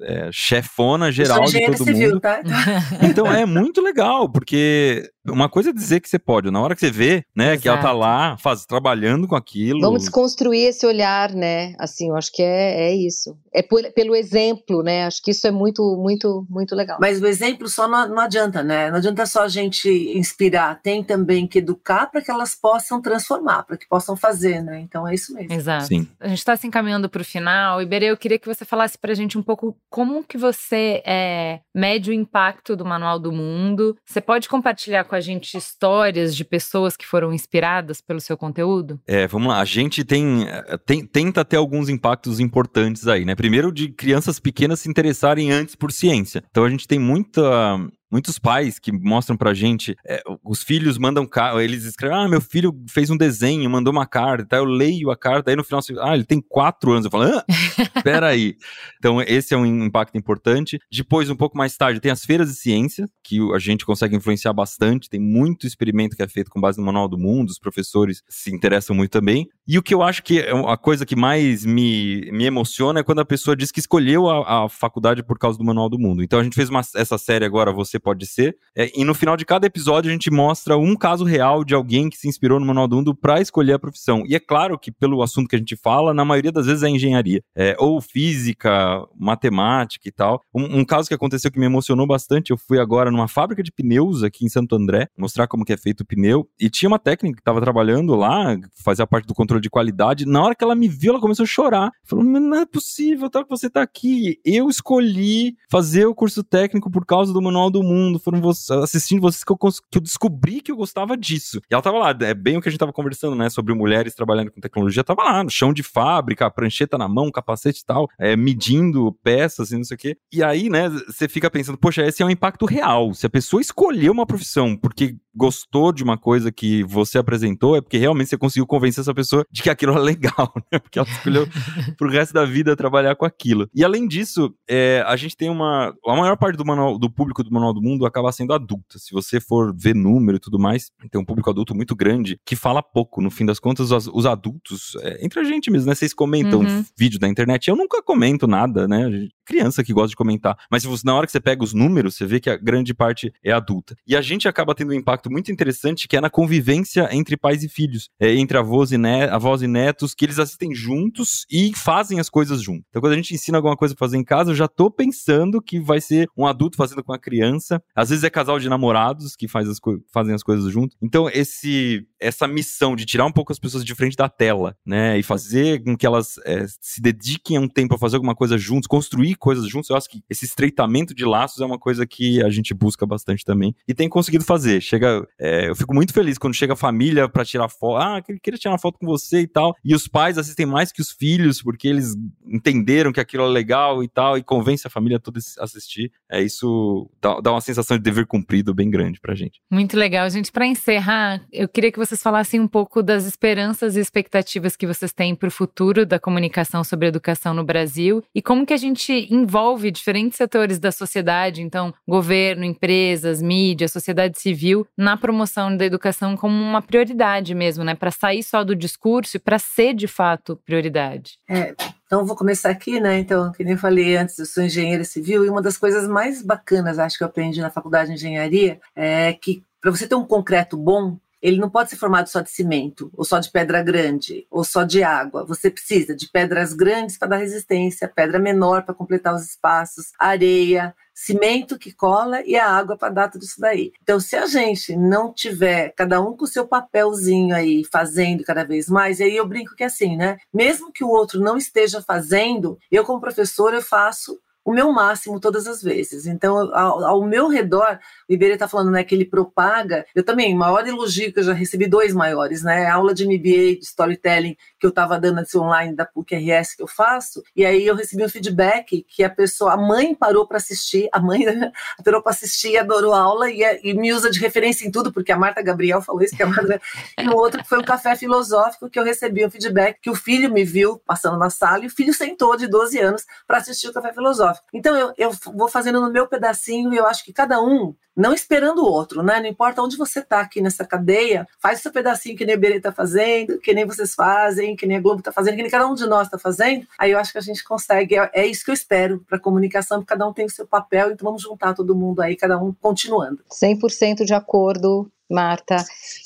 é, 0.00 0.30
chefona 0.32 1.12
geral 1.12 1.44
de 1.44 1.66
todo 1.66 1.84
civil, 1.84 2.10
mundo. 2.10 2.20
Tá? 2.20 2.40
Então 3.02 3.30
é 3.30 3.44
muito 3.44 3.82
legal, 3.82 4.26
porque 4.30 5.02
uma 5.26 5.48
coisa 5.48 5.70
é 5.70 5.72
dizer 5.72 6.00
que 6.00 6.08
você 6.08 6.18
pode, 6.18 6.50
na 6.50 6.60
hora 6.60 6.74
que 6.74 6.80
você 6.80 6.90
vê, 6.90 7.24
né, 7.34 7.52
Exato. 7.52 7.62
que 7.62 7.68
ela 7.68 7.78
tá 7.78 7.92
lá, 7.92 8.36
faz, 8.38 8.66
trabalhando 8.66 9.28
com 9.28 9.36
aquilo. 9.36 9.80
Vamos 9.80 10.02
desconstruir 10.02 10.68
esse 10.68 10.84
olhar, 10.84 11.32
né? 11.32 11.74
Assim, 11.78 12.08
eu 12.08 12.16
acho 12.16 12.32
que 12.32 12.42
é, 12.42 12.88
é 12.88 12.94
isso. 12.94 13.36
É 13.54 13.62
por, 13.62 13.82
pelo 13.92 14.16
exemplo, 14.16 14.82
né? 14.82 15.06
Acho 15.06 15.22
que 15.22 15.30
isso 15.30 15.46
é 15.46 15.50
muito, 15.50 15.96
muito, 15.96 16.44
muito 16.50 16.74
legal. 16.74 16.98
Mas 17.00 17.20
o 17.20 17.26
exemplo 17.26 17.68
só 17.68 17.86
não, 17.86 18.08
não 18.08 18.18
adianta, 18.18 18.62
né? 18.62 18.90
Não 18.90 18.96
adianta 18.96 19.24
só 19.26 19.42
a 19.42 19.48
gente 19.48 19.88
inspirar, 19.88 20.80
tem 20.82 21.04
também 21.04 21.46
que 21.46 21.58
educar 21.58 22.06
para 22.06 22.20
que 22.20 22.30
elas 22.30 22.54
possam 22.54 23.00
transformar, 23.00 23.62
para 23.62 23.76
que 23.76 23.86
possam 23.88 24.16
fazer, 24.16 24.62
né? 24.62 24.80
Então 24.80 25.06
é 25.06 25.14
isso 25.14 25.32
mesmo. 25.34 25.52
Exato. 25.52 25.86
Sim. 25.86 26.08
A 26.18 26.28
gente 26.28 26.38
está 26.38 26.56
se 26.56 26.66
encaminhando 26.66 27.08
para 27.08 27.22
o 27.22 27.24
final. 27.24 27.80
Iberê, 27.80 28.06
eu 28.06 28.16
queria 28.16 28.38
que 28.38 28.48
você 28.48 28.64
falasse 28.64 28.98
para 28.98 29.12
a 29.12 29.14
gente 29.14 29.38
um 29.38 29.42
pouco 29.42 29.76
como 29.88 30.24
que 30.24 30.36
você 30.36 31.02
é, 31.06 31.60
mede 31.74 32.10
o 32.10 32.14
impacto 32.14 32.74
do 32.74 32.84
Manual 32.84 33.18
do 33.18 33.30
Mundo. 33.30 33.96
Você 34.04 34.20
pode 34.20 34.48
compartilhar 34.48 35.04
com 35.12 35.16
a 35.16 35.20
gente 35.20 35.58
histórias 35.58 36.34
de 36.34 36.42
pessoas 36.42 36.96
que 36.96 37.06
foram 37.06 37.34
inspiradas 37.34 38.00
pelo 38.00 38.18
seu 38.18 38.34
conteúdo? 38.34 38.98
É, 39.06 39.26
vamos 39.26 39.48
lá. 39.48 39.60
A 39.60 39.64
gente 39.66 40.02
tem, 40.04 40.48
eh, 40.48 40.78
tem 40.86 41.04
tenta 41.04 41.44
ter 41.44 41.56
alguns 41.56 41.90
impactos 41.90 42.40
importantes 42.40 43.06
aí, 43.06 43.22
né? 43.22 43.34
Primeiro, 43.34 43.70
de 43.70 43.90
crianças 43.90 44.40
pequenas 44.40 44.80
se 44.80 44.88
interessarem 44.88 45.52
antes 45.52 45.76
por 45.76 45.92
ciência. 45.92 46.42
Então 46.50 46.64
a 46.64 46.70
gente 46.70 46.88
tem 46.88 46.98
muita 46.98 47.78
muitos 48.12 48.38
pais 48.38 48.78
que 48.78 48.92
mostram 48.92 49.36
pra 49.36 49.54
gente, 49.54 49.96
é, 50.06 50.22
os 50.44 50.62
filhos 50.62 50.98
mandam, 50.98 51.26
eles 51.60 51.84
escrevem, 51.84 52.18
ah, 52.18 52.28
meu 52.28 52.42
filho 52.42 52.72
fez 52.90 53.08
um 53.08 53.16
desenho, 53.16 53.70
mandou 53.70 53.90
uma 53.90 54.06
carta, 54.06 54.44
tá? 54.44 54.56
eu 54.58 54.66
leio 54.66 55.10
a 55.10 55.16
carta, 55.16 55.50
aí 55.50 55.56
no 55.56 55.64
final, 55.64 55.80
ah, 56.00 56.14
ele 56.14 56.24
tem 56.24 56.40
quatro 56.40 56.92
anos, 56.92 57.06
eu 57.06 57.10
falo, 57.10 57.24
ah, 57.24 57.44
peraí. 58.04 58.56
Então 58.98 59.22
esse 59.22 59.54
é 59.54 59.56
um 59.56 59.64
impacto 59.84 60.18
importante. 60.18 60.78
Depois, 60.92 61.30
um 61.30 61.36
pouco 61.36 61.56
mais 61.56 61.74
tarde, 61.76 62.00
tem 62.00 62.12
as 62.12 62.24
feiras 62.24 62.48
de 62.48 62.56
ciência, 62.56 63.08
que 63.24 63.38
a 63.54 63.58
gente 63.58 63.86
consegue 63.86 64.14
influenciar 64.14 64.52
bastante, 64.52 65.08
tem 65.08 65.20
muito 65.20 65.66
experimento 65.66 66.14
que 66.14 66.22
é 66.22 66.28
feito 66.28 66.50
com 66.50 66.60
base 66.60 66.78
no 66.78 66.84
Manual 66.84 67.08
do 67.08 67.18
Mundo, 67.18 67.48
os 67.48 67.58
professores 67.58 68.22
se 68.28 68.54
interessam 68.54 68.94
muito 68.94 69.10
também. 69.10 69.48
E 69.66 69.78
o 69.78 69.82
que 69.82 69.94
eu 69.94 70.02
acho 70.02 70.22
que 70.22 70.40
é 70.40 70.50
a 70.50 70.76
coisa 70.76 71.06
que 71.06 71.14
mais 71.14 71.64
me, 71.64 72.28
me 72.32 72.44
emociona 72.44 73.00
é 73.00 73.02
quando 73.02 73.20
a 73.20 73.24
pessoa 73.24 73.56
diz 73.56 73.70
que 73.70 73.78
escolheu 73.78 74.28
a, 74.28 74.64
a 74.64 74.68
faculdade 74.68 75.22
por 75.22 75.38
causa 75.38 75.56
do 75.56 75.64
Manual 75.64 75.88
do 75.88 75.98
Mundo. 75.98 76.22
Então 76.22 76.40
a 76.40 76.44
gente 76.44 76.56
fez 76.56 76.68
uma, 76.68 76.80
essa 76.96 77.16
série 77.16 77.44
agora, 77.44 77.72
Você 77.72 77.98
Pode 77.98 78.26
Ser, 78.26 78.56
é, 78.76 78.90
e 78.94 79.04
no 79.04 79.14
final 79.14 79.36
de 79.36 79.44
cada 79.44 79.66
episódio 79.66 80.10
a 80.10 80.12
gente 80.12 80.30
mostra 80.30 80.76
um 80.76 80.96
caso 80.96 81.24
real 81.24 81.64
de 81.64 81.74
alguém 81.74 82.10
que 82.10 82.16
se 82.16 82.28
inspirou 82.28 82.58
no 82.58 82.66
Manual 82.66 82.88
do 82.88 82.96
Mundo 82.96 83.14
para 83.14 83.40
escolher 83.40 83.74
a 83.74 83.78
profissão. 83.78 84.24
E 84.26 84.34
é 84.34 84.40
claro 84.40 84.78
que 84.78 84.90
pelo 84.90 85.22
assunto 85.22 85.48
que 85.48 85.54
a 85.54 85.58
gente 85.58 85.76
fala, 85.76 86.12
na 86.12 86.24
maioria 86.24 86.50
das 86.50 86.66
vezes 86.66 86.82
é 86.82 86.88
engenharia, 86.88 87.42
é, 87.54 87.76
ou 87.78 88.00
física, 88.00 89.06
matemática 89.16 90.08
e 90.08 90.12
tal. 90.12 90.42
Um, 90.52 90.80
um, 90.80 90.84
caso 90.84 91.08
que 91.08 91.14
aconteceu 91.14 91.50
que 91.50 91.58
me 91.58 91.66
emocionou 91.66 92.06
bastante, 92.06 92.50
eu 92.50 92.56
fui 92.56 92.80
agora 92.80 93.10
numa 93.10 93.28
fábrica 93.28 93.62
de 93.62 93.70
pneus 93.70 94.24
aqui 94.24 94.44
em 94.44 94.48
Santo 94.48 94.74
André, 94.74 95.08
mostrar 95.16 95.46
como 95.46 95.64
que 95.64 95.72
é 95.72 95.76
feito 95.76 96.00
o 96.00 96.06
pneu, 96.06 96.48
e 96.58 96.68
tinha 96.68 96.88
uma 96.88 96.98
técnica 96.98 97.36
que 97.36 97.40
estava 97.40 97.60
trabalhando 97.60 98.14
lá, 98.16 98.56
fazia 98.82 99.06
parte 99.06 99.26
do 99.26 99.34
controle 99.34 99.51
de 99.60 99.70
qualidade. 99.70 100.26
Na 100.26 100.42
hora 100.42 100.54
que 100.54 100.64
ela 100.64 100.74
me 100.74 100.88
viu, 100.88 101.12
ela 101.12 101.20
começou 101.20 101.44
a 101.44 101.46
chorar. 101.46 101.90
Falou: 102.04 102.24
não 102.24 102.56
é 102.56 102.66
possível, 102.66 103.30
tal 103.30 103.44
que 103.44 103.50
você 103.50 103.68
tá 103.68 103.82
aqui. 103.82 104.38
Eu 104.44 104.68
escolhi 104.68 105.56
fazer 105.70 106.06
o 106.06 106.14
curso 106.14 106.42
técnico 106.42 106.90
por 106.90 107.04
causa 107.04 107.32
do 107.32 107.42
Manual 107.42 107.70
do 107.70 107.82
Mundo. 107.82 108.18
Foram 108.18 108.40
assistindo 108.82 109.20
vocês 109.20 109.44
que 109.44 109.52
eu, 109.52 109.56
que 109.56 109.98
eu 109.98 110.02
descobri 110.02 110.60
que 110.60 110.70
eu 110.70 110.76
gostava 110.76 111.16
disso. 111.16 111.60
E 111.70 111.74
ela 111.74 111.82
tava 111.82 111.98
lá, 111.98 112.16
é 112.20 112.34
bem 112.34 112.56
o 112.56 112.60
que 112.60 112.68
a 112.68 112.70
gente 112.70 112.80
tava 112.80 112.92
conversando, 112.92 113.36
né? 113.36 113.48
Sobre 113.50 113.74
mulheres 113.74 114.14
trabalhando 114.14 114.50
com 114.50 114.60
tecnologia. 114.60 115.04
Tava 115.04 115.22
lá, 115.22 115.44
no 115.44 115.50
chão 115.50 115.72
de 115.72 115.82
fábrica, 115.82 116.50
prancheta 116.50 116.98
na 116.98 117.08
mão, 117.08 117.30
capacete 117.30 117.80
e 117.80 117.84
tal, 117.84 118.08
é, 118.18 118.36
medindo 118.36 119.12
peças 119.22 119.72
e 119.72 119.76
não 119.76 119.84
sei 119.84 119.94
o 119.94 119.98
quê. 119.98 120.16
E 120.32 120.42
aí, 120.42 120.68
né, 120.68 120.88
você 120.88 121.28
fica 121.28 121.50
pensando, 121.50 121.78
poxa, 121.78 122.02
esse 122.06 122.22
é 122.22 122.26
um 122.26 122.30
impacto 122.30 122.66
real. 122.66 123.14
Se 123.14 123.26
a 123.26 123.30
pessoa 123.30 123.60
escolheu 123.60 124.12
uma 124.12 124.26
profissão 124.26 124.76
porque 124.76 125.16
gostou 125.34 125.92
de 125.92 126.02
uma 126.02 126.16
coisa 126.16 126.52
que 126.52 126.82
você 126.84 127.18
apresentou, 127.18 127.76
é 127.76 127.80
porque 127.80 127.98
realmente 127.98 128.28
você 128.28 128.38
conseguiu 128.38 128.66
convencer 128.66 129.02
essa 129.02 129.14
pessoa 129.14 129.44
de 129.50 129.62
que 129.62 129.70
aquilo 129.70 129.96
é 129.96 129.98
legal, 129.98 130.52
né? 130.72 130.78
Porque 130.78 130.98
ela 130.98 131.08
escolheu 131.08 131.46
pro 131.96 132.10
resto 132.10 132.32
da 132.32 132.44
vida 132.44 132.76
trabalhar 132.76 133.16
com 133.16 133.24
aquilo. 133.24 133.68
E 133.74 133.84
além 133.84 134.06
disso, 134.06 134.54
é, 134.68 135.02
a 135.06 135.16
gente 135.16 135.36
tem 135.36 135.50
uma. 135.50 135.94
A 136.06 136.16
maior 136.16 136.36
parte 136.36 136.56
do, 136.56 136.64
manual, 136.64 136.98
do 136.98 137.10
público 137.10 137.42
do 137.42 137.52
Manual 137.52 137.72
do 137.72 137.82
Mundo 137.82 138.06
acaba 138.06 138.32
sendo 138.32 138.52
adulta. 138.52 138.98
Se 138.98 139.12
você 139.12 139.40
for 139.40 139.74
ver 139.76 139.94
número 139.94 140.36
e 140.36 140.40
tudo 140.40 140.58
mais, 140.58 140.90
tem 141.10 141.20
um 141.20 141.24
público 141.24 141.50
adulto 141.50 141.74
muito 141.74 141.94
grande 141.94 142.38
que 142.44 142.56
fala 142.56 142.82
pouco. 142.82 143.20
No 143.20 143.30
fim 143.30 143.46
das 143.46 143.58
contas, 143.58 143.90
os, 143.90 144.08
os 144.08 144.26
adultos, 144.26 144.96
é, 145.00 145.24
entre 145.24 145.40
a 145.40 145.44
gente 145.44 145.70
mesmo, 145.70 145.88
né? 145.88 145.94
Vocês 145.94 146.14
comentam 146.14 146.60
uhum. 146.60 146.84
vídeo 146.96 147.18
da 147.18 147.28
internet. 147.28 147.68
Eu 147.68 147.76
nunca 147.76 148.02
comento 148.02 148.46
nada, 148.46 148.86
né? 148.86 149.28
criança 149.44 149.84
que 149.84 149.92
gosta 149.92 150.08
de 150.08 150.16
comentar. 150.16 150.56
Mas 150.70 150.84
você, 150.84 151.02
na 151.04 151.14
hora 151.14 151.26
que 151.26 151.32
você 151.32 151.40
pega 151.40 151.62
os 151.62 151.74
números, 151.74 152.16
você 152.16 152.26
vê 152.26 152.40
que 152.40 152.50
a 152.50 152.56
grande 152.56 152.94
parte 152.94 153.32
é 153.44 153.52
adulta. 153.52 153.94
E 154.06 154.16
a 154.16 154.22
gente 154.22 154.48
acaba 154.48 154.74
tendo 154.74 154.90
um 154.90 154.94
impacto 154.94 155.21
muito 155.30 155.52
interessante 155.52 156.08
que 156.08 156.16
é 156.16 156.20
na 156.20 156.30
convivência 156.30 157.08
entre 157.12 157.36
pais 157.36 157.62
e 157.62 157.68
filhos, 157.68 158.08
é, 158.20 158.34
entre 158.34 158.56
avós 158.58 158.92
e, 158.92 158.98
net, 158.98 159.30
avós 159.30 159.62
e 159.62 159.66
netos, 159.66 160.14
que 160.14 160.24
eles 160.24 160.38
assistem 160.38 160.74
juntos 160.74 161.46
e 161.50 161.72
fazem 161.74 162.20
as 162.20 162.28
coisas 162.28 162.62
juntos. 162.62 162.84
Então, 162.88 163.00
quando 163.00 163.12
a 163.12 163.16
gente 163.16 163.34
ensina 163.34 163.58
alguma 163.58 163.76
coisa 163.76 163.94
pra 163.94 164.06
fazer 164.06 164.16
em 164.16 164.24
casa, 164.24 164.50
eu 164.50 164.54
já 164.54 164.68
tô 164.68 164.90
pensando 164.90 165.60
que 165.60 165.80
vai 165.80 166.00
ser 166.00 166.28
um 166.36 166.46
adulto 166.46 166.76
fazendo 166.76 167.02
com 167.02 167.12
a 167.12 167.18
criança. 167.18 167.82
Às 167.94 168.10
vezes 168.10 168.24
é 168.24 168.30
casal 168.30 168.58
de 168.58 168.68
namorados 168.68 169.36
que 169.36 169.48
faz 169.48 169.68
as 169.68 169.78
fazem 170.12 170.34
as 170.34 170.42
coisas 170.42 170.72
juntos. 170.72 170.96
Então, 171.02 171.28
esse 171.28 172.06
essa 172.22 172.46
missão 172.46 172.94
de 172.94 173.04
tirar 173.04 173.26
um 173.26 173.32
pouco 173.32 173.52
as 173.52 173.58
pessoas 173.58 173.84
de 173.84 173.94
frente 173.94 174.16
da 174.16 174.28
tela, 174.28 174.76
né, 174.86 175.18
e 175.18 175.22
fazer 175.22 175.82
com 175.82 175.96
que 175.96 176.06
elas 176.06 176.38
é, 176.44 176.64
se 176.80 177.00
dediquem 177.00 177.58
um 177.58 177.68
tempo 177.68 177.96
a 177.96 177.98
fazer 177.98 178.16
alguma 178.16 178.34
coisa 178.34 178.56
juntos, 178.56 178.86
construir 178.86 179.34
coisas 179.34 179.68
juntos, 179.68 179.90
eu 179.90 179.96
acho 179.96 180.08
que 180.08 180.22
esse 180.30 180.44
estreitamento 180.44 181.14
de 181.14 181.24
laços 181.24 181.60
é 181.60 181.66
uma 181.66 181.78
coisa 181.78 182.06
que 182.06 182.42
a 182.42 182.48
gente 182.48 182.72
busca 182.72 183.04
bastante 183.04 183.44
também 183.44 183.74
e 183.88 183.92
tem 183.92 184.08
conseguido 184.08 184.44
fazer. 184.44 184.80
Chega, 184.80 185.11
é, 185.38 185.68
eu 185.68 185.76
fico 185.76 185.94
muito 185.94 186.12
feliz 186.12 186.38
quando 186.38 186.54
chega 186.54 186.72
a 186.72 186.76
família 186.76 187.28
para 187.28 187.44
tirar 187.44 187.68
foto, 187.68 187.96
ah, 187.96 188.22
queria 188.22 188.58
tirar 188.58 188.72
uma 188.72 188.78
foto 188.78 188.98
com 188.98 189.06
você 189.06 189.40
e 189.40 189.46
tal, 189.46 189.74
e 189.84 189.94
os 189.94 190.08
pais 190.08 190.38
assistem 190.38 190.66
mais 190.66 190.92
que 190.92 191.00
os 191.00 191.10
filhos 191.10 191.62
porque 191.62 191.88
eles 191.88 192.14
entenderam 192.46 193.12
que 193.12 193.20
aquilo 193.20 193.44
é 193.44 193.48
legal 193.48 194.02
e 194.02 194.08
tal 194.08 194.36
e 194.36 194.42
convence 194.42 194.86
a 194.86 194.90
família 194.90 195.18
toda 195.18 195.40
a 195.58 195.64
assistir. 195.64 196.12
É 196.30 196.40
isso 196.40 197.10
dá, 197.20 197.40
dá 197.40 197.52
uma 197.52 197.60
sensação 197.60 197.96
de 197.96 198.02
dever 198.02 198.26
cumprido 198.26 198.74
bem 198.74 198.90
grande 198.90 199.20
pra 199.20 199.34
gente. 199.34 199.60
Muito 199.70 199.96
legal, 199.96 200.28
gente. 200.30 200.52
Para 200.52 200.66
encerrar, 200.66 201.42
eu 201.52 201.68
queria 201.68 201.92
que 201.92 201.98
vocês 201.98 202.22
falassem 202.22 202.60
um 202.60 202.68
pouco 202.68 203.02
das 203.02 203.24
esperanças 203.24 203.96
e 203.96 204.00
expectativas 204.00 204.76
que 204.76 204.86
vocês 204.86 205.12
têm 205.12 205.34
para 205.34 205.48
o 205.48 205.50
futuro 205.50 206.04
da 206.04 206.18
comunicação 206.18 206.84
sobre 206.84 207.08
educação 207.08 207.54
no 207.54 207.64
Brasil 207.64 208.22
e 208.34 208.42
como 208.42 208.66
que 208.66 208.72
a 208.72 208.78
gente 208.78 209.12
envolve 209.30 209.90
diferentes 209.90 210.36
setores 210.36 210.78
da 210.78 210.92
sociedade, 210.92 211.62
então 211.62 211.92
governo, 212.06 212.64
empresas, 212.64 213.40
mídia, 213.42 213.88
sociedade 213.88 214.40
civil, 214.40 214.86
na 215.02 215.16
promoção 215.16 215.76
da 215.76 215.84
educação 215.84 216.36
como 216.36 216.54
uma 216.54 216.80
prioridade 216.80 217.54
mesmo, 217.54 217.82
né? 217.82 217.94
Para 217.94 218.12
sair 218.12 218.42
só 218.42 218.62
do 218.62 218.76
discurso 218.76 219.36
e 219.36 219.40
para 219.40 219.58
ser 219.58 219.94
de 219.94 220.06
fato 220.06 220.56
prioridade. 220.64 221.38
É, 221.48 221.74
então, 222.06 222.24
vou 222.24 222.36
começar 222.36 222.70
aqui, 222.70 223.00
né? 223.00 223.18
Então, 223.18 223.50
que 223.50 223.64
nem 223.64 223.76
falei 223.76 224.16
antes, 224.16 224.38
eu 224.38 224.46
sou 224.46 224.62
engenheira 224.62 225.02
civil 225.02 225.44
e 225.44 225.50
uma 225.50 225.60
das 225.60 225.76
coisas 225.76 226.06
mais 226.06 226.40
bacanas, 226.40 227.00
acho 227.00 227.18
que 227.18 227.24
eu 227.24 227.28
aprendi 227.28 227.60
na 227.60 227.70
faculdade 227.70 228.10
de 228.10 228.14
engenharia, 228.14 228.80
é 228.94 229.32
que 229.32 229.64
para 229.80 229.90
você 229.90 230.06
ter 230.06 230.14
um 230.14 230.24
concreto 230.24 230.76
bom, 230.76 231.18
ele 231.42 231.58
não 231.58 231.68
pode 231.68 231.90
ser 231.90 231.96
formado 231.96 232.28
só 232.28 232.40
de 232.40 232.50
cimento, 232.50 233.10
ou 233.14 233.24
só 233.24 233.40
de 233.40 233.50
pedra 233.50 233.82
grande, 233.82 234.46
ou 234.48 234.62
só 234.62 234.84
de 234.84 235.02
água. 235.02 235.44
Você 235.44 235.70
precisa 235.70 236.14
de 236.14 236.30
pedras 236.30 236.72
grandes 236.72 237.18
para 237.18 237.28
dar 237.28 237.36
resistência, 237.38 238.08
pedra 238.08 238.38
menor 238.38 238.84
para 238.84 238.94
completar 238.94 239.34
os 239.34 239.44
espaços, 239.44 240.12
areia, 240.18 240.94
cimento 241.14 241.78
que 241.78 241.92
cola 241.92 242.42
e 242.42 242.56
a 242.56 242.68
água 242.68 242.96
para 242.96 243.12
dar 243.12 243.28
tudo 243.28 243.42
isso 243.42 243.60
daí. 243.60 243.92
Então, 244.02 244.18
se 244.20 244.36
a 244.36 244.46
gente 244.46 244.96
não 244.96 245.32
tiver 245.32 245.92
cada 245.96 246.20
um 246.20 246.36
com 246.36 246.44
o 246.44 246.48
seu 246.48 246.66
papelzinho 246.66 247.54
aí, 247.54 247.84
fazendo 247.90 248.44
cada 248.44 248.64
vez 248.64 248.88
mais, 248.88 249.20
e 249.20 249.24
aí 249.24 249.36
eu 249.36 249.46
brinco 249.46 249.74
que 249.74 249.82
é 249.82 249.86
assim, 249.86 250.16
né? 250.16 250.38
Mesmo 250.54 250.92
que 250.92 251.04
o 251.04 251.08
outro 251.08 251.40
não 251.40 251.56
esteja 251.56 252.00
fazendo, 252.00 252.78
eu 252.90 253.04
como 253.04 253.20
professor 253.20 253.74
eu 253.74 253.82
faço 253.82 254.40
o 254.64 254.72
meu 254.72 254.92
máximo 254.92 255.40
todas 255.40 255.66
as 255.66 255.82
vezes. 255.82 256.26
Então, 256.26 256.72
ao, 256.74 257.04
ao 257.04 257.24
meu 257.24 257.48
redor, 257.48 257.98
o 258.28 258.32
Iberê 258.32 258.54
está 258.54 258.68
falando 258.68 258.90
né, 258.90 259.02
que 259.04 259.14
ele 259.14 259.24
propaga. 259.24 260.06
Eu 260.14 260.24
também, 260.24 260.54
maior 260.54 260.86
elogio 260.86 261.32
que 261.32 261.40
eu 261.40 261.44
já 261.44 261.52
recebi 261.52 261.86
dois 261.86 262.12
maiores, 262.12 262.62
né? 262.62 262.86
A 262.86 262.94
aula 262.94 263.14
de 263.14 263.26
MBA 263.26 263.78
de 263.78 263.84
storytelling 263.84 264.56
que 264.78 264.86
eu 264.86 264.90
estava 264.90 265.18
dando 265.18 265.40
assim, 265.40 265.58
online 265.58 265.94
da 265.94 266.04
PUC-RS 266.04 266.74
que 266.76 266.82
eu 266.82 266.86
faço, 266.86 267.42
e 267.54 267.64
aí 267.64 267.86
eu 267.86 267.94
recebi 267.94 268.24
um 268.24 268.28
feedback 268.28 269.04
que 269.08 269.22
a 269.22 269.30
pessoa, 269.30 269.74
a 269.74 269.76
mãe 269.76 270.14
parou 270.14 270.46
para 270.46 270.56
assistir, 270.56 271.08
a 271.12 271.20
mãe 271.20 271.44
parou 272.04 272.22
para 272.22 272.32
assistir, 272.32 272.76
adorou 272.76 273.12
a 273.12 273.20
aula 273.20 273.50
e, 273.50 273.62
e, 273.82 273.94
me 273.94 274.12
usa 274.12 274.30
de 274.30 274.40
referência 274.40 274.86
em 274.86 274.90
tudo, 274.90 275.12
porque 275.12 275.32
a 275.32 275.36
Marta 275.36 275.62
Gabriel 275.62 276.02
falou 276.02 276.22
isso, 276.22 276.36
que 276.36 276.42
a 276.42 276.46
Marta, 276.46 276.80
e 277.18 277.22
no 277.22 277.36
outro 277.36 277.64
foi 277.64 277.78
um 277.78 277.84
café 277.84 278.16
filosófico 278.16 278.90
que 278.90 278.98
eu 278.98 279.04
recebi 279.04 279.44
um 279.44 279.50
feedback 279.50 279.98
que 280.00 280.10
o 280.10 280.14
filho 280.14 280.52
me 280.52 280.64
viu 280.64 280.98
passando 281.06 281.38
na 281.38 281.50
sala 281.50 281.84
e 281.84 281.86
o 281.86 281.90
filho 281.90 282.12
sentou 282.12 282.56
de 282.56 282.66
12 282.66 282.98
anos 282.98 283.26
para 283.46 283.58
assistir 283.58 283.88
o 283.88 283.92
café 283.92 284.12
filosófico. 284.12 284.51
Então 284.72 284.96
eu, 284.96 285.12
eu 285.16 285.30
vou 285.54 285.68
fazendo 285.68 286.00
no 286.00 286.10
meu 286.10 286.26
pedacinho 286.26 286.92
e 286.92 286.96
eu 286.96 287.06
acho 287.06 287.24
que 287.24 287.32
cada 287.32 287.60
um, 287.60 287.94
não 288.16 288.34
esperando 288.34 288.82
o 288.82 288.86
outro, 288.86 289.22
né? 289.22 289.40
Não 289.40 289.46
importa 289.46 289.82
onde 289.82 289.96
você 289.96 290.20
está 290.20 290.40
aqui 290.40 290.60
nessa 290.60 290.84
cadeia, 290.84 291.46
faz 291.58 291.80
seu 291.80 291.90
pedacinho 291.90 292.36
que 292.36 292.44
nem 292.44 292.56
o 292.56 292.58
Berê 292.58 292.76
está 292.76 292.92
fazendo, 292.92 293.58
que 293.58 293.72
nem 293.72 293.86
vocês 293.86 294.14
fazem, 294.14 294.76
que 294.76 294.86
nem 294.86 294.98
a 294.98 295.00
Globo 295.00 295.20
está 295.20 295.32
fazendo, 295.32 295.56
que 295.56 295.62
nem 295.62 295.70
cada 295.70 295.86
um 295.86 295.94
de 295.94 296.06
nós 296.06 296.26
está 296.26 296.38
fazendo. 296.38 296.86
Aí 296.98 297.10
eu 297.10 297.18
acho 297.18 297.32
que 297.32 297.38
a 297.38 297.42
gente 297.42 297.64
consegue, 297.64 298.16
é, 298.16 298.30
é 298.34 298.46
isso 298.46 298.64
que 298.64 298.70
eu 298.70 298.74
espero 298.74 299.24
para 299.28 299.38
a 299.38 299.40
comunicação, 299.40 299.98
porque 299.98 300.12
cada 300.12 300.28
um 300.28 300.32
tem 300.32 300.44
o 300.44 300.50
seu 300.50 300.66
papel, 300.66 301.10
então 301.10 301.24
vamos 301.24 301.42
juntar 301.42 301.74
todo 301.74 301.96
mundo 301.96 302.20
aí, 302.20 302.36
cada 302.36 302.58
um 302.58 302.72
continuando. 302.80 303.40
100% 303.50 304.24
de 304.24 304.34
acordo. 304.34 305.10
Marta, 305.32 305.76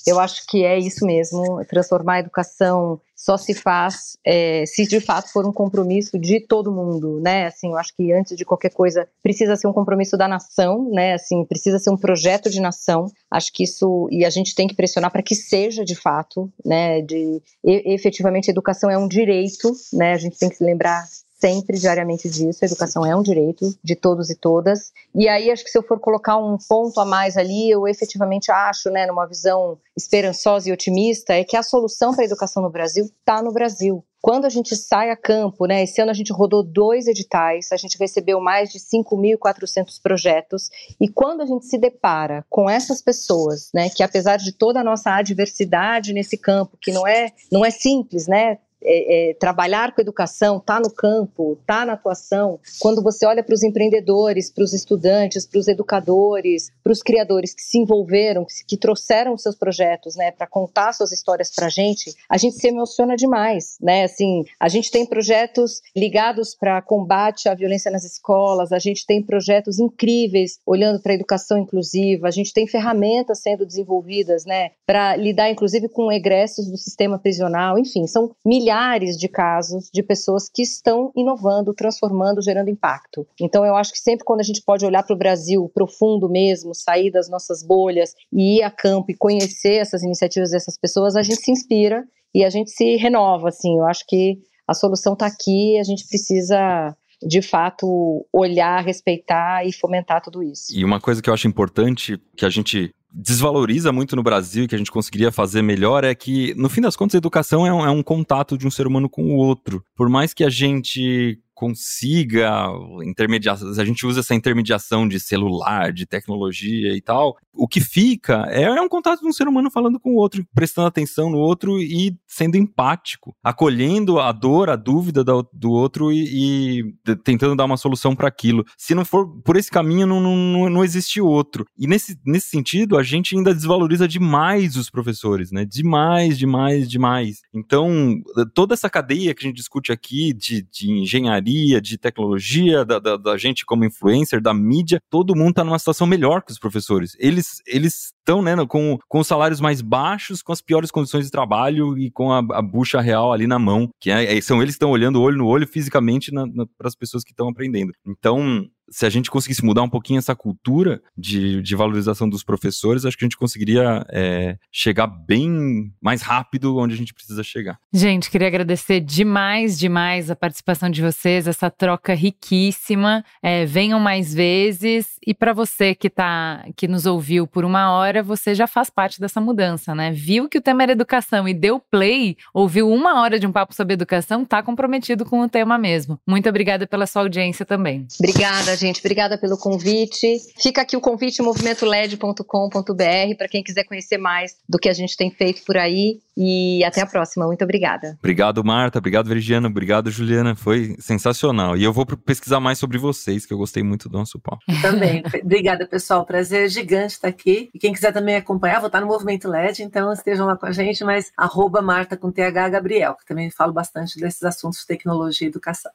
eu 0.06 0.18
acho 0.20 0.46
que 0.46 0.64
é 0.64 0.78
isso 0.78 1.04
mesmo, 1.06 1.64
transformar 1.64 2.14
a 2.14 2.20
educação 2.20 3.00
só 3.16 3.38
se 3.38 3.54
faz 3.54 4.18
é, 4.24 4.64
se 4.66 4.86
de 4.86 5.00
fato 5.00 5.32
for 5.32 5.46
um 5.48 5.52
compromisso 5.52 6.18
de 6.18 6.38
todo 6.38 6.70
mundo, 6.70 7.18
né? 7.20 7.46
Assim, 7.46 7.70
eu 7.70 7.78
acho 7.78 7.96
que 7.96 8.12
antes 8.12 8.36
de 8.36 8.44
qualquer 8.44 8.70
coisa 8.70 9.08
precisa 9.22 9.56
ser 9.56 9.66
um 9.66 9.72
compromisso 9.72 10.18
da 10.18 10.28
nação, 10.28 10.90
né? 10.92 11.14
Assim, 11.14 11.44
precisa 11.44 11.78
ser 11.78 11.90
um 11.90 11.96
projeto 11.96 12.50
de 12.50 12.60
nação. 12.60 13.10
Acho 13.30 13.50
que 13.52 13.64
isso 13.64 14.06
e 14.12 14.24
a 14.24 14.30
gente 14.30 14.54
tem 14.54 14.68
que 14.68 14.76
pressionar 14.76 15.10
para 15.10 15.22
que 15.22 15.34
seja 15.34 15.82
de 15.82 15.94
fato, 15.94 16.52
né? 16.64 17.00
De 17.00 17.42
e, 17.64 17.94
efetivamente 17.94 18.50
educação 18.50 18.90
é 18.90 18.98
um 18.98 19.08
direito, 19.08 19.72
né? 19.94 20.12
A 20.12 20.18
gente 20.18 20.38
tem 20.38 20.50
que 20.50 20.56
se 20.56 20.64
lembrar 20.64 21.02
sempre 21.38 21.78
diariamente 21.78 22.28
disso. 22.28 22.60
A 22.62 22.66
educação 22.66 23.04
é 23.04 23.14
um 23.14 23.22
direito 23.22 23.74
de 23.82 23.94
todos 23.94 24.30
e 24.30 24.34
todas. 24.34 24.92
E 25.14 25.28
aí, 25.28 25.50
acho 25.50 25.64
que 25.64 25.70
se 25.70 25.78
eu 25.78 25.82
for 25.82 26.00
colocar 26.00 26.36
um 26.36 26.56
ponto 26.68 26.98
a 26.98 27.04
mais 27.04 27.36
ali, 27.36 27.70
eu 27.70 27.86
efetivamente 27.86 28.50
acho, 28.50 28.90
né, 28.90 29.06
numa 29.06 29.26
visão 29.26 29.78
esperançosa 29.96 30.68
e 30.68 30.72
otimista, 30.72 31.34
é 31.34 31.44
que 31.44 31.56
a 31.56 31.62
solução 31.62 32.12
para 32.12 32.22
a 32.22 32.26
educação 32.26 32.62
no 32.62 32.70
Brasil 32.70 33.04
está 33.04 33.42
no 33.42 33.52
Brasil. 33.52 34.04
Quando 34.20 34.44
a 34.44 34.48
gente 34.48 34.74
sai 34.74 35.10
a 35.10 35.16
campo, 35.16 35.66
né, 35.66 35.84
esse 35.84 36.00
ano 36.00 36.10
a 36.10 36.14
gente 36.14 36.32
rodou 36.32 36.62
dois 36.62 37.06
editais, 37.06 37.70
a 37.70 37.76
gente 37.76 37.96
recebeu 37.96 38.40
mais 38.40 38.70
de 38.70 38.80
5.400 38.80 40.00
projetos, 40.02 40.68
e 41.00 41.06
quando 41.06 41.42
a 41.42 41.46
gente 41.46 41.64
se 41.66 41.78
depara 41.78 42.44
com 42.50 42.68
essas 42.68 43.00
pessoas, 43.00 43.70
né, 43.72 43.88
que 43.88 44.02
apesar 44.02 44.36
de 44.36 44.50
toda 44.50 44.80
a 44.80 44.84
nossa 44.84 45.14
adversidade 45.14 46.12
nesse 46.12 46.36
campo, 46.36 46.76
que 46.80 46.90
não 46.90 47.06
é, 47.06 47.30
não 47.52 47.64
é 47.64 47.70
simples, 47.70 48.26
né, 48.26 48.58
é, 48.86 49.30
é, 49.30 49.34
trabalhar 49.34 49.92
com 49.92 50.00
educação, 50.00 50.60
tá 50.60 50.78
no 50.78 50.90
campo, 50.90 51.58
tá 51.66 51.84
na 51.84 51.94
atuação, 51.94 52.60
quando 52.78 53.02
você 53.02 53.26
olha 53.26 53.42
para 53.42 53.54
os 53.54 53.64
empreendedores, 53.64 54.50
para 54.50 54.62
os 54.62 54.72
estudantes, 54.72 55.44
para 55.44 55.58
os 55.58 55.66
educadores, 55.66 56.70
para 56.84 56.92
os 56.92 57.02
criadores 57.02 57.52
que 57.52 57.62
se 57.62 57.78
envolveram, 57.78 58.44
que, 58.44 58.64
que 58.64 58.76
trouxeram 58.76 59.36
seus 59.36 59.56
projetos, 59.56 60.14
né, 60.14 60.30
para 60.30 60.46
contar 60.46 60.92
suas 60.92 61.10
histórias 61.10 61.52
para 61.52 61.66
a 61.66 61.68
gente, 61.68 62.14
a 62.28 62.38
gente 62.38 62.56
se 62.56 62.68
emociona 62.68 63.16
demais, 63.16 63.76
né? 63.80 64.04
Assim, 64.04 64.44
a 64.60 64.68
gente 64.68 64.90
tem 64.90 65.04
projetos 65.04 65.80
ligados 65.94 66.54
para 66.54 66.80
combate 66.80 67.48
à 67.48 67.54
violência 67.54 67.90
nas 67.90 68.04
escolas, 68.04 68.70
a 68.70 68.78
gente 68.78 69.04
tem 69.04 69.20
projetos 69.20 69.80
incríveis 69.80 70.60
olhando 70.64 71.00
para 71.00 71.12
a 71.12 71.14
educação 71.16 71.58
inclusiva, 71.58 72.28
a 72.28 72.30
gente 72.30 72.52
tem 72.52 72.66
ferramentas 72.66 73.40
sendo 73.40 73.66
desenvolvidas, 73.66 74.44
né, 74.44 74.70
para 74.86 75.16
lidar 75.16 75.50
inclusive 75.50 75.88
com 75.88 76.12
egressos 76.12 76.70
do 76.70 76.76
sistema 76.76 77.18
prisional, 77.18 77.78
enfim, 77.78 78.06
são 78.06 78.30
milhares 78.44 78.75
milhares 78.76 79.16
de 79.16 79.28
casos 79.28 79.88
de 79.92 80.02
pessoas 80.02 80.48
que 80.52 80.62
estão 80.62 81.10
inovando, 81.16 81.72
transformando, 81.74 82.42
gerando 82.42 82.68
impacto. 82.68 83.26
Então, 83.40 83.64
eu 83.64 83.74
acho 83.74 83.92
que 83.92 83.98
sempre 83.98 84.24
quando 84.24 84.40
a 84.40 84.44
gente 84.44 84.62
pode 84.62 84.84
olhar 84.84 85.02
para 85.02 85.14
o 85.14 85.18
Brasil 85.18 85.70
profundo 85.74 86.28
mesmo, 86.28 86.74
sair 86.74 87.10
das 87.10 87.28
nossas 87.28 87.62
bolhas 87.62 88.12
e 88.32 88.58
ir 88.58 88.62
a 88.62 88.70
campo 88.70 89.10
e 89.10 89.16
conhecer 89.16 89.76
essas 89.80 90.02
iniciativas 90.02 90.50
dessas 90.50 90.78
pessoas, 90.78 91.16
a 91.16 91.22
gente 91.22 91.40
se 91.40 91.50
inspira 91.50 92.04
e 92.34 92.44
a 92.44 92.50
gente 92.50 92.70
se 92.70 92.96
renova. 92.96 93.48
Assim, 93.48 93.78
eu 93.78 93.86
acho 93.86 94.04
que 94.06 94.38
a 94.68 94.74
solução 94.74 95.14
está 95.14 95.26
aqui, 95.26 95.78
a 95.78 95.82
gente 95.82 96.06
precisa 96.06 96.94
de 97.26 97.40
fato 97.40 98.26
olhar, 98.30 98.84
respeitar 98.84 99.66
e 99.66 99.72
fomentar 99.72 100.20
tudo 100.20 100.42
isso. 100.42 100.66
E 100.74 100.84
uma 100.84 101.00
coisa 101.00 101.22
que 101.22 101.30
eu 101.30 101.34
acho 101.34 101.48
importante 101.48 102.20
que 102.36 102.44
a 102.44 102.50
gente 102.50 102.94
desvaloriza 103.18 103.90
muito 103.90 104.14
no 104.14 104.22
Brasil 104.22 104.64
e 104.64 104.68
que 104.68 104.74
a 104.74 104.78
gente 104.78 104.90
conseguiria 104.90 105.32
fazer 105.32 105.62
melhor 105.62 106.04
é 106.04 106.14
que, 106.14 106.52
no 106.54 106.68
fim 106.68 106.82
das 106.82 106.94
contas, 106.94 107.14
a 107.14 107.18
educação 107.18 107.66
é 107.66 107.72
um, 107.72 107.86
é 107.86 107.90
um 107.90 108.02
contato 108.02 108.58
de 108.58 108.66
um 108.66 108.70
ser 108.70 108.86
humano 108.86 109.08
com 109.08 109.24
o 109.24 109.36
outro. 109.36 109.82
Por 109.96 110.10
mais 110.10 110.34
que 110.34 110.44
a 110.44 110.50
gente 110.50 111.40
consiga 111.56 112.68
intermediar, 113.02 113.58
a 113.78 113.84
gente 113.84 114.06
usa 114.06 114.20
essa 114.20 114.34
intermediação 114.34 115.08
de 115.08 115.18
celular, 115.18 115.90
de 115.90 116.04
tecnologia 116.04 116.94
e 116.94 117.00
tal, 117.00 117.34
o 117.54 117.66
que 117.66 117.80
fica 117.80 118.44
é, 118.50 118.64
é, 118.64 118.82
um 118.82 118.88
contato 118.90 119.20
de 119.20 119.26
um 119.26 119.32
ser 119.32 119.48
humano 119.48 119.70
falando 119.70 119.98
com 119.98 120.10
o 120.10 120.16
outro, 120.16 120.46
prestando 120.54 120.86
atenção 120.86 121.30
no 121.30 121.38
outro 121.38 121.80
e 121.80 122.14
sendo 122.26 122.58
empático, 122.58 123.34
acolhendo 123.42 124.20
a 124.20 124.30
dor, 124.32 124.68
a 124.68 124.76
dúvida 124.76 125.24
do, 125.24 125.70
outro 125.70 126.12
e, 126.12 126.82
e, 126.82 127.16
tentando 127.24 127.56
dar 127.56 127.64
uma 127.64 127.78
solução 127.78 128.14
para 128.14 128.28
aquilo. 128.28 128.62
Se 128.76 128.94
não 128.94 129.06
for 129.06 129.26
por 129.42 129.56
esse 129.56 129.70
caminho, 129.70 130.06
não, 130.06 130.20
não, 130.20 130.68
não 130.68 130.84
existe 130.84 131.22
outro. 131.22 131.64
E 131.78 131.86
nesse, 131.86 132.20
nesse 132.26 132.48
sentido, 132.48 132.98
a 132.98 133.02
gente 133.02 133.34
ainda 133.34 133.54
desvaloriza 133.54 134.06
demais 134.06 134.76
os 134.76 134.90
professores, 134.90 135.50
né? 135.50 135.64
Demais, 135.64 136.36
demais, 136.38 136.86
demais. 136.86 137.40
Então, 137.54 138.20
toda 138.52 138.74
essa 138.74 138.90
cadeia 138.90 139.34
que 139.34 139.42
a 139.42 139.48
gente 139.48 139.56
discute 139.56 139.90
aqui 139.90 140.34
de, 140.34 140.60
de 140.70 140.90
engenharia 140.90 141.45
de 141.46 141.98
tecnologia, 141.98 142.84
da, 142.84 142.98
da, 142.98 143.16
da 143.16 143.36
gente 143.36 143.64
como 143.64 143.84
influencer, 143.84 144.40
da 144.40 144.52
mídia, 144.52 145.00
todo 145.10 145.36
mundo 145.36 145.50
está 145.50 145.64
numa 145.64 145.78
situação 145.78 146.06
melhor 146.06 146.42
que 146.42 146.52
os 146.52 146.58
professores. 146.58 147.16
Eles 147.18 147.62
eles 147.66 148.12
estão 148.18 148.42
né, 148.42 148.54
com, 148.66 148.98
com 149.08 149.20
os 149.20 149.26
salários 149.26 149.60
mais 149.60 149.80
baixos, 149.80 150.42
com 150.42 150.52
as 150.52 150.60
piores 150.60 150.90
condições 150.90 151.26
de 151.26 151.30
trabalho 151.30 151.96
e 151.96 152.10
com 152.10 152.32
a, 152.32 152.38
a 152.38 152.62
bucha 152.62 153.00
real 153.00 153.32
ali 153.32 153.46
na 153.46 153.58
mão, 153.58 153.88
que 154.00 154.10
é, 154.10 154.40
são 154.40 154.60
eles 154.60 154.74
que 154.74 154.76
estão 154.76 154.90
olhando 154.90 155.22
olho 155.22 155.38
no 155.38 155.46
olho 155.46 155.66
fisicamente 155.66 156.30
para 156.76 156.88
as 156.88 156.96
pessoas 156.96 157.22
que 157.22 157.30
estão 157.30 157.48
aprendendo. 157.48 157.92
Então, 158.06 158.68
se 158.88 159.04
a 159.04 159.10
gente 159.10 159.30
conseguisse 159.30 159.64
mudar 159.64 159.82
um 159.82 159.88
pouquinho 159.88 160.18
essa 160.18 160.34
cultura 160.34 161.02
de, 161.16 161.62
de 161.62 161.74
valorização 161.74 162.28
dos 162.28 162.42
professores, 162.42 163.04
acho 163.04 163.16
que 163.16 163.24
a 163.24 163.26
gente 163.26 163.36
conseguiria 163.36 164.04
é, 164.10 164.56
chegar 164.70 165.06
bem 165.06 165.92
mais 166.00 166.22
rápido 166.22 166.76
onde 166.76 166.94
a 166.94 166.96
gente 166.96 167.12
precisa 167.12 167.42
chegar. 167.42 167.78
Gente, 167.92 168.30
queria 168.30 168.48
agradecer 168.48 169.00
demais, 169.00 169.78
demais 169.78 170.30
a 170.30 170.36
participação 170.36 170.90
de 170.90 171.02
vocês, 171.02 171.46
essa 171.46 171.70
troca 171.70 172.14
riquíssima. 172.14 173.24
É, 173.42 173.64
venham 173.64 173.98
mais 173.98 174.32
vezes. 174.32 175.16
E 175.26 175.34
para 175.34 175.52
você 175.52 175.94
que 175.94 176.08
tá, 176.08 176.64
que 176.76 176.86
nos 176.86 177.06
ouviu 177.06 177.46
por 177.46 177.64
uma 177.64 177.90
hora, 177.90 178.22
você 178.22 178.54
já 178.54 178.66
faz 178.66 178.90
parte 178.90 179.20
dessa 179.20 179.40
mudança, 179.40 179.94
né? 179.94 180.12
Viu 180.12 180.48
que 180.48 180.58
o 180.58 180.62
tema 180.62 180.82
era 180.82 180.92
educação 180.92 181.48
e 181.48 181.54
deu 181.54 181.80
play, 181.80 182.36
ouviu 182.54 182.88
uma 182.88 183.20
hora 183.20 183.38
de 183.38 183.46
um 183.46 183.52
papo 183.52 183.74
sobre 183.74 183.94
educação, 183.94 184.44
tá 184.44 184.62
comprometido 184.62 185.24
com 185.24 185.40
o 185.40 185.48
tema 185.48 185.76
mesmo. 185.76 186.18
Muito 186.26 186.48
obrigada 186.48 186.86
pela 186.86 187.06
sua 187.06 187.22
audiência 187.22 187.64
também. 187.64 188.06
Obrigada, 188.20 188.75
gente. 188.76 189.00
Obrigada 189.00 189.36
pelo 189.36 189.58
convite. 189.58 190.38
Fica 190.62 190.82
aqui 190.82 190.96
o 190.96 191.00
convite 191.00 191.42
movimentoled.com.br 191.42 193.36
para 193.36 193.48
quem 193.48 193.62
quiser 193.62 193.82
conhecer 193.84 194.18
mais 194.18 194.54
do 194.68 194.78
que 194.78 194.88
a 194.88 194.92
gente 194.92 195.16
tem 195.16 195.30
feito 195.30 195.64
por 195.64 195.76
aí. 195.76 196.20
E 196.36 196.84
até 196.84 197.00
a 197.00 197.06
próxima. 197.06 197.46
Muito 197.46 197.64
obrigada. 197.64 198.16
Obrigado, 198.18 198.62
Marta. 198.62 198.98
Obrigado, 198.98 199.26
Virginia. 199.26 199.68
Obrigado, 199.68 200.10
Juliana. 200.10 200.54
Foi 200.54 200.94
sensacional. 200.98 201.76
E 201.76 201.82
eu 201.82 201.92
vou 201.92 202.04
pesquisar 202.04 202.60
mais 202.60 202.78
sobre 202.78 202.98
vocês, 202.98 203.46
que 203.46 203.54
eu 203.54 203.58
gostei 203.58 203.82
muito 203.82 204.08
do 204.08 204.18
nosso 204.18 204.38
papo. 204.38 204.62
Também. 204.82 205.22
Obrigada, 205.42 205.86
pessoal. 205.86 206.26
Prazer 206.26 206.68
gigante 206.68 207.14
estar 207.14 207.28
aqui. 207.28 207.70
E 207.74 207.78
quem 207.78 207.92
quiser 207.92 208.12
também 208.12 208.36
acompanhar, 208.36 208.80
vou 208.80 208.88
estar 208.88 209.00
no 209.00 209.06
Movimento 209.06 209.48
LED, 209.48 209.82
então 209.82 210.12
estejam 210.12 210.46
lá 210.46 210.56
com 210.56 210.66
a 210.66 210.72
gente, 210.72 211.02
mas 211.04 211.32
arroba 211.36 211.80
Marta 211.80 212.16
com 212.16 212.30
TH 212.30 212.68
Gabriel, 212.68 213.14
que 213.14 213.24
também 213.24 213.50
falo 213.50 213.72
bastante 213.72 214.20
desses 214.20 214.42
assuntos 214.42 214.80
de 214.80 214.86
tecnologia 214.86 215.46
e 215.46 215.50
educação. 215.50 215.90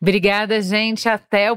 Obrigada, 0.00 0.60
gente. 0.60 1.08
Até 1.08 1.52
o 1.52 1.56